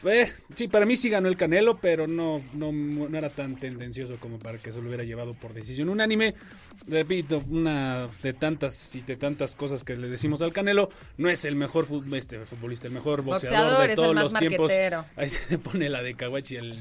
eh, 0.06 0.32
sí, 0.54 0.68
para 0.68 0.86
mí 0.86 0.96
sí 0.96 1.08
ganó 1.10 1.28
el 1.28 1.36
Canelo, 1.36 1.78
pero 1.80 2.06
no, 2.06 2.40
no, 2.54 2.70
no 2.72 3.18
era 3.18 3.30
tan 3.30 3.56
tendencioso 3.56 4.16
como 4.20 4.38
para 4.38 4.58
que 4.58 4.72
se 4.72 4.80
lo 4.80 4.86
hubiera 4.88 5.04
llevado 5.04 5.34
por 5.34 5.54
decisión 5.54 5.88
unánime. 5.88 6.34
Repito, 6.86 7.42
una 7.50 8.08
de 8.22 8.32
tantas 8.32 8.94
y 8.94 9.00
de 9.00 9.16
tantas 9.16 9.56
cosas 9.56 9.82
que 9.82 9.96
le 9.96 10.08
decimos 10.08 10.40
al 10.42 10.52
Canelo, 10.52 10.90
no 11.16 11.28
es 11.28 11.44
el 11.44 11.56
mejor 11.56 11.86
fut- 11.88 12.14
este, 12.16 12.38
futbolista, 12.46 12.86
el 12.86 12.94
mejor 12.94 13.22
boxeador, 13.22 13.58
Boxeador, 13.58 13.78
de 13.80 13.84
es 13.86 13.90
el 13.90 13.96
todos 14.04 14.14
más 14.14 14.24
los 14.24 14.34
tiempos. 14.40 14.72
Ahí 15.16 15.28
se 15.30 15.58
pone 15.58 15.88
la 15.88 16.02
de 16.02 16.14
Kawachi 16.14 16.56
el, 16.56 16.76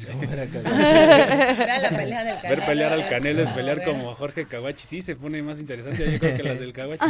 la 1.82 1.90
pelea 1.90 2.24
del 2.24 2.36
Canelo. 2.42 2.50
Ver 2.50 2.66
pelear 2.66 2.94
al 2.94 3.10
Canelo 3.10 3.44
es 3.44 3.50
pelear 3.52 3.84
como 3.84 4.12
a 4.12 4.16
Jorge 4.16 4.46
Kawachi. 4.46 4.86
Sí, 4.86 5.02
se 5.02 5.16
pone 5.16 5.42
más 5.42 5.60
interesante 5.60 6.12
yo 6.12 6.20
creo 6.20 6.38
que 6.38 6.44
las 6.44 6.60
del 6.60 6.74
Kawachi. 6.74 7.06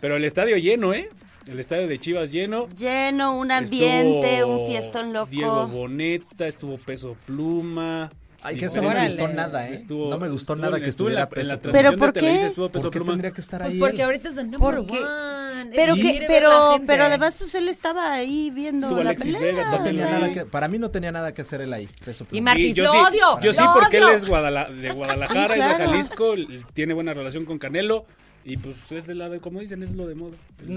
Pero 0.00 0.16
el 0.16 0.24
estadio 0.24 0.56
lleno, 0.56 0.92
¿eh? 0.94 1.08
El 1.48 1.58
estadio 1.60 1.88
de 1.88 1.98
Chivas 1.98 2.30
lleno. 2.30 2.68
Lleno, 2.76 3.36
un 3.36 3.50
ambiente, 3.50 4.34
Estuvo 4.38 4.58
un 4.62 4.66
fiestón 4.68 5.12
loco. 5.12 5.30
Diego 5.30 5.66
Boneta, 5.68 6.46
estuvo 6.46 6.78
Peso 6.78 7.16
Pluma. 7.26 8.10
Ay, 8.40 8.56
que 8.56 8.66
eso 8.66 8.80
no 8.80 8.90
me 8.90 9.06
gustó 9.08 9.28
nada, 9.34 9.68
¿eh? 9.68 9.74
Estuvo- 9.74 10.10
no 10.10 10.18
me 10.18 10.28
gustó 10.28 10.52
estuvo- 10.52 10.64
nada 10.70 10.80
que 10.80 10.88
estuvo 10.90 11.08
en 11.08 11.16
la- 11.16 11.22
estuviera 11.24 11.42
en 11.42 11.48
la 11.56 11.60
peso. 11.60 11.72
¿Pero 11.72 11.96
por 11.98 12.12
qué? 12.12 12.46
Estuvo 12.46 12.68
Peso 12.68 12.84
¿Por 12.84 12.92
qué 12.92 12.98
Pluma. 13.00 13.12
tendría 13.12 13.30
que 13.32 13.40
estar 13.40 13.60
Pues 13.62 13.72
ahí? 13.72 13.78
porque 13.80 13.96
él? 13.96 14.02
ahorita 14.02 14.28
es 14.28 14.34
¿Por 14.58 14.86
qué? 14.86 14.98
one. 15.00 15.72
Pero 15.74 15.94
que, 15.96 16.24
pero, 16.28 16.78
pero 16.86 17.04
además 17.04 17.34
pues 17.36 17.52
él 17.56 17.68
estaba 17.68 18.12
ahí 18.12 18.50
viendo 18.50 18.86
Estuvo 18.86 19.02
la 19.02 19.10
Alexis 19.10 19.36
pelea. 19.36 19.52
Vega 19.64 19.70
No 19.76 19.82
tenía 19.82 20.06
Sí. 20.06 20.12
nada 20.12 20.32
que, 20.32 20.44
para 20.44 20.68
mí 20.68 20.78
no 20.78 20.90
tenía 20.92 21.10
nada 21.10 21.34
que 21.34 21.42
hacer 21.42 21.62
él 21.62 21.72
ahí. 21.72 21.88
Peso 22.04 22.26
Y. 22.30 22.40
Martis, 22.40 22.76
yo 22.76 22.84
lo 22.84 22.92
sí, 22.92 22.98
odio. 23.08 23.40
Yo 23.40 23.52
sí, 23.52 23.62
porque 23.74 23.96
él 23.98 24.08
es 24.14 24.28
Guadala- 24.28 24.68
de 24.70 24.90
Guadalajara 24.94 25.54
Sí, 25.54 25.60
y 25.60 25.62
de. 25.64 25.74
Jalisco. 25.86 26.34
Tiene 26.74 26.94
buena 26.94 27.14
relación 27.14 27.44
con 27.44 27.58
Canelo. 27.58 28.06
Y 28.50 28.56
pues 28.56 28.90
es 28.92 29.06
de 29.06 29.14
la 29.14 29.28
de, 29.28 29.40
como 29.40 29.60
dicen, 29.60 29.82
es 29.82 29.92
lo 29.92 30.06
de 30.06 30.14
moda. 30.14 30.34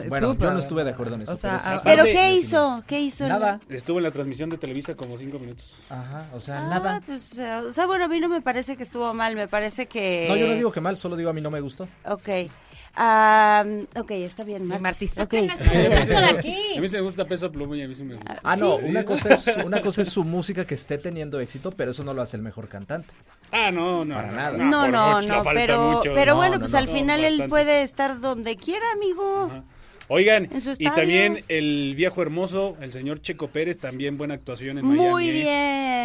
Bueno, 0.09 0.37
yo 0.37 0.51
no 0.51 0.59
estuve 0.59 0.83
de 0.83 0.89
acuerdo 0.89 1.15
en 1.15 1.21
eso. 1.21 1.31
O 1.31 1.35
sea, 1.37 1.57
pero 1.57 1.71
sí. 1.75 1.79
¿Pero 1.85 2.01
Aparte- 2.01 2.13
qué 2.13 2.31
hizo? 2.33 2.83
¿Qué 2.85 2.99
hizo? 2.99 3.27
Nada. 3.29 3.61
Estuvo 3.69 3.99
en 3.99 4.03
la 4.03 4.11
transmisión 4.11 4.49
de 4.49 4.57
Televisa 4.57 4.95
como 4.95 5.17
cinco 5.17 5.39
minutos. 5.39 5.73
Ajá, 5.89 6.25
o 6.33 6.41
sea, 6.41 6.59
Ah, 6.65 6.69
nada. 6.69 7.01
pues, 7.05 7.39
eh, 7.39 7.49
o 7.55 7.71
sea, 7.71 7.85
bueno, 7.85 8.03
a 8.03 8.07
mí 8.09 8.19
no 8.19 8.27
me 8.27 8.41
parece 8.41 8.75
que 8.75 8.83
estuvo 8.83 9.13
mal, 9.13 9.35
me 9.37 9.47
parece 9.47 9.85
que... 9.85 10.25
No, 10.27 10.35
yo 10.35 10.47
no 10.47 10.53
digo 10.55 10.71
que 10.73 10.81
mal, 10.81 10.97
solo 10.97 11.15
digo 11.15 11.29
a 11.29 11.33
mí 11.33 11.39
no 11.39 11.49
me 11.49 11.61
gustó. 11.61 11.87
Ok. 12.05 12.27
Ah, 12.95 13.65
ok, 13.95 14.11
está 14.11 14.43
bien, 14.43 14.67
Martis. 14.67 14.81
Martis, 14.81 15.11
Ok. 15.19 15.33
sáquenme 15.33 15.85
a 15.85 15.89
muchacho 15.89 16.19
de 16.19 16.25
aquí. 16.39 16.57
A 16.77 16.81
mí 16.81 16.89
se 16.89 16.97
me 16.97 17.03
gusta 17.03 17.25
Peso 17.25 17.51
Pluma 17.51 17.77
y 17.77 17.81
a 17.83 17.87
mí 17.87 17.95
sí 17.95 18.03
me 18.03 18.15
gusta. 18.15 18.39
Ah, 18.43 18.55
no, 18.57 18.77
Sí. 18.79 18.85
una 18.85 19.05
cosa 19.05 19.33
es 19.33 19.47
una 19.65 19.81
cosa 19.81 20.01
es 20.01 20.09
su 20.09 20.23
música 20.23 20.65
que 20.65 20.75
esté 20.75 20.97
teniendo 20.97 21.39
éxito, 21.39 21.71
pero 21.71 21.91
eso 21.91 22.03
no 22.03 22.13
lo 22.13 22.21
hace 22.21 22.35
el 22.37 22.43
mejor 22.43 22.67
cantante. 22.67 23.13
Ah, 23.51 23.71
no, 23.71 24.03
no. 24.05 24.15
Para 24.15 24.27
no, 24.27 24.35
nada. 24.35 24.57
No, 24.57 24.87
no, 24.87 25.15
mucho, 25.21 25.27
no, 25.27 25.43
pero, 25.53 25.91
mucho. 25.91 26.13
pero 26.13 26.31
No, 26.33 26.37
bueno, 26.37 26.53
no, 26.55 26.59
pues 26.59 26.71
no, 26.73 26.77
al 26.79 26.85
no, 26.85 26.91
final 26.91 27.23
él 27.23 27.43
puede 27.47 27.83
estar 27.83 28.19
donde 28.19 28.55
quiera, 28.57 28.85
amigo. 28.93 29.47
Ajá. 29.51 29.63
Oigan, 30.13 30.49
y 30.77 30.83
también 30.89 31.45
el 31.47 31.93
viejo 31.95 32.21
hermoso, 32.21 32.75
el 32.81 32.91
señor 32.91 33.21
Checo 33.21 33.47
Pérez, 33.47 33.77
también 33.77 34.17
buena 34.17 34.33
actuación 34.33 34.77
en 34.77 34.85
Muy 34.85 34.97
Miami. 34.97 35.29
¿eh? 35.29 35.31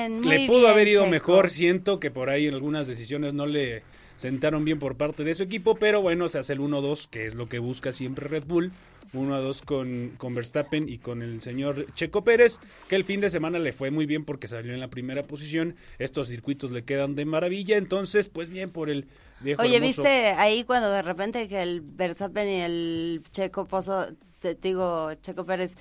bien, 0.07 0.21
muy 0.21 0.29
Le 0.39 0.47
pudo 0.47 0.59
bien, 0.61 0.71
haber 0.71 0.87
ido 0.87 1.01
Checo. 1.01 1.11
mejor, 1.11 1.51
siento 1.51 1.99
que 1.99 2.13
por 2.13 2.31
ahí 2.31 2.47
en 2.47 2.55
algunas 2.55 2.87
decisiones 2.87 3.35
no 3.35 3.47
le 3.47 3.83
sentaron 4.17 4.65
bien 4.65 4.79
por 4.79 4.97
parte 4.97 5.25
de 5.25 5.35
su 5.35 5.43
equipo, 5.43 5.77
pero 5.77 6.03
bueno, 6.03 6.29
se 6.29 6.39
hace 6.39 6.55
el 6.55 6.61
1-2, 6.61 7.09
que 7.09 7.27
es 7.27 7.35
lo 7.35 7.49
que 7.49 7.59
busca 7.59 7.93
siempre 7.93 8.29
Red 8.29 8.45
Bull. 8.47 8.73
1-2 9.13 9.65
con, 9.65 10.13
con 10.19 10.35
Verstappen 10.35 10.89
y 10.89 10.99
con 10.99 11.23
el 11.23 11.41
señor 11.41 11.93
Checo 11.95 12.25
Pérez, 12.25 12.59
que 12.89 12.97
el 12.97 13.05
fin 13.05 13.21
de 13.21 13.31
semana 13.31 13.59
le 13.59 13.73
fue 13.73 13.91
muy 13.91 14.07
bien 14.07 14.25
porque 14.25 14.49
salió 14.49 14.75
en 14.75 14.81
la 14.81 14.89
primera 14.89 15.23
posición. 15.23 15.77
Estos 15.99 16.29
circuitos 16.29 16.71
le 16.73 16.85
quedan 16.85 17.15
de 17.15 17.25
maravilla, 17.25 17.77
entonces, 17.77 18.29
pues 18.29 18.51
bien 18.51 18.71
por 18.71 18.91
el 18.91 19.07
viejo 19.41 19.63
Oye, 19.63 19.77
hermoso. 19.77 20.03
¿viste 20.03 20.29
ahí 20.33 20.65
cuando 20.65 20.91
de 20.91 21.03
repente 21.03 21.49
que 21.49 21.63
el 21.63 21.81
Verstappen 21.83 22.49
y 22.49 22.61
el 22.61 23.23
Checo 23.31 23.67
Pozo, 23.67 24.09
te 24.41 24.55
digo, 24.55 25.15
Checo 25.23 25.47
Pérez, 25.47 25.77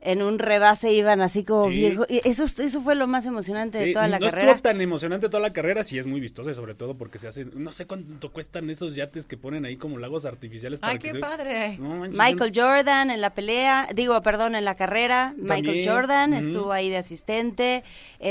en 0.00 0.22
un 0.22 0.38
rebase 0.38 0.92
iban 0.92 1.20
así 1.20 1.44
como 1.44 1.64
Sí. 1.64 1.70
viejo? 1.70 2.04
Y 2.08 2.20
eso, 2.28 2.44
eso 2.44 2.80
fue 2.82 2.94
lo 2.94 3.06
más 3.06 3.26
emocionante 3.26 3.78
de 3.78 3.92
toda 3.92 4.06
la 4.08 4.18
no 4.18 4.26
carrera. 4.26 4.52
estuvo 4.52 4.62
tan 4.62 4.80
emocionante 4.80 5.28
toda 5.28 5.40
la 5.42 5.52
carrera, 5.52 5.82
sí 5.84 5.98
es 5.98 6.06
muy 6.06 6.20
vistosa, 6.20 6.54
sobre 6.54 6.74
todo 6.74 6.96
porque 6.96 7.18
se 7.18 7.28
hacen, 7.28 7.50
no 7.54 7.72
sé 7.72 7.86
cuánto 7.86 8.32
cuestan 8.32 8.70
esos 8.70 8.94
yates 8.94 9.26
que 9.26 9.36
ponen 9.36 9.64
ahí 9.64 9.76
como 9.76 9.98
lagos 9.98 10.24
artificiales 10.24 10.80
para 10.80 10.92
Ay, 10.94 10.98
que 10.98 11.08
qué 11.08 11.12
se- 11.14 11.18
padre. 11.18 11.76
No 11.78 11.96
manches, 11.96 12.18
Michael 12.18 12.52
Jordan 12.54 13.10
en 13.10 13.20
la 13.20 13.34
pelea, 13.34 13.88
digo, 13.94 14.20
perdón, 14.22 14.54
en 14.54 14.64
la 14.64 14.76
carrera, 14.76 15.34
Michael 15.36 15.82
Jordan 15.88 16.32
estuvo 16.34 16.72
ahí 16.72 16.88
de 16.90 16.98
asistente, 16.98 17.82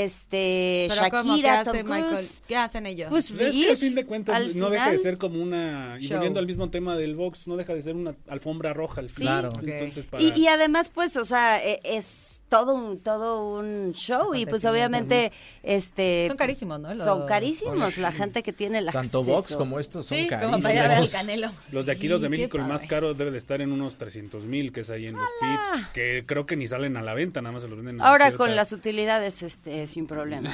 este, 0.02 0.86
Pero 0.88 1.10
¿cómo? 1.10 1.34
¿Qué 1.36 1.42
Shakira, 1.42 1.60
hace 1.60 1.70
Tom 1.82 1.90
Michael? 1.90 2.14
Cruise. 2.14 2.42
¿Qué 2.46 2.56
hacen 2.56 2.86
ellos? 2.86 3.08
Pues, 3.10 3.28
Pues 3.28 3.40
es 3.40 3.54
ir 3.56 3.66
que 3.66 3.70
al 3.72 3.76
fin 3.78 3.94
de 3.94 4.04
cuentas 4.04 4.36
al 4.36 4.56
no 4.56 4.70
deja 4.70 4.90
de 4.90 4.98
ser 4.98 5.18
como 5.18 5.42
una, 5.42 5.96
y 6.00 6.04
Show. 6.06 6.16
volviendo 6.16 6.38
al 6.40 6.46
mismo 6.46 6.70
tema 6.70 6.96
del 6.96 7.14
box, 7.16 7.46
no 7.48 7.56
deja 7.56 7.74
de 7.74 7.82
ser 7.82 7.94
una 7.96 8.14
alfombra 8.28 8.72
roja. 8.72 9.00
al 9.00 9.06
Sí. 9.06 9.16
final. 9.16 9.48
Claro. 9.50 9.66
Entonces, 9.66 10.06
para- 10.06 10.22
Y, 10.22 10.32
y 10.36 10.48
además, 10.48 10.90
pues, 10.92 11.16
o 11.16 11.24
sea, 11.24 11.57
e- 11.62 11.80
es 11.84 12.42
todo 12.48 12.72
un 12.74 13.00
todo 13.00 13.46
un 13.58 13.92
show 13.92 14.34
y 14.34 14.46
pues 14.46 14.64
obviamente 14.64 15.32
este 15.62 16.24
Son 16.28 16.36
carísimos, 16.38 16.80
¿no? 16.80 16.94
son 16.94 17.26
carísimos 17.26 17.98
la 17.98 18.10
gente 18.10 18.42
que 18.42 18.54
tiene 18.54 18.78
el 18.78 18.86
Tanto 18.86 19.18
acceso. 19.20 19.24
box 19.24 19.54
como 19.56 19.78
estos 19.78 20.06
son 20.06 20.16
Sí, 20.18 20.26
carísimos. 20.28 20.52
como 20.56 20.62
para 20.62 20.74
ir 20.74 20.80
a 20.80 20.88
ver 20.88 20.96
al 20.98 21.10
Canelo. 21.10 21.50
Los 21.72 21.84
de 21.86 21.92
aquí, 21.92 22.08
los 22.08 22.22
de 22.22 22.28
Sí, 22.28 22.30
México, 22.30 22.56
el 22.56 22.64
más 22.64 22.86
caro 22.86 23.12
debe 23.12 23.30
de 23.32 23.38
estar 23.38 23.60
en 23.60 23.70
unos 23.70 23.98
300 23.98 24.46
mil 24.46 24.72
que 24.72 24.80
es 24.80 24.88
ahí 24.88 25.06
en 25.08 25.16
los 25.16 25.28
pits, 25.40 25.86
que 25.92 26.24
creo 26.26 26.46
que 26.46 26.56
ni 26.56 26.66
salen 26.66 26.96
a 26.96 27.02
la 27.02 27.12
venta, 27.12 27.42
nada 27.42 27.52
más 27.52 27.62
se 27.62 27.68
los 27.68 27.76
venden. 27.76 27.96
en 27.96 28.00
Ahora 28.00 28.26
cierta- 28.28 28.38
con 28.38 28.56
las 28.56 28.72
utilidades 28.72 29.42
este 29.42 29.86
sin 29.86 30.06
problema. 30.06 30.50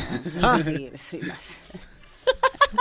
Seguir, 0.62 0.92
sí, 0.98 1.18
más. 1.18 1.52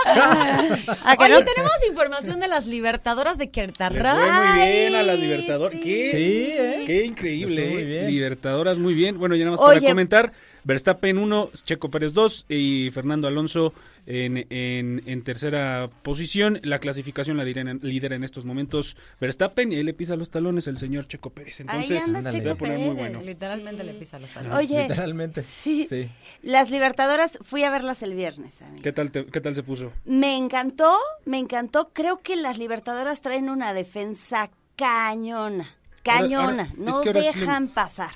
¿A 1.04 1.16
que 1.16 1.24
Oye, 1.24 1.34
no? 1.34 1.44
tenemos 1.44 1.72
información 1.88 2.40
de 2.40 2.48
las 2.48 2.66
libertadoras 2.66 3.38
de 3.38 3.50
Querétaro. 3.50 3.94
muy 3.94 4.60
bien 4.60 4.94
a 4.94 5.02
las 5.02 5.18
Libertadoras. 5.18 5.72
sí. 5.74 5.80
¿Qué? 5.80 6.10
Sí, 6.10 6.52
¿eh? 6.56 6.82
Qué 6.86 7.04
increíble, 7.04 7.66
muy 7.70 7.82
¿eh? 7.82 7.84
bien. 7.84 8.06
Libertadoras 8.08 8.78
muy 8.78 8.94
bien. 8.94 9.18
Bueno, 9.18 9.34
ya 9.36 9.44
nada 9.44 9.56
más 9.56 9.66
Oye. 9.66 9.80
para 9.80 9.90
comentar. 9.90 10.32
Verstappen 10.64 11.18
1, 11.18 11.50
Checo 11.64 11.90
Pérez 11.90 12.12
2 12.14 12.46
y 12.48 12.90
Fernando 12.90 13.28
Alonso 13.28 13.72
en, 14.06 14.46
en, 14.50 15.02
en 15.06 15.22
tercera 15.22 15.88
posición. 16.02 16.58
La 16.62 16.78
clasificación 16.78 17.36
la 17.36 17.44
lidera, 17.44 17.74
lidera 17.82 18.16
en 18.16 18.24
estos 18.24 18.44
momentos 18.44 18.96
Verstappen 19.20 19.72
y 19.72 19.76
ahí 19.76 19.82
le 19.82 19.92
pisa 19.94 20.16
los 20.16 20.30
talones 20.30 20.66
el 20.66 20.78
señor 20.78 21.06
Checo 21.06 21.30
Pérez. 21.30 21.60
Entonces, 21.60 22.08
anda 22.14 22.30
se 22.30 22.40
va 22.40 22.52
a 22.52 22.54
poner 22.56 22.78
muy 22.78 22.94
bueno. 22.94 23.20
Literalmente 23.22 23.84
le 23.84 23.94
pisa 23.94 24.18
los 24.18 24.30
talones. 24.30 24.58
Oye, 24.58 24.82
Literalmente. 24.82 25.42
sí, 25.42 25.86
Sí. 25.86 26.10
Las 26.42 26.70
Libertadoras 26.70 27.38
fui 27.42 27.62
a 27.64 27.70
verlas 27.70 28.02
el 28.02 28.14
viernes. 28.14 28.60
¿Qué 28.82 28.92
tal, 28.92 29.10
te- 29.10 29.26
¿Qué 29.26 29.40
tal 29.40 29.54
se 29.54 29.62
puso? 29.62 29.92
Me 30.04 30.36
encantó, 30.36 30.96
me 31.26 31.38
encantó. 31.38 31.90
Creo 31.92 32.20
que 32.22 32.36
las 32.36 32.58
Libertadoras 32.58 33.20
traen 33.22 33.50
una 33.50 33.74
defensa 33.74 34.50
cañona, 34.76 35.68
cañona. 36.02 36.64
ahora- 36.64 36.68
no 36.78 37.02
sí- 37.02 37.10
dejan 37.12 37.68
pasar. 37.68 38.10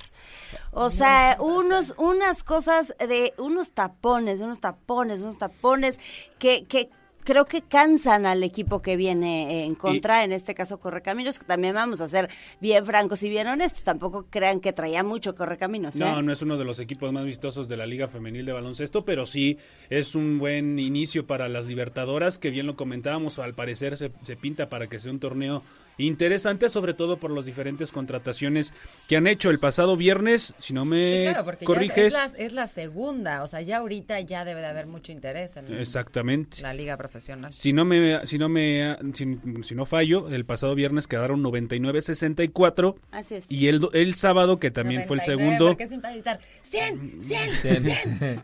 O 0.80 0.90
sea, 0.90 1.36
unos, 1.40 1.92
unas 1.98 2.44
cosas 2.44 2.94
de 3.00 3.34
unos 3.36 3.72
tapones, 3.72 4.40
unos 4.40 4.60
tapones, 4.60 5.22
unos 5.22 5.36
tapones 5.36 5.98
que, 6.38 6.66
que 6.66 6.88
creo 7.24 7.46
que 7.46 7.62
cansan 7.62 8.26
al 8.26 8.44
equipo 8.44 8.80
que 8.80 8.96
viene 8.96 9.64
en 9.64 9.74
contra, 9.74 10.22
en 10.22 10.30
este 10.30 10.54
caso 10.54 10.78
Correcaminos, 10.78 11.40
que 11.40 11.46
también 11.46 11.74
vamos 11.74 12.00
a 12.00 12.06
ser 12.06 12.30
bien 12.60 12.86
francos 12.86 13.24
y 13.24 13.28
bien 13.28 13.48
honestos. 13.48 13.82
Tampoco 13.82 14.26
crean 14.30 14.60
que 14.60 14.72
traía 14.72 15.02
mucho 15.02 15.34
Correcaminos. 15.34 15.96
¿eh? 15.96 15.98
No, 15.98 16.22
no 16.22 16.32
es 16.32 16.42
uno 16.42 16.56
de 16.56 16.64
los 16.64 16.78
equipos 16.78 17.12
más 17.12 17.24
vistosos 17.24 17.66
de 17.68 17.76
la 17.76 17.84
Liga 17.84 18.06
Femenil 18.06 18.46
de 18.46 18.52
Baloncesto, 18.52 19.04
pero 19.04 19.26
sí 19.26 19.58
es 19.90 20.14
un 20.14 20.38
buen 20.38 20.78
inicio 20.78 21.26
para 21.26 21.48
las 21.48 21.66
Libertadoras, 21.66 22.38
que 22.38 22.50
bien 22.50 22.68
lo 22.68 22.76
comentábamos, 22.76 23.40
al 23.40 23.54
parecer 23.54 23.96
se, 23.96 24.12
se 24.22 24.36
pinta 24.36 24.68
para 24.68 24.86
que 24.86 25.00
sea 25.00 25.10
un 25.10 25.18
torneo 25.18 25.64
interesante, 25.98 26.68
sobre 26.68 26.94
todo 26.94 27.18
por 27.18 27.30
las 27.30 27.44
diferentes 27.46 27.92
contrataciones 27.92 28.72
que 29.08 29.16
han 29.16 29.26
hecho 29.26 29.50
el 29.50 29.58
pasado 29.58 29.96
viernes, 29.96 30.54
si 30.58 30.72
no 30.72 30.84
me 30.84 31.16
Sí, 31.16 31.22
claro, 31.22 31.44
porque 31.44 31.64
ya 31.64 31.66
corriges. 31.66 31.98
es, 31.98 32.12
la, 32.14 32.24
es 32.38 32.52
la 32.52 32.66
segunda. 32.66 33.42
O 33.42 33.46
sea, 33.48 33.60
ya 33.60 33.78
ahorita 33.78 34.20
ya 34.20 34.44
debe 34.44 34.60
de 34.60 34.66
haber 34.66 34.86
mucho 34.86 35.12
interés 35.12 35.56
en 35.56 35.72
Exactamente. 35.74 36.62
la 36.62 36.72
liga 36.72 36.96
profesional. 36.96 37.52
Si 37.52 37.72
no 37.72 37.84
me 37.84 38.26
si 38.26 38.38
no 38.38 38.48
me 38.48 38.96
si, 39.12 39.38
si 39.62 39.74
no 39.74 39.84
fallo, 39.86 40.28
el 40.28 40.44
pasado 40.44 40.74
viernes 40.74 41.06
quedaron 41.06 41.42
99-64 41.42 42.94
Así 43.10 43.34
es. 43.36 43.50
y 43.50 43.68
el 43.68 43.80
el 43.92 44.14
sábado 44.14 44.58
que 44.58 44.70
también 44.70 45.04
fue 45.06 45.16
el 45.16 45.22
99, 45.22 45.42
segundo 45.42 45.76
porque 45.76 46.12
gritar 46.12 46.40
100, 46.62 47.22
100, 47.22 47.84
100. 47.84 48.42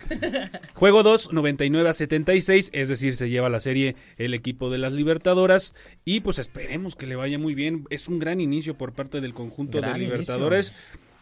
Juego 0.74 1.02
2, 1.02 1.32
99 1.32 1.88
a 1.88 1.92
76, 1.92 2.70
es 2.72 2.88
decir, 2.88 3.16
se 3.16 3.28
lleva 3.28 3.48
la 3.48 3.60
serie 3.60 3.96
el 4.18 4.34
equipo 4.34 4.70
de 4.70 4.78
las 4.78 4.92
Libertadoras 4.92 5.74
y 6.04 6.20
pues 6.20 6.38
esperemos 6.38 6.96
que 6.96 7.06
le 7.06 7.16
vaya 7.16 7.38
muy 7.44 7.54
bien. 7.54 7.84
Es 7.90 8.08
un 8.08 8.18
gran 8.18 8.40
inicio 8.40 8.76
por 8.76 8.92
parte 8.92 9.20
del 9.20 9.34
conjunto 9.34 9.78
Gran 9.78 9.92
de 9.92 9.98
Libertadores. 9.98 10.72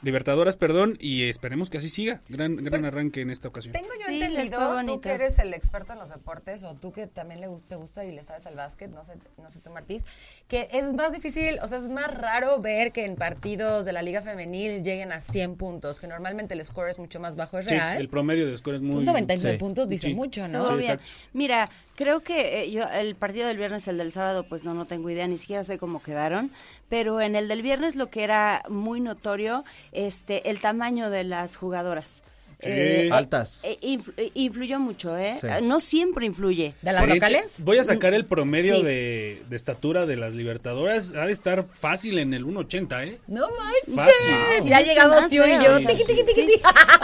Libertadoras, 0.02 0.56
perdón, 0.56 0.96
y 1.00 1.28
esperemos 1.28 1.70
que 1.70 1.78
así 1.78 1.88
siga. 1.88 2.20
Gran, 2.28 2.56
gran 2.56 2.84
arranque 2.84 3.20
en 3.20 3.30
esta 3.30 3.48
ocasión. 3.48 3.72
Tengo 3.72 3.86
yo 4.00 4.06
Sí, 4.06 4.20
entendido, 4.22 4.58
tú 4.58 4.74
bonito. 4.74 5.00
que 5.00 5.12
eres 5.12 5.38
el 5.38 5.54
experto 5.54 5.92
en 5.92 6.00
los 6.00 6.08
deportes, 6.10 6.62
o 6.64 6.74
tú 6.74 6.90
que 6.92 7.06
también 7.06 7.40
le, 7.40 7.48
te 7.68 7.76
gusta 7.76 8.04
y 8.04 8.10
le 8.12 8.24
sabes 8.24 8.46
al 8.46 8.56
básquet, 8.56 8.90
no 8.90 9.04
sé, 9.04 9.14
no 9.40 9.50
sé 9.50 9.60
tú, 9.60 9.70
Martís, 9.70 10.04
que 10.48 10.68
es 10.72 10.92
más 10.92 11.12
difícil, 11.12 11.58
o 11.62 11.66
sea, 11.68 11.78
es 11.78 11.88
más 11.88 12.12
raro 12.12 12.60
ver 12.60 12.90
que 12.92 13.04
en 13.04 13.14
partidos 13.16 13.84
de 13.84 13.92
la 13.92 14.02
Liga 14.02 14.22
Femenil 14.22 14.82
lleguen 14.82 15.12
a 15.12 15.20
100 15.20 15.56
puntos, 15.56 16.00
que 16.00 16.08
normalmente 16.08 16.54
el 16.54 16.64
score 16.64 16.90
es 16.90 16.98
mucho 16.98 17.20
más 17.20 17.36
bajo, 17.36 17.58
es 17.58 17.66
Sí, 17.66 17.74
real. 17.74 17.98
el 18.00 18.08
promedio 18.08 18.46
de 18.46 18.56
score 18.56 18.74
es 18.76 18.82
muy... 18.82 18.92
Tus 18.92 19.02
99 19.04 19.54
sí. 19.56 19.58
puntos 19.58 19.88
dice 19.88 20.08
Sí. 20.08 20.14
mucho, 20.14 20.48
¿no? 20.48 20.66
Sí, 20.68 20.74
bien. 20.78 20.98
Mira, 21.32 21.70
creo 21.94 22.20
que 22.20 22.62
eh, 22.64 22.70
yo 22.72 22.82
el 22.88 23.14
partido 23.14 23.46
del 23.46 23.56
viernes, 23.56 23.86
el 23.86 23.98
del 23.98 24.10
sábado, 24.10 24.44
pues 24.48 24.64
no, 24.64 24.74
no 24.74 24.86
tengo 24.86 25.08
idea, 25.10 25.28
ni 25.28 25.38
siquiera 25.38 25.62
sé 25.62 25.78
cómo 25.78 26.02
quedaron, 26.02 26.50
pero 26.88 27.20
en 27.20 27.36
el 27.36 27.46
del 27.46 27.62
viernes 27.62 27.94
lo 27.94 28.10
que 28.10 28.24
era 28.24 28.62
muy 28.68 29.00
notorio, 29.00 29.64
este, 29.92 30.50
el 30.50 30.60
tamaño 30.60 31.10
de 31.10 31.24
las 31.24 31.56
jugadoras. 31.56 32.24
Sí. 32.62 33.10
Altas. 33.10 33.62
eh, 33.64 33.78
eh, 34.16 34.30
influyó 34.34 34.78
mucho, 34.78 35.16
¿eh? 35.18 35.34
Sí. 35.40 35.46
No 35.62 35.80
siempre 35.80 36.26
influye. 36.26 36.74
¿De 36.82 36.92
las 36.92 37.06
locales? 37.08 37.54
Voy 37.58 37.78
a 37.78 37.84
sacar 37.84 38.14
el 38.14 38.24
promedio 38.24 38.76
Sí. 38.76 38.82
de, 38.82 39.42
de 39.48 39.56
estatura 39.56 40.06
de 40.06 40.16
las 40.16 40.34
Libertadoras. 40.34 41.12
Ha 41.16 41.26
de 41.26 41.32
estar 41.32 41.66
fácil 41.74 42.18
en 42.18 42.34
el 42.34 42.44
1.80, 42.46 43.04
¿eh? 43.06 43.18
No 43.26 43.48
manches. 43.50 43.94
Fácil. 44.56 44.70
Ya 44.70 44.80
llegamos 44.80 45.28
tú 45.28 45.34
y 45.34 45.38
más 45.38 45.64
yo. 45.64 45.78
Tiqui, 45.78 46.04
tiqui, 46.04 46.24
tiqui. 46.24 46.52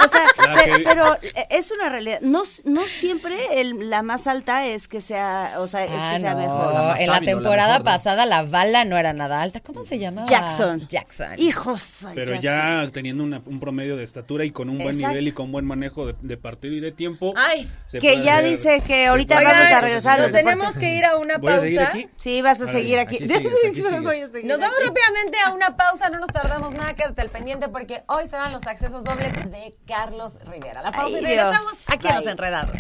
O 0.05 0.09
sea, 0.09 0.65
que- 0.65 0.83
pero, 0.85 1.15
eh, 1.15 1.47
es 1.51 1.71
una 1.71 1.89
realidad. 1.89 2.21
No, 2.23 2.43
no 2.65 2.87
siempre 2.87 3.37
el- 3.61 3.91
la 3.91 4.03
más 4.03 4.27
alta 4.27 4.67
es 4.67 4.89
que 4.89 5.01
sea, 5.01 5.55
o 5.59 5.67
sea, 5.69 5.85
es 5.85 5.91
Ah, 5.95 6.13
que 6.15 6.21
sea 6.21 6.35
no. 6.35 6.41
mejor. 6.41 6.73
La 6.75 6.97
En 6.99 7.11
la 7.11 7.21
temporada 7.21 7.81
pasada 7.83 8.27
la 8.27 8.43
bala 8.43 8.85
no 8.85 8.97
era 8.97 9.13
nada 9.13 9.43
alta. 9.43 9.61
¿Cómo 9.61 9.85
se 9.85 9.99
llamaba? 9.99 10.27
Jackson. 10.29 10.87
Jackson. 10.89 11.39
Hijos. 11.39 11.83
Pero 12.15 12.33
Jackson. 12.41 12.85
ya 12.87 12.91
teniendo 12.93 13.25
una- 13.25 13.43
un 13.45 13.61
promedio 13.61 13.97
de 13.97 14.05
estatura 14.05 14.45
y 14.45 14.51
con 14.51 14.69
un 14.69 14.79
buen 14.79 14.91
Exacto. 14.95 15.09
nivel 15.09 15.29
y 15.29 15.33
con 15.33 15.48
buen 15.53 15.65
manejo 15.67 16.07
de, 16.07 16.15
de 16.21 16.37
partido 16.37 16.75
y 16.75 16.81
de 16.81 16.93
tiempo. 16.93 17.33
Ay. 17.37 17.71
Que 18.01 18.23
ya 18.23 18.41
dice 18.41 18.83
que 18.87 19.07
ahorita 19.07 19.37
vamos 19.43 19.73
a 19.73 19.81
regresar 19.81 20.19
a 20.19 20.23
Nos 20.23 20.33
tenemos 20.33 20.77
que 20.77 20.95
ir 20.95 21.05
a 21.05 21.17
una 21.17 21.39
¿Voy 21.39 21.49
a 21.53 21.55
pausa. 21.57 21.67
seguir 21.67 21.81
aquí? 21.83 22.09
Sí, 22.17 22.43
vas 22.43 22.61
a 22.61 22.67
Vale, 22.67 22.79
seguir 22.79 22.99
aquí. 22.99 23.17
aquí 23.17 23.29
sigues, 23.29 23.53
aquí 23.67 23.75
sigues. 23.83 24.03
Voy 24.03 24.21
a 24.21 24.27
seguir 24.29 24.45
Nos 24.47 24.61
vamos 24.61 24.77
rápidamente 24.85 25.39
a 25.45 25.53
una 25.53 25.77
pausa, 25.77 26.09
no 26.11 26.19
nos 26.19 26.31
tardamos 26.31 26.75
nada, 26.75 26.95
quédate 26.95 27.21
al 27.23 27.31
pendiente 27.31 27.69
porque 27.69 28.03
hoy 28.07 28.27
serán 28.27 28.53
los 28.53 28.67
accesos 28.67 29.05
dobles 29.05 29.33
de 29.33 29.75
Carlos 29.87 30.39
Rivera. 30.45 30.83
La 30.83 30.93
pausa 30.93 31.17
Ay, 31.17 31.23
y 31.23 31.27
regresamos 31.27 31.73
Dios. 31.73 31.85
aquí 31.91 32.09
en 32.09 32.15
Los. 32.17 32.27
Enredados. 32.27 32.77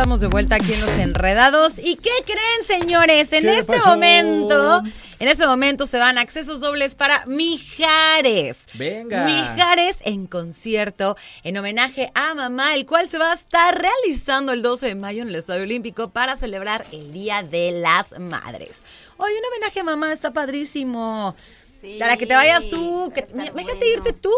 Estamos 0.00 0.20
de 0.20 0.28
vuelta 0.28 0.54
aquí 0.54 0.72
en 0.72 0.80
Los 0.80 0.96
Enredados. 0.96 1.74
¿Y 1.76 1.96
qué 1.96 2.08
creen, 2.24 2.64
señores? 2.64 3.34
En 3.34 3.42
¿Qué 3.42 3.58
este 3.58 3.76
pasó? 3.76 3.90
momento, 3.90 4.82
en 5.18 5.28
este 5.28 5.46
momento 5.46 5.84
se 5.84 5.98
van 5.98 6.16
accesos 6.16 6.62
dobles 6.62 6.94
para 6.94 7.26
Mijares. 7.26 8.64
Venga. 8.72 9.26
Mijares 9.26 9.98
en 10.06 10.26
concierto 10.26 11.18
en 11.42 11.58
homenaje 11.58 12.10
a 12.14 12.32
mamá, 12.32 12.74
el 12.76 12.86
cual 12.86 13.10
se 13.10 13.18
va 13.18 13.32
a 13.32 13.34
estar 13.34 13.78
realizando 13.78 14.52
el 14.52 14.62
12 14.62 14.86
de 14.86 14.94
mayo 14.94 15.20
en 15.20 15.28
el 15.28 15.36
Estadio 15.36 15.64
Olímpico 15.64 16.08
para 16.08 16.34
celebrar 16.34 16.86
el 16.92 17.12
Día 17.12 17.42
de 17.42 17.70
las 17.72 18.18
Madres. 18.18 18.84
Hoy 19.18 19.32
un 19.32 19.52
homenaje 19.52 19.80
a 19.80 19.84
mamá 19.84 20.14
está 20.14 20.32
padrísimo. 20.32 21.36
Sí, 21.78 21.98
para 21.98 22.16
que 22.16 22.26
te 22.26 22.34
vayas 22.34 22.70
tú, 22.70 23.12
déjate 23.14 23.52
bueno. 23.52 23.84
irte 23.98 24.14
tú, 24.14 24.32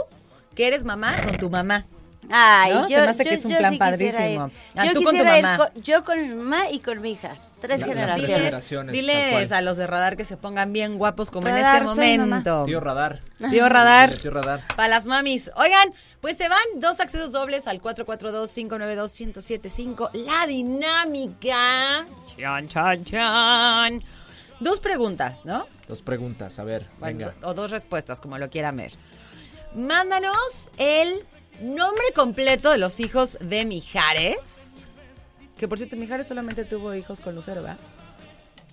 que 0.57 0.67
eres 0.67 0.83
mamá 0.83 1.15
con 1.23 1.39
tu 1.39 1.51
mamá. 1.51 1.87
Ay, 2.31 2.73
¿No? 2.73 2.87
Se 2.89 2.95
yo, 2.95 3.01
me 3.01 3.07
hace 3.09 3.25
yo- 3.25 3.31
que 3.31 3.37
es 3.37 3.45
un 3.45 3.51
yo 3.51 3.59
plan 3.59 3.73
sí 3.73 3.79
quisiera 3.79 4.19
padrísimo. 4.19 4.51
Ah, 4.77 4.87
yo 4.87 4.93
tú 4.95 5.03
con 5.03 5.17
tu 5.19 5.25
mamá. 5.25 5.57
con- 5.57 5.83
yo 5.83 6.05
con 6.05 6.29
mi 6.29 6.35
mamá 6.35 6.71
y 6.71 6.79
con 6.81 7.01
mi 7.01 7.13
hija. 7.13 7.37
Tres 7.61 7.81
Las 7.81 7.89
tres 7.89 7.97
generaciones. 7.97 8.37
generaciones, 8.37 8.93
Diles, 8.93 9.53
a 9.53 9.61
los 9.61 9.77
de 9.77 9.87
radar 9.87 10.17
que 10.17 10.25
se 10.25 10.37
pongan 10.37 10.73
bien 10.73 10.99
guapos 10.99 11.31
como 11.31 11.47
Radar, 11.47 11.83
en 11.83 11.89
este 11.89 12.19
momento. 12.19 12.65
Tío 12.65 12.81
Radar. 12.81 13.21
Tío 13.51 13.69
Radar. 13.69 14.13
Tío 14.17 14.31
Radar. 14.33 14.63
Para 14.75 14.89
las 14.89 15.07
mamis. 15.07 15.51
Oigan, 15.55 15.93
pues 16.21 16.37
se 16.37 16.49
van 16.49 16.59
dos 16.77 16.99
accesos 16.99 17.31
dobles 17.31 17.69
al 17.69 17.81
442-592-1075. 17.81 20.11
La 20.13 20.47
dinámica. 20.47 22.05
Chan, 22.37 22.69
chan, 22.69 23.05
chan. 23.05 24.03
Dos 24.61 24.81
preguntas, 24.81 25.45
¿no? 25.45 25.67
Dos 25.89 26.03
preguntas, 26.03 26.59
a 26.59 26.65
ver, 26.65 26.87
Bueno, 26.99 27.19
venga. 27.19 27.35
o 27.47 27.55
dos 27.55 27.71
respuestas, 27.71 28.21
como 28.21 28.39
lo 28.39 28.49
quieran 28.51 28.77
ver. 28.77 28.93
Mándanos 29.75 30.71
el 30.79 31.27
nombre 31.63 32.05
completo 32.15 32.71
de 32.71 32.79
los 32.79 33.01
hijos 33.01 33.39
de 33.41 33.65
Mijares. 33.65 34.87
Que 35.57 35.69
por 35.69 35.79
cierto, 35.79 35.97
Mijares 35.97 36.27
solamente 36.27 36.65
tuvo 36.65 36.95
hijos 36.95 37.21
con 37.21 37.35
Lucero, 37.35 37.63
¿verdad? 37.63 37.79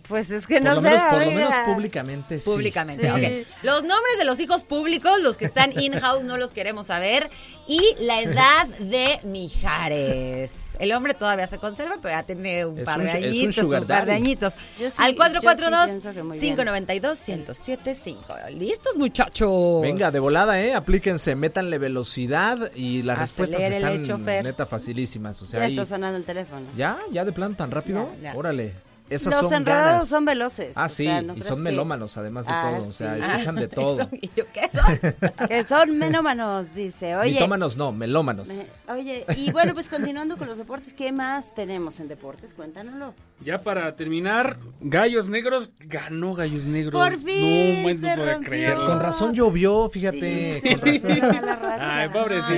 Pues 0.09 0.29
es 0.31 0.45
que 0.47 0.55
Por, 0.55 0.63
no 0.63 0.73
lo 0.75 0.81
sé. 0.81 0.89
menos, 0.89 1.03
por 1.13 1.19
lo 1.25 1.31
menos 1.31 1.53
públicamente 1.65 2.39
sí. 2.39 2.49
Públicamente, 2.49 3.03
Sí. 3.03 3.09
ok. 3.11 3.47
Los 3.63 3.83
nombres 3.83 4.17
de 4.17 4.25
los 4.25 4.39
hijos 4.39 4.63
públicos, 4.63 5.19
los 5.21 5.37
que 5.37 5.45
están 5.45 5.71
in-house, 5.79 6.23
no 6.23 6.35
los 6.37 6.51
queremos 6.51 6.87
saber. 6.87 7.29
Y 7.67 7.79
la 7.99 8.19
edad 8.21 8.65
de 8.79 9.19
Mijares. 9.23 10.75
El 10.79 10.91
hombre 10.93 11.13
todavía 11.13 11.45
se 11.45 11.59
conserva, 11.59 11.97
pero 12.01 12.13
ya 12.15 12.23
tiene 12.23 12.65
un 12.65 12.79
Es 12.79 12.85
par 12.85 12.97
un- 12.99 13.05
de 13.05 13.11
un 13.11 13.17
añitos, 13.17 13.57
un 13.63 13.85
par 13.85 14.05
de 14.07 14.13
añitos. 14.13 14.53
Yo 14.79 14.89
sí- 14.89 14.97
Al 14.99 15.13
yo 15.15 15.23
sí 15.39 15.47
pienso 15.85 16.13
que 16.13 16.23
muy 16.23 16.39
bien. 16.39 16.55
442-592-1075. 16.55 18.35
¿Listos, 18.51 18.97
muchachos? 18.97 19.81
Venga, 19.81 20.09
de 20.11 20.19
volada, 20.19 20.59
¿eh? 20.61 20.73
Aplíquense, 20.73 21.35
métanle 21.35 21.77
velocidad 21.77 22.71
y 22.75 23.03
las 23.03 23.19
respuestas 23.19 23.61
están 23.61 24.03
neta 24.43 24.65
facilísimas. 24.65 25.41
O 25.41 25.45
sea, 25.45 25.59
Ya 25.59 25.65
ahí- 25.67 25.73
está 25.73 25.85
sonando 25.85 26.17
el 26.17 26.23
teléfono. 26.23 26.65
¿Ya? 26.75 26.97
¿Ya 27.11 27.25
de 27.25 27.31
plano 27.31 27.55
tan 27.55 27.71
rápido? 27.71 28.09
Ya, 28.21 28.31
ya. 28.33 28.37
Órale. 28.37 28.73
Esas 29.09 29.33
Los 29.33 29.43
son 29.45 29.53
enredados 29.53 29.91
ganas. 29.93 30.07
son 30.09 30.25
veloces. 30.25 30.77
Ah, 30.77 30.85
o 30.85 30.89
sí, 30.89 31.03
sea, 31.03 31.21
¿no 31.21 31.35
y 31.35 31.41
son 31.41 31.57
que- 31.57 31.63
melómanos 31.63 32.15
además 32.17 32.45
de 32.45 32.53
Ah, 32.53 32.73
todo. 32.77 32.87
O 32.89 32.93
sea, 32.93 33.15
sí. 33.15 33.21
escuchan 33.21 33.55
de 33.55 33.67
todo. 33.69 34.09
¿Y 34.11 34.29
yo 34.35 34.43
qué 34.53 34.69
son? 34.69 35.13
Que 35.47 35.63
son 35.63 35.97
menómanos, 35.97 36.75
dice. 36.75 37.15
Oye, 37.15 37.31
Mitómanos 37.33 37.77
no, 37.77 37.91
melómanos. 37.91 38.49
me- 38.49 38.67
oye, 38.93 39.25
y 39.35 39.51
bueno, 39.51 39.73
pues 39.73 39.89
continuando 39.89 40.37
con 40.37 40.47
los 40.47 40.57
deportes, 40.59 40.93
¿qué 40.93 41.11
más 41.11 41.55
tenemos 41.55 41.99
en 41.99 42.07
deportes? 42.07 42.53
Cuéntanoslo. 42.53 43.13
Ya 43.41 43.61
para 43.63 43.95
terminar, 43.95 44.57
Gallos 44.81 45.29
Negros 45.29 45.71
ganó 45.79 46.35
Gallos 46.35 46.63
Negros. 46.65 46.93
Por 47.01 47.17
fin 47.19 47.83
No, 47.83 48.07
se 48.07 48.15
rompió. 48.15 48.39
creerlo. 48.49 48.85
Con 48.85 48.99
razón 48.99 49.33
llovió, 49.33 49.89
fíjate. 49.89 50.53
Sí, 50.61 50.75
con 50.75 50.81
razón. 50.81 50.99
se 50.99 51.15
rompió 51.19 51.41
la 51.41 51.55
racha. 51.55 51.99
Ay, 51.99 52.09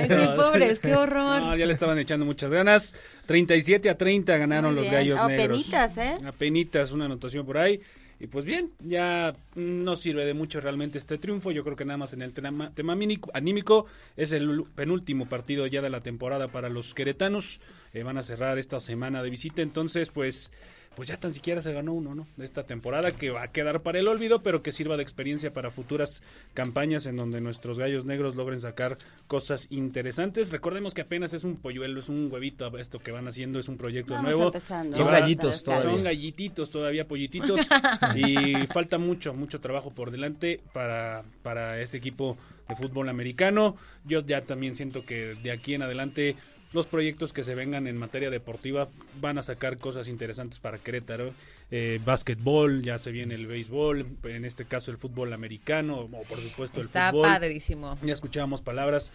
sí, 0.08 0.28
pobres, 0.36 0.80
qué 0.80 0.96
horror. 0.96 1.40
No, 1.42 1.56
ya 1.56 1.66
le 1.66 1.72
estaban 1.72 1.98
echando 1.98 2.26
muchas 2.26 2.50
ganas. 2.50 2.94
37 3.26 3.90
a 3.90 3.96
30 3.96 4.36
ganaron 4.36 4.74
los. 4.74 4.90
Gallos 4.90 5.20
Negros. 5.26 5.66
Apenitas, 5.66 5.98
¿eh? 5.98 6.14
Apenitas, 6.26 6.92
una 6.92 7.06
anotación 7.06 7.46
por 7.46 7.58
ahí. 7.58 7.80
Y 8.22 8.28
pues 8.28 8.44
bien, 8.44 8.70
ya 8.78 9.34
no 9.56 9.96
sirve 9.96 10.24
de 10.24 10.32
mucho 10.32 10.60
realmente 10.60 10.96
este 10.96 11.18
triunfo. 11.18 11.50
Yo 11.50 11.64
creo 11.64 11.74
que 11.74 11.84
nada 11.84 11.96
más 11.96 12.12
en 12.12 12.22
el 12.22 12.32
tema, 12.32 12.70
tema 12.72 12.92
anímico, 12.92 13.32
anímico 13.34 13.86
es 14.16 14.30
el 14.30 14.62
penúltimo 14.76 15.26
partido 15.26 15.66
ya 15.66 15.82
de 15.82 15.90
la 15.90 16.02
temporada 16.02 16.46
para 16.46 16.68
los 16.68 16.94
queretanos. 16.94 17.60
Eh, 17.92 18.04
van 18.04 18.18
a 18.18 18.22
cerrar 18.22 18.58
esta 18.58 18.78
semana 18.78 19.24
de 19.24 19.30
visita. 19.30 19.60
Entonces, 19.60 20.10
pues 20.10 20.52
pues 20.94 21.08
ya 21.08 21.16
tan 21.16 21.32
siquiera 21.32 21.60
se 21.60 21.72
ganó 21.72 21.92
uno, 21.92 22.14
¿no? 22.14 22.26
De 22.36 22.44
esta 22.44 22.64
temporada 22.64 23.10
que 23.12 23.30
va 23.30 23.42
a 23.42 23.48
quedar 23.52 23.82
para 23.82 23.98
el 23.98 24.08
olvido, 24.08 24.42
pero 24.42 24.62
que 24.62 24.72
sirva 24.72 24.96
de 24.96 25.02
experiencia 25.02 25.52
para 25.52 25.70
futuras 25.70 26.22
campañas 26.54 27.06
en 27.06 27.16
donde 27.16 27.40
nuestros 27.40 27.78
gallos 27.78 28.04
negros 28.04 28.36
logren 28.36 28.60
sacar 28.60 28.98
cosas 29.26 29.66
interesantes. 29.70 30.50
Recordemos 30.50 30.94
que 30.94 31.02
apenas 31.02 31.32
es 31.32 31.44
un 31.44 31.56
polluelo, 31.56 32.00
es 32.00 32.08
un 32.08 32.28
huevito 32.30 32.76
esto 32.78 32.98
que 32.98 33.12
van 33.12 33.28
haciendo, 33.28 33.58
es 33.58 33.68
un 33.68 33.76
proyecto 33.76 34.14
Vamos 34.14 34.30
nuevo. 34.30 34.46
empezando. 34.46 34.96
Son 34.96 35.06
gallitos 35.06 35.62
todavía. 35.62 35.90
son 35.90 36.04
gallititos 36.04 36.70
todavía, 36.70 37.08
pollititos. 37.08 37.60
y 38.16 38.66
falta 38.68 38.98
mucho, 38.98 39.34
mucho 39.34 39.60
trabajo 39.60 39.90
por 39.90 40.10
delante 40.10 40.60
para, 40.72 41.24
para 41.42 41.80
este 41.80 41.96
equipo 41.96 42.36
de 42.68 42.76
fútbol 42.76 43.08
americano. 43.08 43.76
Yo 44.04 44.20
ya 44.20 44.42
también 44.42 44.74
siento 44.74 45.04
que 45.04 45.34
de 45.42 45.50
aquí 45.52 45.74
en 45.74 45.82
adelante 45.82 46.36
los 46.72 46.86
proyectos 46.86 47.32
que 47.32 47.44
se 47.44 47.54
vengan 47.54 47.86
en 47.86 47.96
materia 47.96 48.30
deportiva 48.30 48.88
van 49.20 49.38
a 49.38 49.42
sacar 49.42 49.76
cosas 49.76 50.08
interesantes 50.08 50.58
para 50.58 50.78
Querétaro. 50.78 51.32
Eh, 51.70 52.00
básquetbol, 52.04 52.82
ya 52.82 52.98
se 52.98 53.12
viene 53.12 53.34
el 53.34 53.46
béisbol, 53.46 54.06
en 54.24 54.44
este 54.44 54.64
caso 54.64 54.90
el 54.90 54.98
fútbol 54.98 55.32
americano, 55.32 56.00
o 56.00 56.22
por 56.24 56.40
supuesto 56.40 56.80
el 56.80 56.86
Está 56.86 57.10
fútbol. 57.10 57.28
padrísimo. 57.28 57.98
Ya 58.02 58.12
escuchábamos 58.12 58.62
palabras 58.62 59.12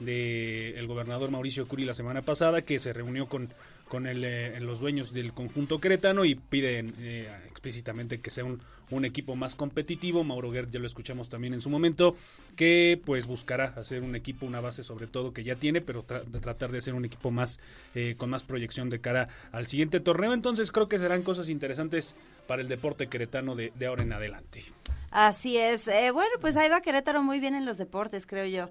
del 0.00 0.76
el 0.76 0.86
gobernador 0.86 1.30
Mauricio 1.30 1.66
Curi 1.66 1.84
la 1.84 1.94
semana 1.94 2.22
pasada 2.22 2.62
que 2.62 2.78
se 2.78 2.92
reunió 2.92 3.26
con, 3.28 3.52
con 3.88 4.06
el, 4.06 4.24
eh, 4.24 4.58
los 4.60 4.80
dueños 4.80 5.12
del 5.12 5.32
conjunto 5.32 5.80
queretano 5.80 6.24
y 6.24 6.34
piden 6.34 6.92
eh, 6.98 7.28
explícitamente 7.48 8.20
que 8.20 8.30
sea 8.30 8.44
un, 8.44 8.60
un 8.90 9.04
equipo 9.04 9.34
más 9.34 9.54
competitivo. 9.54 10.24
Mauro 10.24 10.50
Guerra 10.50 10.68
ya 10.70 10.80
lo 10.80 10.86
escuchamos 10.86 11.28
también 11.28 11.54
en 11.54 11.60
su 11.60 11.70
momento, 11.70 12.16
que 12.56 13.00
pues 13.04 13.26
buscará 13.26 13.66
hacer 13.76 14.02
un 14.02 14.14
equipo, 14.14 14.46
una 14.46 14.60
base 14.60 14.84
sobre 14.84 15.06
todo 15.06 15.32
que 15.32 15.44
ya 15.44 15.56
tiene, 15.56 15.80
pero 15.80 16.04
tratar 16.04 16.70
de 16.70 16.78
hacer 16.78 16.94
un 16.94 17.04
equipo 17.04 17.30
más 17.30 17.58
eh, 17.94 18.14
con 18.16 18.30
más 18.30 18.44
proyección 18.44 18.90
de 18.90 19.00
cara 19.00 19.28
al 19.52 19.66
siguiente 19.66 20.00
torneo. 20.00 20.32
Entonces 20.32 20.70
creo 20.70 20.88
que 20.88 20.98
serán 20.98 21.22
cosas 21.22 21.48
interesantes 21.48 22.14
para 22.46 22.62
el 22.62 22.68
deporte 22.68 23.08
queretano 23.08 23.54
de, 23.54 23.72
de 23.74 23.86
ahora 23.86 24.02
en 24.02 24.12
adelante. 24.12 24.64
Así 25.10 25.56
es. 25.56 25.88
Eh, 25.88 26.10
bueno, 26.10 26.32
pues 26.40 26.56
ahí 26.56 26.68
va 26.68 26.80
Querétaro 26.80 27.22
muy 27.22 27.40
bien 27.40 27.54
en 27.54 27.64
los 27.64 27.78
deportes, 27.78 28.26
creo 28.26 28.46
yo. 28.46 28.70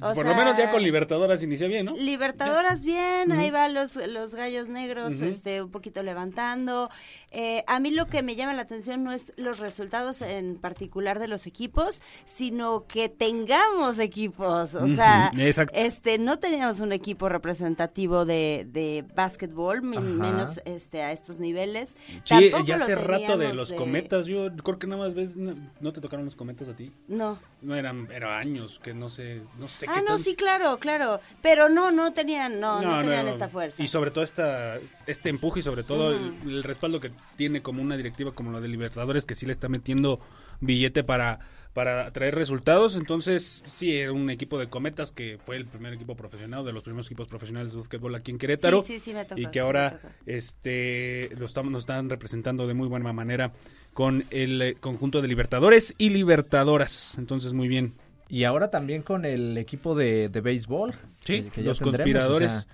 O 0.00 0.12
Por 0.12 0.26
lo 0.26 0.34
menos 0.34 0.56
ya 0.56 0.70
con 0.70 0.82
Libertadoras 0.82 1.42
inicia 1.42 1.68
bien, 1.68 1.86
¿no? 1.86 1.96
Libertadoras 1.96 2.84
bien, 2.84 3.32
ahí 3.32 3.50
van 3.50 3.72
los, 3.72 3.96
los 3.96 4.34
gallos 4.34 4.68
negros 4.68 5.22
este, 5.22 5.62
un 5.62 5.70
poquito 5.70 6.02
levantando. 6.02 6.90
Eh, 7.30 7.64
a 7.66 7.80
mí 7.80 7.90
lo 7.90 8.06
que 8.06 8.22
me 8.22 8.36
llama 8.36 8.52
la 8.52 8.62
atención 8.62 9.04
no 9.04 9.12
es 9.12 9.32
los 9.36 9.58
resultados 9.58 10.20
en 10.20 10.56
particular 10.56 11.18
de 11.18 11.28
los 11.28 11.46
equipos, 11.46 12.02
sino 12.24 12.84
que 12.86 13.08
tengamos 13.08 13.98
equipos. 13.98 14.74
O 14.74 14.88
sea, 14.88 15.30
exacto. 15.38 15.72
este 15.78 16.18
no 16.18 16.38
teníamos 16.38 16.80
un 16.80 16.92
equipo 16.92 17.28
representativo 17.28 18.26
de, 18.26 18.66
de 18.70 19.04
básquetbol, 19.14 19.82
menos 19.82 20.60
este 20.66 21.02
a 21.02 21.12
estos 21.12 21.38
niveles. 21.38 21.96
Sí, 22.24 22.50
Tampoco 22.50 22.64
ya 22.64 22.76
hace 22.76 22.94
rato 22.96 23.38
de 23.38 23.54
los 23.54 23.72
cometas. 23.72 24.26
Yo 24.26 24.54
creo 24.56 24.78
que 24.78 24.86
nada 24.86 25.04
más 25.04 25.14
ves, 25.14 25.36
no, 25.80 25.92
te 25.92 26.00
tocaron 26.00 26.24
los 26.24 26.36
cometas 26.36 26.68
a 26.68 26.74
ti. 26.76 26.92
No. 27.08 27.38
No 27.62 27.74
eran, 27.74 28.08
era 28.12 28.38
años 28.38 28.80
que 28.82 28.94
no 28.94 29.08
sé, 29.08 29.42
no 29.58 29.68
sé 29.68 29.86
Ah, 29.88 29.94
qué 29.96 30.00
no, 30.00 30.06
tan- 30.08 30.18
sí, 30.18 30.34
claro, 30.36 30.78
claro. 30.78 31.20
Pero 31.42 31.68
no, 31.68 31.90
no 31.92 32.12
tenían, 32.12 32.60
no, 32.60 32.80
no, 32.80 33.00
tenían 33.02 33.26
no. 33.26 33.32
esta 33.32 33.48
fuerza. 33.48 33.82
Y 33.82 33.86
sobre 33.88 34.10
todo 34.10 34.24
esta, 34.24 34.78
este 35.06 35.28
empuje 35.28 35.60
y 35.60 35.62
sobre 35.62 35.82
todo 35.84 36.10
el, 36.12 36.34
el 36.46 36.62
respaldo 36.62 37.00
que 37.00 37.10
tiene 37.36 37.62
como 37.62 37.82
una 37.82 37.96
directiva 37.96 38.32
como 38.32 38.52
la 38.52 38.60
de 38.60 38.68
Libertadores 38.68 39.24
que 39.26 39.34
sí 39.34 39.46
le 39.46 39.52
está 39.52 39.68
metiendo 39.68 40.20
billete 40.60 41.04
para 41.04 41.40
para 41.74 42.10
traer 42.10 42.34
resultados, 42.34 42.96
entonces 42.96 43.62
sí, 43.66 43.94
era 43.94 44.10
un 44.10 44.30
equipo 44.30 44.58
de 44.58 44.66
cometas 44.70 45.12
que 45.12 45.38
fue 45.44 45.56
el 45.58 45.66
primer 45.66 45.92
equipo 45.92 46.16
profesional, 46.16 46.64
de 46.64 46.72
los 46.72 46.82
primeros 46.82 47.06
equipos 47.06 47.28
profesionales 47.28 47.72
de 47.74 47.78
básquetbol 47.80 48.14
aquí 48.14 48.30
en 48.30 48.38
Querétaro. 48.38 48.80
Sí, 48.80 48.94
sí, 48.94 48.98
sí, 48.98 49.12
me 49.12 49.26
tocó, 49.26 49.38
y 49.38 49.46
que 49.48 49.60
ahora 49.60 50.00
este 50.46 51.28
lo 51.36 51.44
estamos, 51.44 51.70
nos 51.70 51.82
están 51.82 52.08
representando 52.08 52.66
de 52.66 52.72
muy 52.72 52.88
buena 52.88 53.12
manera 53.12 53.52
con 53.96 54.26
el 54.30 54.60
eh, 54.60 54.74
conjunto 54.78 55.22
de 55.22 55.28
Libertadores 55.28 55.94
y 55.96 56.10
Libertadoras. 56.10 57.14
Entonces, 57.16 57.54
muy 57.54 57.66
bien. 57.66 57.94
Y 58.28 58.44
ahora 58.44 58.70
también 58.70 59.00
con 59.00 59.24
el 59.24 59.56
equipo 59.56 59.94
de, 59.94 60.28
de 60.28 60.40
béisbol. 60.42 60.92
Sí, 61.24 61.44
que- 61.44 61.50
que 61.50 61.62
ya 61.62 61.68
los 61.70 61.80
conspiradores. 61.80 62.52
o 62.52 62.54
sea, 62.60 62.66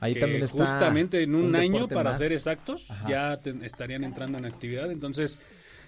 ahí 0.00 0.14
que 0.14 0.20
también 0.20 0.42
está. 0.42 0.64
justamente 0.66 1.22
en 1.22 1.34
un, 1.34 1.54
año, 1.54 1.86
para 1.86 2.10
más. 2.10 2.18
ser 2.18 2.32
exactos, 2.32 2.90
Ajá. 2.90 3.08
ya 3.10 3.36
te- 3.42 3.54
estarían 3.66 4.04
entrando 4.04 4.38
en 4.38 4.46
actividad. 4.46 4.90
Entonces, 4.90 5.38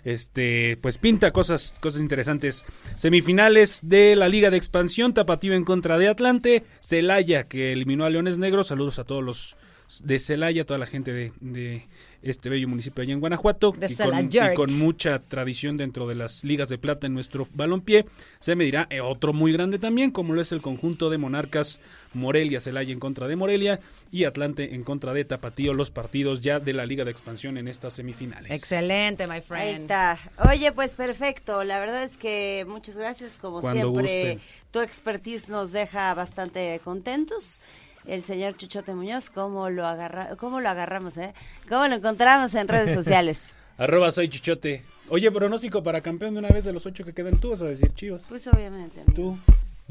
este, 0.04 0.76
pues 0.82 0.98
pinta 0.98 1.32
cosas, 1.32 1.74
cosas 1.80 2.02
interesantes. 2.02 2.66
Semifinales 2.96 3.80
de 3.88 4.14
la 4.14 4.28
Liga 4.28 4.50
de 4.50 4.58
Expansión, 4.58 5.14
Tapatío 5.14 5.54
en 5.54 5.64
contra 5.64 5.96
de 5.96 6.08
Atlante, 6.08 6.64
Celaya 6.80 7.48
que 7.48 7.72
eliminó 7.72 8.04
a 8.04 8.10
Leones 8.10 8.36
Negros. 8.36 8.66
Saludos 8.66 8.98
a 8.98 9.04
todos 9.04 9.24
los 9.24 9.56
de 10.04 10.18
Celaya, 10.18 10.66
toda 10.66 10.78
la 10.78 10.86
gente 10.86 11.12
de, 11.12 11.32
de 11.40 11.86
este 12.30 12.48
bello 12.48 12.68
municipio 12.68 13.02
allá 13.02 13.12
en 13.12 13.20
Guanajuato 13.20 13.72
De 13.72 13.86
y 13.86 13.94
con, 13.94 14.06
Celaya. 14.06 14.52
y 14.52 14.54
con 14.54 14.72
mucha 14.78 15.18
tradición 15.20 15.76
dentro 15.76 16.06
de 16.06 16.14
las 16.14 16.44
ligas 16.44 16.68
de 16.68 16.78
plata 16.78 17.06
en 17.06 17.14
nuestro 17.14 17.46
balompié. 17.52 18.06
Se 18.40 18.56
medirá 18.56 18.86
eh, 18.90 19.00
otro 19.00 19.32
muy 19.32 19.52
grande 19.52 19.78
también, 19.78 20.10
como 20.10 20.34
lo 20.34 20.40
es 20.40 20.52
el 20.52 20.62
conjunto 20.62 21.10
de 21.10 21.18
Monarcas 21.18 21.80
Morelia, 22.14 22.60
Celaya 22.60 22.92
en 22.92 23.00
contra 23.00 23.28
de 23.28 23.36
Morelia 23.36 23.80
y 24.10 24.24
Atlante 24.24 24.74
en 24.74 24.82
contra 24.82 25.12
de 25.12 25.24
Tapatío, 25.24 25.74
los 25.74 25.90
partidos 25.90 26.40
ya 26.40 26.58
de 26.58 26.72
la 26.72 26.86
Liga 26.86 27.04
de 27.04 27.10
Expansión 27.10 27.58
en 27.58 27.68
estas 27.68 27.94
semifinales. 27.94 28.50
Excelente, 28.50 29.26
my 29.26 29.40
friend. 29.40 29.62
Ahí 29.62 29.74
está. 29.74 30.18
Oye, 30.50 30.72
pues 30.72 30.94
perfecto. 30.94 31.62
La 31.64 31.78
verdad 31.78 32.02
es 32.02 32.16
que 32.16 32.64
muchas 32.66 32.96
gracias. 32.96 33.36
Como 33.36 33.60
Cuando 33.60 33.92
siempre, 33.92 34.36
gusten. 34.36 34.40
tu 34.70 34.80
expertise 34.80 35.48
nos 35.48 35.72
deja 35.72 36.14
bastante 36.14 36.80
contentos. 36.82 37.60
El 38.06 38.22
señor 38.22 38.56
Chuchote 38.56 38.94
Muñoz, 38.94 39.30
¿cómo 39.30 39.68
lo, 39.68 39.86
agarra 39.86 40.36
cómo 40.36 40.60
lo 40.60 40.68
agarramos, 40.68 41.16
eh? 41.16 41.34
¿Cómo 41.68 41.88
lo 41.88 41.96
encontramos 41.96 42.54
en 42.54 42.68
redes 42.68 42.94
sociales? 42.94 43.52
Arroba 43.78 44.10
soy 44.12 44.28
Chichote. 44.28 44.84
Oye, 45.08 45.30
pronóstico 45.30 45.82
para 45.82 46.00
campeón 46.00 46.34
de 46.34 46.38
una 46.40 46.48
vez 46.48 46.64
de 46.64 46.72
los 46.72 46.86
ocho 46.86 47.04
que 47.04 47.12
quedan. 47.12 47.38
Tú 47.38 47.50
vas 47.50 47.62
a 47.62 47.66
decir 47.66 47.92
Chivas. 47.94 48.22
Pues 48.28 48.46
obviamente. 48.46 49.00
amigo. 49.00 49.14
Tú. 49.14 49.38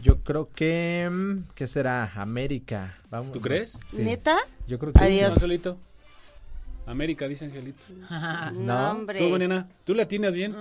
Yo 0.02 0.22
creo 0.24 0.50
que. 0.54 1.08
mm, 1.12 1.54
¿Qué 1.56 1.68
será? 1.68 2.12
América. 2.16 2.98
Vamos, 3.10 3.32
¿Tú 3.34 3.42
crees? 3.42 3.80
Sí. 3.86 4.02
¿Neta? 4.02 4.38
Yo 4.68 4.78
creo 4.80 4.92
que. 4.94 5.04
Adiós. 5.04 5.32
Marcelito. 5.32 5.78
América, 6.86 7.28
dice 7.28 7.46
Angelito. 7.46 7.86
No, 8.10 8.52
No. 8.54 8.92
hombre. 8.92 9.20
¿Tú, 9.20 9.38
nena? 9.38 9.66
¿Tú 9.86 9.94
la 9.94 10.08
tienes 10.08 10.34
bien? 10.36 10.56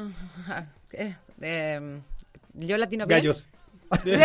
¿Qué? 0.91 1.15
Eh, 1.41 2.01
yo 2.55 2.77
latino 2.77 3.07
bien. 3.07 3.19
Gallos. 3.19 3.47
Sí, 4.03 4.11
no 4.11 4.17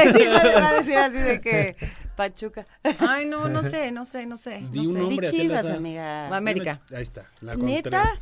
le 0.44 0.56
va 0.56 0.70
a 0.70 0.74
decir 0.76 0.96
así 0.96 1.18
de 1.18 1.42
que 1.42 1.76
Pachuca. 2.20 2.68
Ay, 3.00 3.26
no, 3.26 3.48
no 3.48 3.64
sé, 3.74 3.92
no 3.92 4.04
sé, 4.04 4.26
no 4.26 4.36
sé. 4.36 4.62
Di 4.72 4.82
no 4.82 4.90
un 4.90 4.94
sé. 4.94 5.00
nombre. 5.00 5.32
Di 5.32 5.38
Chivas, 5.38 5.64
azar. 5.64 5.78
amiga. 5.78 6.36
América. 6.36 6.82
Ahí 6.94 7.02
está. 7.04 7.26
La 7.42 7.56
¿Neta? 7.56 8.14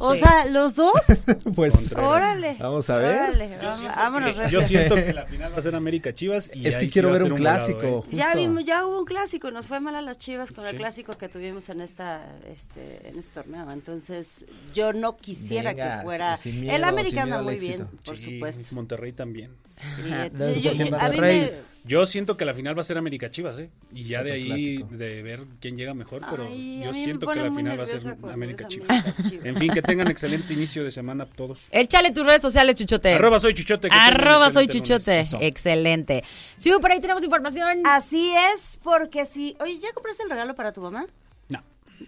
O 0.00 0.14
sea, 0.14 0.46
¿los 0.46 0.76
dos? 0.76 0.92
Pues 1.54 1.74
Contreras. 1.90 2.10
Órale. 2.10 2.56
Vamos 2.58 2.88
a 2.88 2.96
ver. 2.96 3.16
Órale, 3.20 3.58
vamos- 3.62 3.82
vámonos, 3.84 4.34
Yo 4.36 4.42
recio. 4.60 4.62
siento 4.62 4.94
que 5.06 5.12
la 5.12 5.26
final 5.26 5.52
va 5.52 5.58
a 5.58 5.62
ser 5.62 5.74
América 5.74 6.14
Chivas. 6.14 6.50
Y 6.54 6.66
Es 6.66 6.78
que 6.78 6.86
sí 6.86 6.90
quiero 6.90 7.10
a 7.10 7.12
ver 7.12 7.24
un 7.24 7.30
volado, 7.32 7.56
clásico. 7.58 8.06
¿eh? 8.10 8.16
Ya 8.16 8.34
vimos, 8.34 8.64
ya 8.64 8.86
hubo 8.86 9.00
un 9.00 9.04
clásico, 9.04 9.50
nos 9.50 9.66
fue 9.66 9.80
mal 9.80 9.94
a 9.94 10.00
las 10.00 10.16
Chivas 10.18 10.52
con 10.52 10.64
el 10.64 10.70
Sí. 10.72 10.76
clásico 10.78 11.18
que 11.18 11.28
tuvimos 11.28 11.68
en 11.68 11.82
esta, 11.82 12.26
este, 12.48 13.06
en 13.10 13.18
este 13.18 13.34
torneo. 13.34 13.70
Entonces, 13.70 14.46
yo 14.72 14.94
no 14.94 15.16
quisiera 15.18 15.72
Venga, 15.74 15.98
que 15.98 16.04
fuera. 16.04 16.38
miedo, 16.46 16.74
el 16.76 16.84
América 16.84 17.22
anda 17.24 17.42
muy 17.42 17.54
éxito. 17.56 17.84
bien, 17.84 17.88
por 18.06 18.16
Sí, 18.16 18.34
supuesto. 18.36 18.74
Monterrey 18.74 19.12
también. 19.12 19.50
Sí, 19.76 20.02
Desde 20.32 20.60
yo- 20.62 20.72
yo- 20.72 20.96
a 20.96 21.08
mí 21.10 21.20
me- 21.20 21.52
Yo 21.86 22.06
siento 22.06 22.38
que 22.38 22.46
la 22.46 22.54
final 22.54 22.76
va 22.76 22.80
a 22.80 22.84
ser 22.84 22.96
América 22.96 23.30
Chivas, 23.30 23.58
¿eh? 23.58 23.68
Y 23.92 24.04
ya 24.04 24.22
de 24.22 24.32
ahí 24.32 24.46
clásico. 24.46 24.96
de 24.96 25.22
ver 25.22 25.40
quién 25.60 25.76
llega 25.76 25.92
mejor, 25.92 26.22
pero 26.30 26.46
Ay, 26.46 26.80
yo 26.82 26.94
siento 26.94 27.26
que 27.26 27.38
la 27.40 27.54
final 27.54 27.78
va 27.78 27.84
a 27.84 27.86
ser 27.86 28.16
América 28.32 28.66
Chivas. 28.66 28.88
América 28.88 29.22
Chivas. 29.28 29.46
En 29.46 29.56
fin, 29.58 29.70
que 29.70 29.82
tengan 29.82 30.08
excelente 30.08 30.54
inicio 30.54 30.82
de 30.82 30.90
semana 30.90 31.26
todos. 31.26 31.68
Échale 31.70 32.10
tus 32.12 32.24
redes 32.24 32.40
sociales, 32.40 32.74
Chuchote. 32.76 33.12
Arroba 33.12 33.38
soy 33.38 33.52
Chuchote. 33.52 33.88
Arroba 33.90 34.50
soy 34.50 34.66
Chuchote. 34.66 35.24
Excelente. 35.40 36.24
Sí, 36.56 36.72
por 36.80 36.90
ahí 36.90 37.00
tenemos 37.00 37.22
información. 37.22 37.82
Así 37.84 38.32
es, 38.54 38.78
porque 38.82 39.26
si. 39.26 39.54
Oye, 39.60 39.78
¿ya 39.78 39.92
compraste 39.92 40.22
el 40.22 40.30
regalo 40.30 40.54
para 40.54 40.72
tu 40.72 40.80
mamá? 40.80 41.06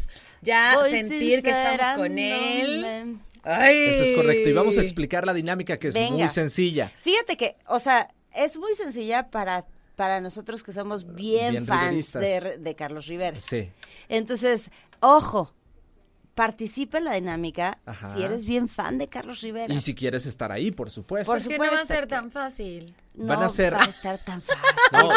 Ya 0.42 0.74
Voy 0.76 0.90
sentir 0.90 1.42
que 1.42 1.50
estamos 1.50 1.96
con 1.98 2.18
él. 2.18 3.18
Ay. 3.42 3.76
Eso 3.88 4.02
es 4.04 4.12
correcto. 4.12 4.48
Y 4.48 4.52
vamos 4.52 4.76
a 4.78 4.80
explicar 4.82 5.26
la 5.26 5.34
dinámica 5.34 5.78
que 5.78 5.88
es 5.88 5.94
Venga. 5.94 6.16
muy 6.16 6.28
sencilla. 6.28 6.92
Fíjate 7.00 7.36
que, 7.36 7.56
o 7.66 7.78
sea, 7.78 8.08
es 8.34 8.56
muy 8.56 8.74
sencilla 8.74 9.30
para, 9.30 9.66
para 9.96 10.20
nosotros 10.20 10.62
que 10.62 10.72
somos 10.72 11.14
bien, 11.14 11.52
Bien 11.52 11.66
fans 11.66 12.12
de, 12.12 12.58
de 12.58 12.74
Carlos 12.74 13.06
Rivera. 13.06 13.38
Sí. 13.40 13.70
Entonces, 14.08 14.70
ojo, 15.00 15.54
participa 16.34 16.98
en 16.98 17.04
la 17.04 17.14
dinámica 17.14 17.78
Ajá. 17.84 18.14
si 18.14 18.22
eres 18.22 18.44
bien 18.44 18.68
fan 18.68 18.96
de 18.98 19.08
Carlos 19.08 19.40
Rivera. 19.40 19.74
Y 19.74 19.80
si 19.80 19.94
quieres 19.94 20.24
estar 20.26 20.52
ahí, 20.52 20.70
por 20.70 20.88
supuesto. 20.90 21.32
Por 21.32 21.38
Es 21.38 21.48
que 21.48 21.58
no 21.58 21.64
va 21.64 21.66
a 21.66 21.70
supuesto 21.70 21.94
ser 21.94 22.06
tan 22.06 22.30
fácil. 22.30 22.94
No 23.18 23.26
van 23.26 23.42
a 23.42 23.48
ser- 23.48 23.74
va 23.74 23.82
a 23.82 23.86
estar 23.86 24.18
tan 24.24 24.40
fácil. 24.42 24.62
No, 24.92 25.10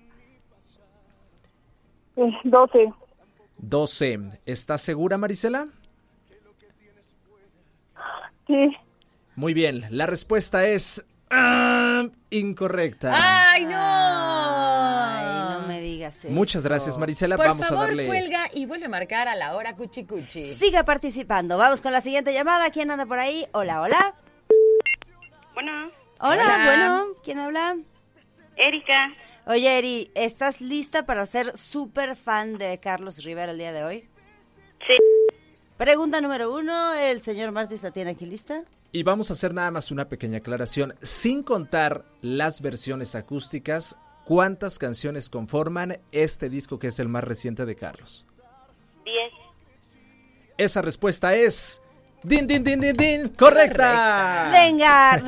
Eh, 2.15 2.31
12. 2.45 2.93
12. 3.57 4.19
¿Estás 4.45 4.81
segura, 4.81 5.17
Marisela? 5.17 5.67
Sí. 8.47 8.71
Muy 9.35 9.53
bien. 9.53 9.85
La 9.89 10.05
respuesta 10.05 10.65
es 10.65 11.05
ah, 11.29 12.07
incorrecta. 12.29 13.11
¡Ay, 13.13 13.65
no! 13.65 13.77
Ay, 13.77 15.59
no 15.59 15.67
me 15.67 15.81
digas 15.81 16.23
eso. 16.23 16.33
Muchas 16.33 16.63
gracias, 16.63 16.97
Marisela. 16.97 17.35
Por 17.35 17.47
Vamos 17.47 17.67
favor, 17.67 17.83
a 17.83 17.87
darle. 17.87 18.07
cuelga 18.07 18.45
y 18.53 18.65
vuelve 18.65 18.85
a 18.85 18.89
marcar 18.89 19.27
a 19.27 19.35
la 19.35 19.55
hora 19.55 19.75
cuchi 19.75 20.05
cuchi. 20.05 20.45
Siga 20.45 20.85
participando. 20.85 21.57
Vamos 21.57 21.81
con 21.81 21.91
la 21.91 21.99
siguiente 21.99 22.31
llamada. 22.33 22.69
¿Quién 22.69 22.89
anda 22.89 23.05
por 23.05 23.19
ahí? 23.19 23.47
Hola, 23.51 23.81
hola. 23.81 24.15
Bueno, 25.53 25.91
Hola, 26.19 26.41
Hola. 26.43 26.63
bueno. 26.65 27.05
¿Quién 27.23 27.39
habla? 27.39 27.77
Erika, 28.55 29.09
Oye, 29.47 29.77
Eri, 29.79 30.11
¿estás 30.15 30.61
lista 30.61 31.05
para 31.05 31.25
ser 31.25 31.57
súper 31.57 32.15
fan 32.15 32.57
de 32.57 32.79
Carlos 32.79 33.23
Rivera 33.23 33.51
el 33.51 33.57
día 33.57 33.73
de 33.73 33.83
hoy? 33.83 34.07
sí, 34.85 34.93
Pregunta 35.77 36.21
número 36.21 36.53
uno. 36.53 36.93
¿El 36.93 37.21
señor 37.23 37.51
Martis 37.51 37.81
la 37.83 37.91
tiene 37.91 38.11
aquí 38.11 38.25
lista? 38.25 38.63
Y 38.91 39.01
vamos 39.03 39.29
a 39.31 39.33
hacer 39.33 39.53
nada 39.55 39.71
más 39.71 39.89
una 39.91 40.07
pequeña 40.07 40.37
aclaración. 40.37 40.93
Sin 41.01 41.41
contar 41.41 42.05
las 42.21 42.61
versiones 42.61 43.15
acústicas, 43.15 43.97
¿cuántas 44.23 44.77
canciones 44.77 45.29
conforman 45.31 45.99
este 46.11 46.47
disco 46.49 46.77
que 46.77 46.87
es 46.87 46.99
el 46.99 47.09
más 47.09 47.23
reciente 47.23 47.65
de 47.65 47.75
Carlos? 47.75 48.27
10. 49.03 49.15
Esa 50.59 50.81
respuesta 50.83 51.35
es. 51.35 51.81
¡Din, 52.23 52.47
din, 52.47 52.63
din, 52.63 52.79
din, 52.79 52.95
din! 52.95 53.27
¡Correcta! 53.29 54.49
Venga. 54.51 55.21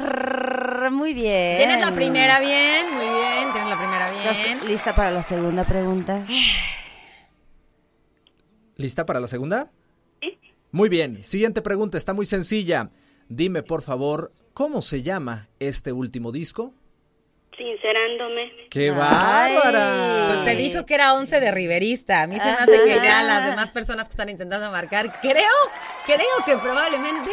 Muy 0.92 1.14
bien. 1.14 1.58
Tienes 1.58 1.82
la 1.82 1.94
primera 1.94 2.40
bien, 2.40 2.86
muy 2.94 3.06
bien, 3.06 3.52
tienes 3.52 3.70
la 3.70 3.78
primera 3.78 4.14
¿Estás 4.18 4.38
bien. 4.44 4.66
lista 4.68 4.96
para 4.96 5.12
la 5.12 5.24
segunda 5.24 5.64
pregunta? 5.66 6.26
¿Lista 8.78 9.06
para 9.06 9.20
la 9.20 9.28
segunda? 9.28 9.72
Sí. 10.22 10.40
Muy 10.72 10.88
bien. 10.90 11.22
Siguiente 11.22 11.62
pregunta, 11.62 11.98
está 11.98 12.14
muy 12.14 12.26
sencilla. 12.26 12.92
Dime, 13.28 13.62
por 13.64 13.82
favor, 13.82 14.32
¿cómo 14.54 14.82
se 14.82 15.04
llama 15.04 15.50
este 15.60 15.92
último 15.92 16.32
disco? 16.32 16.74
Sincerándome. 17.58 18.52
¡Qué 18.70 18.92
bárbara! 18.92 20.28
Pues 20.28 20.46
te 20.46 20.62
dijo 20.62 20.86
que 20.86 20.96
era 20.96 21.14
11 21.14 21.40
de 21.40 21.52
riverista. 21.52 22.24
A 22.24 22.28
mí 22.28 22.38
se 22.38 22.46
me 22.46 22.52
hace 22.52 22.84
que 22.84 22.96
ya 22.96 23.24
las 23.24 23.50
demás 23.50 23.70
personas 23.70 24.08
que 24.08 24.12
están 24.12 24.30
intentando 24.30 24.70
marcar, 24.72 25.20
creo, 25.22 25.54
creo 26.06 26.46
que 26.46 26.58
probablemente 26.58 27.32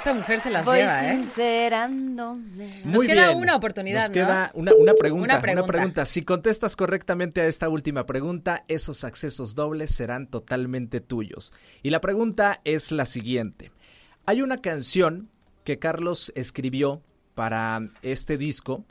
esta 0.00 0.14
mujer 0.14 0.40
se 0.40 0.48
las 0.48 0.64
Voy 0.64 0.78
lleva, 0.78 1.06
¿eh? 1.06 1.10
sincerándome. 1.16 2.82
Nos 2.84 3.02
queda 3.02 3.32
una 3.32 3.54
oportunidad, 3.54 4.00
Nos 4.00 4.08
¿no? 4.08 4.14
queda 4.14 4.50
una, 4.54 4.72
una 4.74 4.94
pregunta, 4.94 5.40
Una 5.40 5.66
pregunta. 5.66 6.06
Si 6.06 6.22
contestas 6.22 6.74
correctamente 6.74 7.42
a 7.42 7.46
esta 7.46 7.68
última 7.68 8.06
pregunta, 8.06 8.64
esos 8.68 9.04
accesos 9.04 9.54
dobles 9.54 9.94
serán 9.94 10.26
totalmente 10.26 11.00
tuyos. 11.00 11.52
Y 11.82 11.90
la 11.90 12.00
pregunta 12.00 12.62
es 12.64 12.92
la 12.92 13.04
siguiente. 13.04 13.72
Hay 14.24 14.40
una 14.40 14.62
canción 14.62 15.28
que 15.64 15.78
Carlos 15.78 16.32
escribió 16.34 17.02
para 17.34 17.80
este 18.00 18.38
disco 18.38 18.86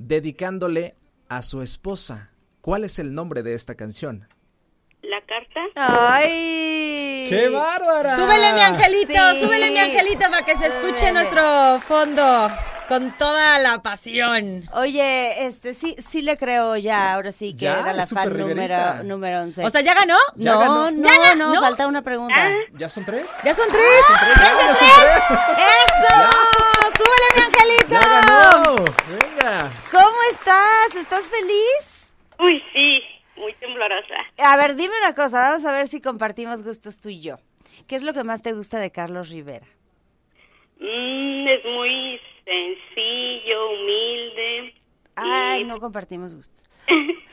dedicándole 0.00 0.96
a 1.28 1.42
su 1.42 1.62
esposa. 1.62 2.30
¿Cuál 2.62 2.84
es 2.84 2.98
el 2.98 3.14
nombre 3.14 3.42
de 3.42 3.54
esta 3.54 3.74
canción? 3.74 4.26
La 5.02 5.20
carta. 5.22 5.60
¡Ay! 5.76 7.26
¡Qué 7.28 7.48
bárbara! 7.48 8.16
Súbele 8.16 8.52
mi 8.54 8.60
angelito, 8.60 9.12
Sí. 9.34 9.40
súbele 9.40 9.70
mi 9.70 9.78
angelito 9.78 10.20
para 10.30 10.44
que 10.44 10.56
se 10.56 10.66
escuche 10.66 10.96
Súbele. 10.98 11.12
nuestro 11.12 11.80
fondo 11.86 12.48
con 12.90 13.12
toda 13.12 13.60
la 13.60 13.82
pasión. 13.82 14.68
Oye, 14.72 15.46
este, 15.46 15.74
sí, 15.74 15.94
sí 16.08 16.22
le 16.22 16.36
creo 16.36 16.76
ya, 16.76 17.14
ahora 17.14 17.30
sí 17.30 17.52
que 17.52 17.66
Ya, 17.66 17.78
era 17.78 17.92
la 17.92 18.04
fan 18.04 18.36
número, 18.36 19.04
número 19.04 19.42
11. 19.42 19.64
O 19.64 19.70
sea, 19.70 19.80
¿ya 19.80 19.94
ganó? 19.94 20.16
Ya 20.34 20.54
no, 20.54 20.58
ganó. 20.58 20.90
no, 20.90 21.02
Ya 21.08 21.20
ganó, 21.20 21.46
no, 21.46 21.54
¿no? 21.54 21.60
falta 21.60 21.86
una 21.86 22.02
pregunta. 22.02 22.34
Ah. 22.36 22.50
¿Ya 22.74 22.88
son 22.88 23.04
tres? 23.04 23.30
¿Ya 23.44 23.54
son 23.54 23.68
tres? 23.68 24.02
¡Ya, 24.08 24.42
ya 24.42 24.74
son 24.74 24.88
tres! 24.98 25.38
¡Eso! 25.86 26.30
¡Súbele 26.96 27.26
mi 27.36 27.42
angelito! 27.42 27.90
¡Ya 27.92 28.20
ganó! 28.22 28.74
¡Venga! 29.08 29.70
¿Cómo 29.92 30.16
estás? 30.32 30.94
¿Estás 31.00 31.28
feliz? 31.28 32.12
Uy, 32.40 32.60
sí, 32.72 33.02
muy 33.40 33.54
temblorosa. 33.60 34.16
A 34.38 34.56
ver, 34.56 34.74
dime 34.74 34.94
una 35.04 35.14
cosa, 35.14 35.42
vamos 35.42 35.64
a 35.64 35.70
ver 35.70 35.86
si 35.86 36.00
compartimos 36.00 36.64
gustos 36.64 36.98
tú 36.98 37.08
y 37.08 37.20
yo. 37.20 37.36
¿Qué 37.86 37.94
es 37.94 38.02
lo 38.02 38.12
que 38.12 38.24
más 38.24 38.42
te 38.42 38.52
gusta 38.52 38.80
de 38.80 38.90
Carlos 38.90 39.28
Rivera? 39.30 39.68
Mm, 40.80 41.46
es 41.48 41.64
muy 41.64 42.20
sencillo, 42.44 43.70
humilde. 43.70 44.74
Ay, 45.16 45.60
y- 45.60 45.64
no 45.64 45.78
compartimos 45.80 46.34
gustos. 46.34 46.68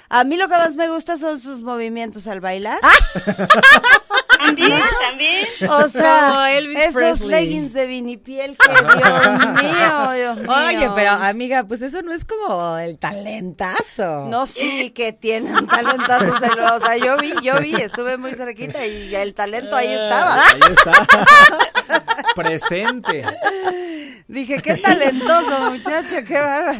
A 0.09 0.23
mí 0.23 0.37
lo 0.37 0.47
que 0.47 0.55
más 0.55 0.75
me 0.75 0.89
gusta 0.89 1.17
son 1.17 1.39
sus 1.39 1.61
movimientos 1.61 2.27
al 2.27 2.39
bailar. 2.41 2.79
También, 4.37 4.81
también. 5.09 5.47
O 5.69 5.87
sea, 5.87 6.27
Como 6.29 6.45
Elvis 6.45 6.77
esos 6.79 6.93
Presley. 6.93 7.29
leggings 7.29 7.73
de 7.73 7.87
vinipiel 7.87 8.57
que 8.57 8.69
Dios 8.71 9.63
mío, 9.63 10.11
Dios 10.15 10.37
mío. 10.37 10.51
Oye, 10.67 10.89
pero 10.95 11.11
amiga, 11.11 11.63
pues 11.65 11.81
eso 11.81 12.01
no 12.01 12.13
es 12.13 12.25
como 12.25 12.77
el 12.77 12.97
talentazo. 12.97 14.27
No, 14.29 14.47
sí, 14.47 14.91
que 14.91 15.13
tienen 15.13 15.67
talentazos 15.67 16.41
en 16.41 16.59
O 16.59 16.79
sea, 16.79 16.97
yo 16.97 17.17
vi, 17.17 17.33
yo 17.41 17.59
vi, 17.59 17.75
estuve 17.75 18.17
muy 18.17 18.33
cerquita 18.33 18.85
y 18.85 19.13
el 19.15 19.33
talento 19.33 19.75
ahí 19.75 19.91
estaba. 19.91 20.41
Ahí 20.43 20.59
está. 20.69 21.07
Presente. 22.35 23.23
Dije, 24.27 24.57
qué 24.57 24.75
talentoso, 24.77 25.71
muchacho, 25.71 26.17
qué 26.27 26.33
bárbaro. 26.39 26.79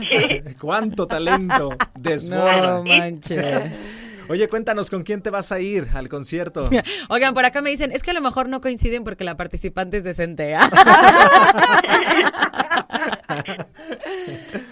¿Cuánto 0.60 1.08
talento 1.08 1.70
desborda? 1.96 2.78
No 2.78 2.84
manches. 2.84 4.02
Oye, 4.30 4.48
cuéntanos 4.48 4.90
con 4.90 5.04
quién 5.04 5.22
te 5.22 5.30
vas 5.30 5.52
a 5.52 5.60
ir 5.60 5.88
al 5.94 6.10
concierto. 6.10 6.70
Oigan, 7.10 7.34
por 7.34 7.46
acá 7.46 7.62
me 7.62 7.70
dicen, 7.70 7.92
es 7.92 8.04
que 8.04 8.12
a 8.12 8.14
lo 8.14 8.22
mejor 8.22 8.50
no 8.50 8.62
coinciden 8.62 9.04
porque 9.04 9.24
la 9.24 9.38
participante 9.38 9.98
es 9.98 10.04
decente. 10.04 10.56
¿ah? 10.56 10.70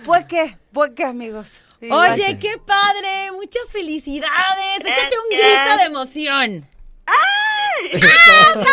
¿Por 0.06 0.28
qué? 0.28 0.58
¿Por 0.72 0.94
qué, 0.94 1.06
amigos? 1.06 1.64
Oye, 1.82 2.38
qué 2.40 2.58
padre, 2.66 3.32
muchas 3.34 3.72
felicidades. 3.72 4.80
Échate 4.80 5.16
un 5.24 5.38
grito 5.38 5.78
de 5.78 5.84
emoción. 5.84 6.68
Eso. 7.92 8.08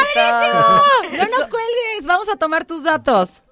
No 1.13 1.25
nos 1.25 1.49
cuelgues, 1.49 2.07
vamos 2.07 2.29
a 2.29 2.37
tomar 2.37 2.65
tus 2.65 2.83
datos. 2.83 3.43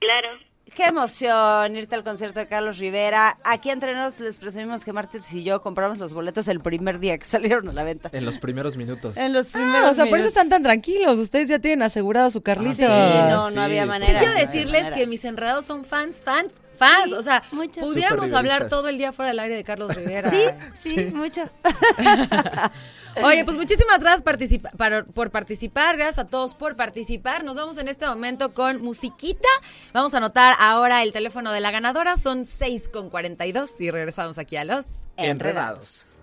Claro. 0.00 0.28
Qué 0.76 0.84
emoción 0.84 1.74
irte 1.74 1.94
al 1.94 2.04
concierto 2.04 2.38
de 2.38 2.46
Carlos 2.48 2.76
Rivera. 2.76 3.38
Aquí 3.44 3.70
entre 3.70 3.94
nos 3.94 4.20
les 4.20 4.38
presumimos 4.38 4.84
que 4.84 4.92
Martins 4.92 5.32
y 5.32 5.42
yo 5.42 5.62
compramos 5.62 5.96
los 5.96 6.12
boletos 6.12 6.48
el 6.48 6.60
primer 6.60 6.98
día 7.00 7.16
que 7.16 7.24
salieron 7.24 7.66
a 7.70 7.72
la 7.72 7.82
venta. 7.82 8.10
En 8.12 8.26
los 8.26 8.36
primeros 8.36 8.76
minutos. 8.76 9.16
En 9.16 9.32
los 9.32 9.48
Ah, 9.48 9.52
primeros 9.54 9.90
o 9.92 9.94
sea, 9.94 10.04
por 10.04 10.18
eso 10.18 10.28
están 10.28 10.50
tan 10.50 10.62
tranquilos. 10.62 11.18
Ustedes 11.18 11.48
ya 11.48 11.58
tienen 11.60 11.82
asegurado 11.82 12.28
su 12.28 12.42
Carlito. 12.42 12.74
Sí, 12.74 12.82
no, 12.86 13.48
Sí. 13.48 13.54
no 13.54 13.62
había 13.62 13.84
Sí, 13.84 13.86
Sí 13.86 13.88
manera. 13.88 14.18
quiero 14.18 14.34
decirles 14.34 14.82
manera. 14.82 14.96
que 14.96 15.06
mis 15.06 15.24
enredados 15.24 15.64
son 15.64 15.82
fans, 15.82 16.20
fans, 16.20 16.52
fans. 16.76 17.12
o 17.12 17.22
sea, 17.22 17.42
pudiéramos 17.80 18.32
hablar 18.32 18.68
todo 18.68 18.88
el 18.88 18.98
día 18.98 19.12
fuera 19.12 19.30
del 19.30 19.38
aire 19.40 19.56
de 19.56 19.64
Carlos 19.64 19.94
Rivera. 19.96 20.30
Sí, 20.30 20.44
sí, 20.74 21.10
mucho. 21.14 21.42
Oye, 23.22 23.46
pues 23.46 23.56
muchísimas 23.56 24.00
gracias 24.00 24.22
participa- 24.22 24.70
par- 24.76 25.06
por 25.06 25.30
participar, 25.30 25.96
gracias 25.96 26.18
a 26.18 26.28
todos 26.28 26.54
por 26.54 26.76
participar. 26.76 27.44
Nos 27.44 27.56
vamos 27.56 27.78
en 27.78 27.88
este 27.88 28.06
momento 28.06 28.52
con 28.52 28.82
musiquita. 28.82 29.48
Vamos 29.94 30.12
a 30.12 30.18
anotar 30.18 30.54
ahora 30.60 31.02
el 31.02 31.14
teléfono 31.14 31.50
de 31.50 31.60
la 31.60 31.70
ganadora, 31.70 32.16
son 32.18 32.44
6 32.44 32.90
con 32.90 33.08
42 33.08 33.70
y 33.80 33.90
regresamos 33.90 34.36
aquí 34.38 34.56
a 34.56 34.64
los... 34.66 34.84
Enredados. 35.16 36.20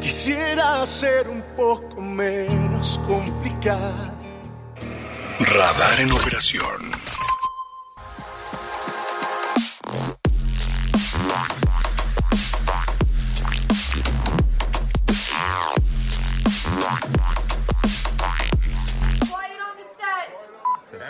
Quisiera 0.00 0.86
ser 0.86 1.28
un 1.28 1.42
poco 1.56 2.00
menos 2.00 2.98
complicado. 3.06 4.14
Radar 5.40 6.00
en 6.00 6.10
operación. 6.12 6.92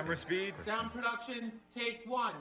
Sound 0.06 0.92
production, 0.92 1.52
take 1.74 2.04
one. 2.06 2.34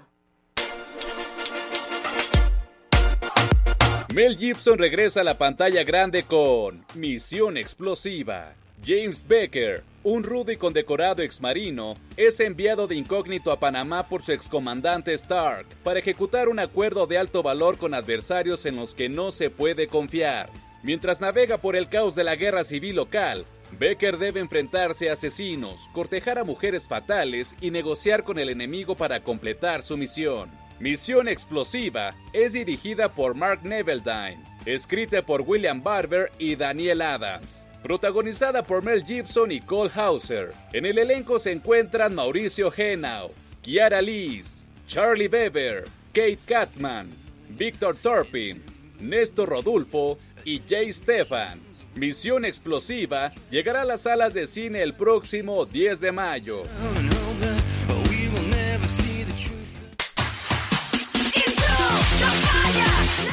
Mel 4.14 4.38
Gibson 4.38 4.78
regresa 4.78 5.22
a 5.22 5.24
la 5.24 5.38
pantalla 5.38 5.84
grande 5.84 6.24
con 6.24 6.86
Misión 6.94 7.58
Explosiva. 7.58 8.54
James 8.86 9.26
Becker, 9.28 9.84
un 10.04 10.24
rudo 10.24 10.52
y 10.52 10.58
condecorado 10.58 11.24
exmarino, 11.24 11.96
es 12.18 12.40
enviado 12.40 12.86
de 12.86 12.96
incógnito 12.98 13.52
a 13.52 13.60
Panamá 13.60 14.04
por 14.04 14.22
su 14.22 14.32
excomandante 14.32 15.14
Stark 15.16 15.66
para 15.84 15.98
ejecutar 15.98 16.50
un 16.50 16.60
acuerdo 16.60 17.08
de 17.08 17.18
alto 17.18 17.42
valor 17.42 17.80
con 17.80 17.96
adversarios 17.96 18.68
en 18.68 18.76
los 18.76 18.94
que 18.94 19.10
no 19.10 19.32
se 19.32 19.50
puede 19.50 19.88
confiar. 19.88 20.52
Mientras 20.84 21.20
navega 21.20 21.58
por 21.58 21.76
el 21.76 21.90
caos 21.90 22.14
de 22.14 22.24
la 22.24 22.36
guerra 22.36 22.64
civil 22.64 22.98
local, 22.98 23.44
Becker 23.78 24.18
debe 24.18 24.40
enfrentarse 24.40 25.10
a 25.10 25.14
asesinos, 25.14 25.90
cortejar 25.92 26.40
a 26.40 26.46
mujeres 26.46 26.88
fatales 26.88 27.56
y 27.60 27.72
negociar 27.72 28.24
con 28.24 28.40
el 28.40 28.50
enemigo 28.50 28.96
para 28.96 29.20
completar 29.22 29.84
su 29.84 29.98
misión. 29.98 30.50
Misión 30.80 31.28
Explosiva 31.28 32.16
es 32.32 32.54
dirigida 32.54 33.14
por 33.14 33.36
Mark 33.36 33.62
Neveldine, 33.64 34.44
escrita 34.66 35.22
por 35.26 35.42
William 35.42 35.84
Barber 35.84 36.32
y 36.38 36.56
Daniel 36.56 37.02
Adams, 37.02 37.68
protagonizada 37.84 38.64
por 38.64 38.84
Mel 38.84 39.04
Gibson 39.06 39.52
y 39.52 39.60
Cole 39.60 39.92
Hauser. 39.94 40.54
En 40.72 40.86
el 40.86 40.98
elenco 40.98 41.38
se 41.38 41.52
encuentran 41.52 42.16
Mauricio 42.16 42.74
Henao, 42.76 43.32
Kiara 43.62 44.02
Lees, 44.02 44.68
Charlie 44.88 45.28
Weber, 45.28 45.86
Kate 46.14 46.40
Katzman, 46.46 47.10
Victor 47.50 47.98
Turpin, 47.98 48.64
Néstor 49.00 49.50
Rodulfo 49.50 50.18
y 50.46 50.62
Jay 50.68 50.94
Stefan. 50.94 51.75
Misión 51.96 52.44
Explosiva 52.44 53.32
llegará 53.50 53.84
a 53.84 53.86
las 53.86 54.02
salas 54.02 54.34
de 54.34 54.48
cine 54.48 54.82
el 54.82 54.94
próximo 54.96 55.66
10 55.66 56.02
de 56.02 56.12
mayo. 56.12 56.64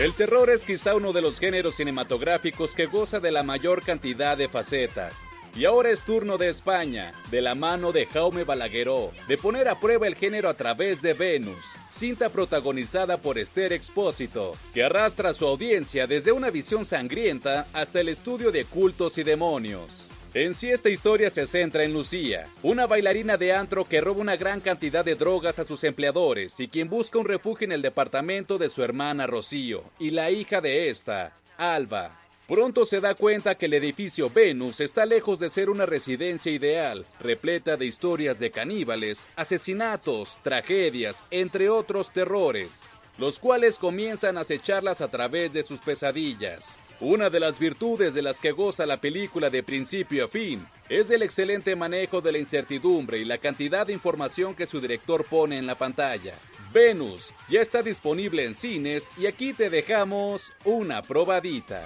El 0.01 0.15
terror 0.15 0.51
es 0.51 0.65
quizá 0.65 0.95
uno 0.95 1.13
de 1.13 1.23
los 1.23 1.41
géneros 1.41 1.77
cinematográficos 1.77 2.75
que 2.75 2.87
goza 2.87 3.19
de 3.19 3.33
la 3.33 3.43
mayor 3.43 3.83
cantidad 3.83 4.37
de 4.37 4.49
facetas. 4.49 5.31
Y 5.55 5.67
ahora 5.67 5.91
es 5.91 6.03
turno 6.03 6.39
de 6.39 6.49
España, 6.49 7.13
de 7.31 7.43
la 7.43 7.55
mano 7.55 7.93
de 7.93 8.07
Jaume 8.07 8.43
Balagueró, 8.43 9.13
de 9.29 9.37
poner 9.37 9.69
a 9.69 9.79
prueba 9.79 10.07
el 10.07 10.15
género 10.15 10.49
a 10.49 10.55
través 10.55 11.03
de 11.03 11.13
Venus, 11.13 11.77
cinta 11.91 12.31
protagonizada 12.31 13.19
por 13.19 13.39
Esther 13.39 13.75
Expósito, 13.75 14.53
que 14.73 14.83
arrastra 14.83 15.31
a 15.31 15.35
su 15.35 15.47
audiencia 15.47 16.07
desde 16.07 16.33
una 16.33 16.49
visión 16.49 16.87
sangrienta 16.87 17.67
hasta 17.75 18.01
el 18.01 18.09
estudio 18.09 18.51
de 18.51 18.65
cultos 18.65 19.19
y 19.19 19.25
demonios. 19.25 20.09
En 20.33 20.55
sí 20.55 20.71
esta 20.71 20.89
historia 20.89 21.29
se 21.29 21.47
centra 21.47 21.85
en 21.85 21.93
Lucía, 21.93 22.47
una 22.63 22.87
bailarina 22.87 23.37
de 23.37 23.53
antro 23.53 23.87
que 23.87 24.01
roba 24.01 24.23
una 24.23 24.37
gran 24.37 24.61
cantidad 24.61 25.05
de 25.05 25.17
drogas 25.17 25.59
a 25.59 25.67
sus 25.67 25.85
empleadores 25.85 26.59
y 26.61 26.69
quien 26.69 26.89
busca 26.89 27.19
un 27.19 27.27
refugio 27.27 27.67
en 27.67 27.73
el 27.73 27.83
departamento 27.83 28.57
de 28.57 28.71
su 28.71 28.83
hermana 28.83 29.27
Rocío 29.27 29.85
y 29.99 30.13
la 30.13 30.31
hija 30.31 30.63
de 30.63 30.89
esta, 30.89 31.37
Alba. 31.59 32.22
Pronto 32.53 32.85
se 32.85 33.01
da 33.01 33.15
cuenta 33.15 33.55
que 33.55 33.65
el 33.65 33.73
edificio 33.73 34.29
Venus 34.29 34.81
está 34.81 35.07
lejos 35.07 35.39
de 35.39 35.49
ser 35.49 35.71
una 35.71 35.87
residencia 35.87 36.53
ideal, 36.53 37.07
repleta 37.19 37.79
de 37.79 37.87
historias 37.87 38.39
de 38.39 38.51
caníbales, 38.51 39.27
asesinatos, 39.37 40.39
tragedias, 40.43 41.25
entre 41.31 41.71
otros 41.71 42.11
terrores, 42.13 42.91
los 43.17 43.39
cuales 43.39 43.79
comienzan 43.79 44.37
a 44.37 44.43
acecharlas 44.43 45.01
a 45.01 45.09
través 45.09 45.55
de 45.55 45.63
sus 45.63 45.81
pesadillas. 45.81 46.79
Una 47.01 47.31
de 47.31 47.41
las 47.41 47.59
virtudes 47.59 48.15
de 48.15 48.23
las 48.23 48.39
que 48.39 48.53
goza 48.53 48.87
la 48.87 49.01
película 49.01 49.51
de 49.51 49.63
principio 49.63 50.27
a 50.27 50.29
fin 50.29 50.67
es 50.89 51.11
el 51.11 51.23
excelente 51.23 51.75
manejo 51.75 52.21
de 52.21 52.33
la 52.33 52.39
incertidumbre 52.39 53.19
y 53.19 53.25
la 53.25 53.39
cantidad 53.39 53.87
de 53.87 53.93
información 53.93 54.55
que 54.55 54.67
su 54.67 54.81
director 54.81 55.25
pone 55.25 55.59
en 55.59 55.67
la 55.67 55.75
pantalla. 55.75 56.35
Venus 56.73 57.33
ya 57.49 57.61
está 57.61 57.83
disponible 57.83 58.45
en 58.45 58.55
cines 58.55 59.11
y 59.19 59.27
aquí 59.27 59.53
te 59.53 59.69
dejamos 59.69 60.53
una 60.65 61.03
probadita. 61.03 61.85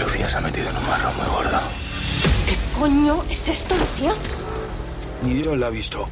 Lucía 0.00 0.28
se 0.28 0.36
ha 0.36 0.40
metido 0.40 0.70
en 0.70 0.76
un 0.76 0.86
marrón 0.86 1.16
muy 1.16 1.26
gordo. 1.26 1.60
¿Qué 2.46 2.56
coño 2.78 3.24
es 3.28 3.48
esto, 3.48 3.76
Lucía? 3.76 4.14
Ni 5.22 5.34
Dios 5.34 5.58
la 5.58 5.66
ha 5.66 5.70
visto. 5.70 6.08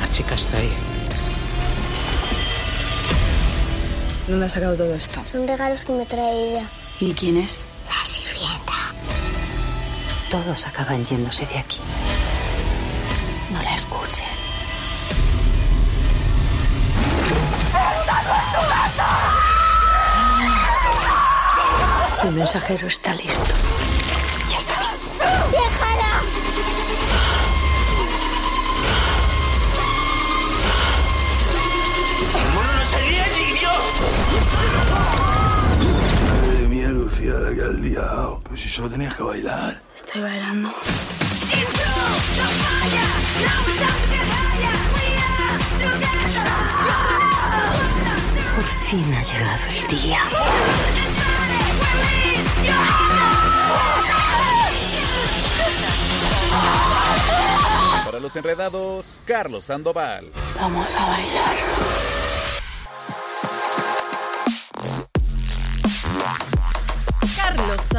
La 0.00 0.10
chica 0.10 0.34
está 0.34 0.58
ahí. 0.58 0.70
¿Dónde 4.26 4.46
ha 4.46 4.50
sacado 4.50 4.76
todo 4.76 4.94
esto? 4.94 5.22
Son 5.30 5.46
regalos 5.46 5.84
que 5.84 5.92
me 5.92 6.06
trae 6.06 6.50
ella. 6.50 6.66
¿Y 6.98 7.12
quién 7.12 7.36
es? 7.36 7.66
La 7.86 8.06
sirvienta. 8.06 8.72
Todos 10.30 10.66
acaban 10.66 11.04
yéndose 11.04 11.44
de 11.46 11.58
aquí. 11.58 11.80
No 13.52 13.62
la 13.62 13.74
escuches. 13.76 14.54
El 22.22 22.32
mensajero 22.32 22.86
está 22.86 23.14
listo. 23.14 23.42
La 37.40 37.54
que 37.54 37.62
has 37.62 37.74
liado. 37.80 38.40
Pues 38.48 38.60
si 38.60 38.68
solo 38.68 38.88
tenías 38.90 39.14
que 39.14 39.22
bailar. 39.22 39.80
Estoy 39.96 40.22
bailando. 40.22 40.72
Por 48.54 48.64
fin 48.64 49.14
ha 49.14 49.22
llegado 49.22 49.64
el 49.68 49.88
día. 49.88 50.20
Para 58.04 58.20
los 58.20 58.36
enredados, 58.36 59.18
Carlos 59.24 59.64
Sandoval. 59.64 60.30
Vamos 60.60 60.86
a 60.96 61.06
bailar. 61.06 62.13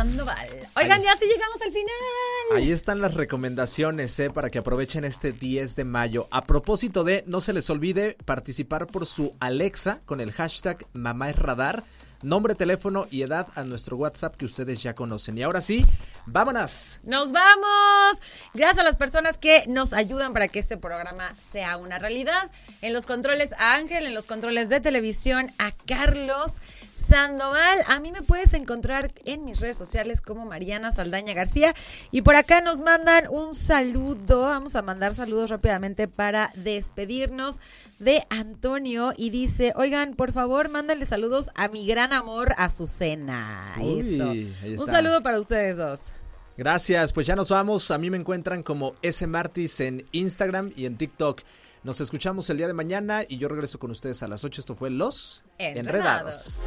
Sandoval. 0.06 0.49
Oigan, 0.76 1.01
ya 1.01 1.16
sí 1.18 1.26
llegamos 1.26 1.62
al 1.62 1.72
final. 1.72 2.56
Ahí 2.56 2.72
están 2.72 3.01
las 3.01 3.16
recomendaciones 3.16 4.20
eh, 4.20 4.30
para 4.30 4.51
que 4.51 4.60
aprovechen 4.60 5.03
este 5.03 5.32
10 5.32 5.76
de 5.76 5.84
mayo. 5.84 6.28
A 6.30 6.45
propósito 6.45 7.03
de, 7.03 7.24
no 7.26 7.41
se 7.41 7.53
les 7.53 7.70
olvide 7.72 8.16
participar 8.24 8.86
por 8.86 9.08
su 9.08 9.34
Alexa 9.39 10.01
con 10.06 10.22
el 10.22 10.32
hashtag 10.32 10.86
Mamá 10.93 11.32
es 11.32 11.38
Radar. 11.38 11.84
Nombre, 12.22 12.56
teléfono 12.56 13.08
y 13.12 13.24
edad 13.24 13.47
a 13.56 13.64
nuestro 13.64 13.97
WhatsApp 13.97 14.36
que 14.36 14.45
ustedes 14.45 14.82
ya 14.82 14.95
conocen. 14.95 15.38
Y 15.38 15.43
ahora 15.43 15.62
sí, 15.62 15.86
vámonos. 16.26 16.99
Nos 17.03 17.32
vamos. 17.32 18.22
Gracias 18.53 18.80
a 18.80 18.84
las 18.84 18.95
personas 18.95 19.38
que 19.38 19.64
nos 19.68 19.93
ayudan 19.93 20.34
para 20.34 20.47
que 20.47 20.60
este 20.60 20.78
programa 20.78 21.36
sea 21.51 21.78
una 21.78 21.99
realidad. 21.99 22.51
En 22.82 22.93
los 22.93 23.06
controles 23.06 23.53
a 23.53 23.74
Ángel, 23.74 24.06
en 24.06 24.14
los 24.14 24.28
controles 24.28 24.70
de 24.70 24.80
televisión 24.80 25.51
a 25.58 25.72
Carlos. 25.72 26.62
Sandoval, 27.08 27.80
a 27.88 27.99
mí 27.99 28.12
me 28.12 28.22
puedes 28.22 28.53
encontrar 28.53 29.14
en 29.26 29.45
mis 29.45 29.60
redes 29.60 29.78
sociales 29.78 30.22
como 30.22 30.45
Mariana 30.45 30.91
Saldaña 30.91 31.34
García 31.34 31.74
y 32.12 32.24
por 32.24 32.36
acá 32.36 32.62
nos 32.62 32.80
mandan 32.80 33.28
un 33.30 33.53
saludo, 33.53 34.41
vamos 34.41 34.76
a 34.76 34.82
mandar 34.82 35.14
saludos 35.14 35.49
rápidamente 35.49 36.08
para 36.08 36.51
despedirnos 36.56 37.62
de 37.99 38.24
Antonio 38.30 39.14
y 39.16 39.30
dice, 39.30 39.74
oigan, 39.76 40.16
por 40.16 40.32
favor, 40.32 40.70
mándale 40.70 41.06
saludos 41.06 41.49
a 41.56 41.68
mi 41.68 41.86
gran 41.86 42.12
amor 42.12 42.56
Azucena. 42.58 43.76
Uy, 43.80 44.16
Eso. 44.16 44.30
ahí 44.30 44.76
Un 44.78 44.88
saludo 44.88 45.22
para 45.22 45.39
ustedes 45.39 45.78
dos. 45.78 46.14
Gracias, 46.58 47.12
pues 47.12 47.28
ya 47.28 47.36
nos 47.36 47.49
vamos. 47.49 47.91
A 47.91 47.97
mí 47.97 48.10
me 48.10 48.18
encuentran 48.18 48.64
como 48.64 48.95
S 49.01 49.28
Martis 49.28 49.80
en 49.82 50.06
Instagram 50.12 50.72
y 50.76 50.86
en 50.86 50.97
TikTok. 50.97 51.41
Nos 51.86 52.02
escuchamos 52.02 52.50
el 52.50 52.58
día 52.58 52.66
de 52.66 52.74
mañana 52.74 53.22
y 53.30 53.38
yo 53.38 53.48
regreso 53.48 53.78
con 53.78 53.92
ustedes 53.92 54.24
a 54.24 54.28
las 54.28 54.44
8. 54.44 54.60
Esto 54.60 54.76
fue 54.76 54.90
Los 54.90 55.44
Enredados. 55.60 56.60
Enredados. 56.60 56.62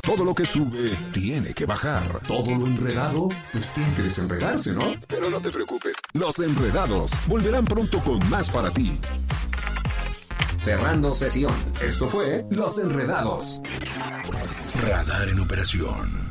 Todo 0.00 0.24
lo 0.24 0.34
que 0.34 0.46
sube 0.46 0.98
tiene 1.12 1.52
que 1.52 1.66
bajar. 1.66 2.22
Todo 2.26 2.54
lo 2.54 2.66
enredado, 2.66 3.28
pues 3.52 3.74
tiene 3.74 3.92
que 3.96 4.02
desenredarse, 4.02 4.72
¿no? 4.72 4.94
Pero 5.06 5.28
no 5.28 5.42
te 5.42 5.50
preocupes. 5.50 5.96
Los 6.14 6.38
enredados 6.38 7.10
volverán 7.26 7.66
pronto 7.66 8.02
con 8.02 8.18
más 8.30 8.48
para 8.48 8.70
ti. 8.70 8.98
Cerrando 10.56 11.14
sesión. 11.14 11.52
Esto 11.80 12.08
fue 12.08 12.44
Los 12.50 12.78
Enredados. 12.78 13.60
Radar 14.82 15.28
en 15.28 15.40
operación. 15.40 16.25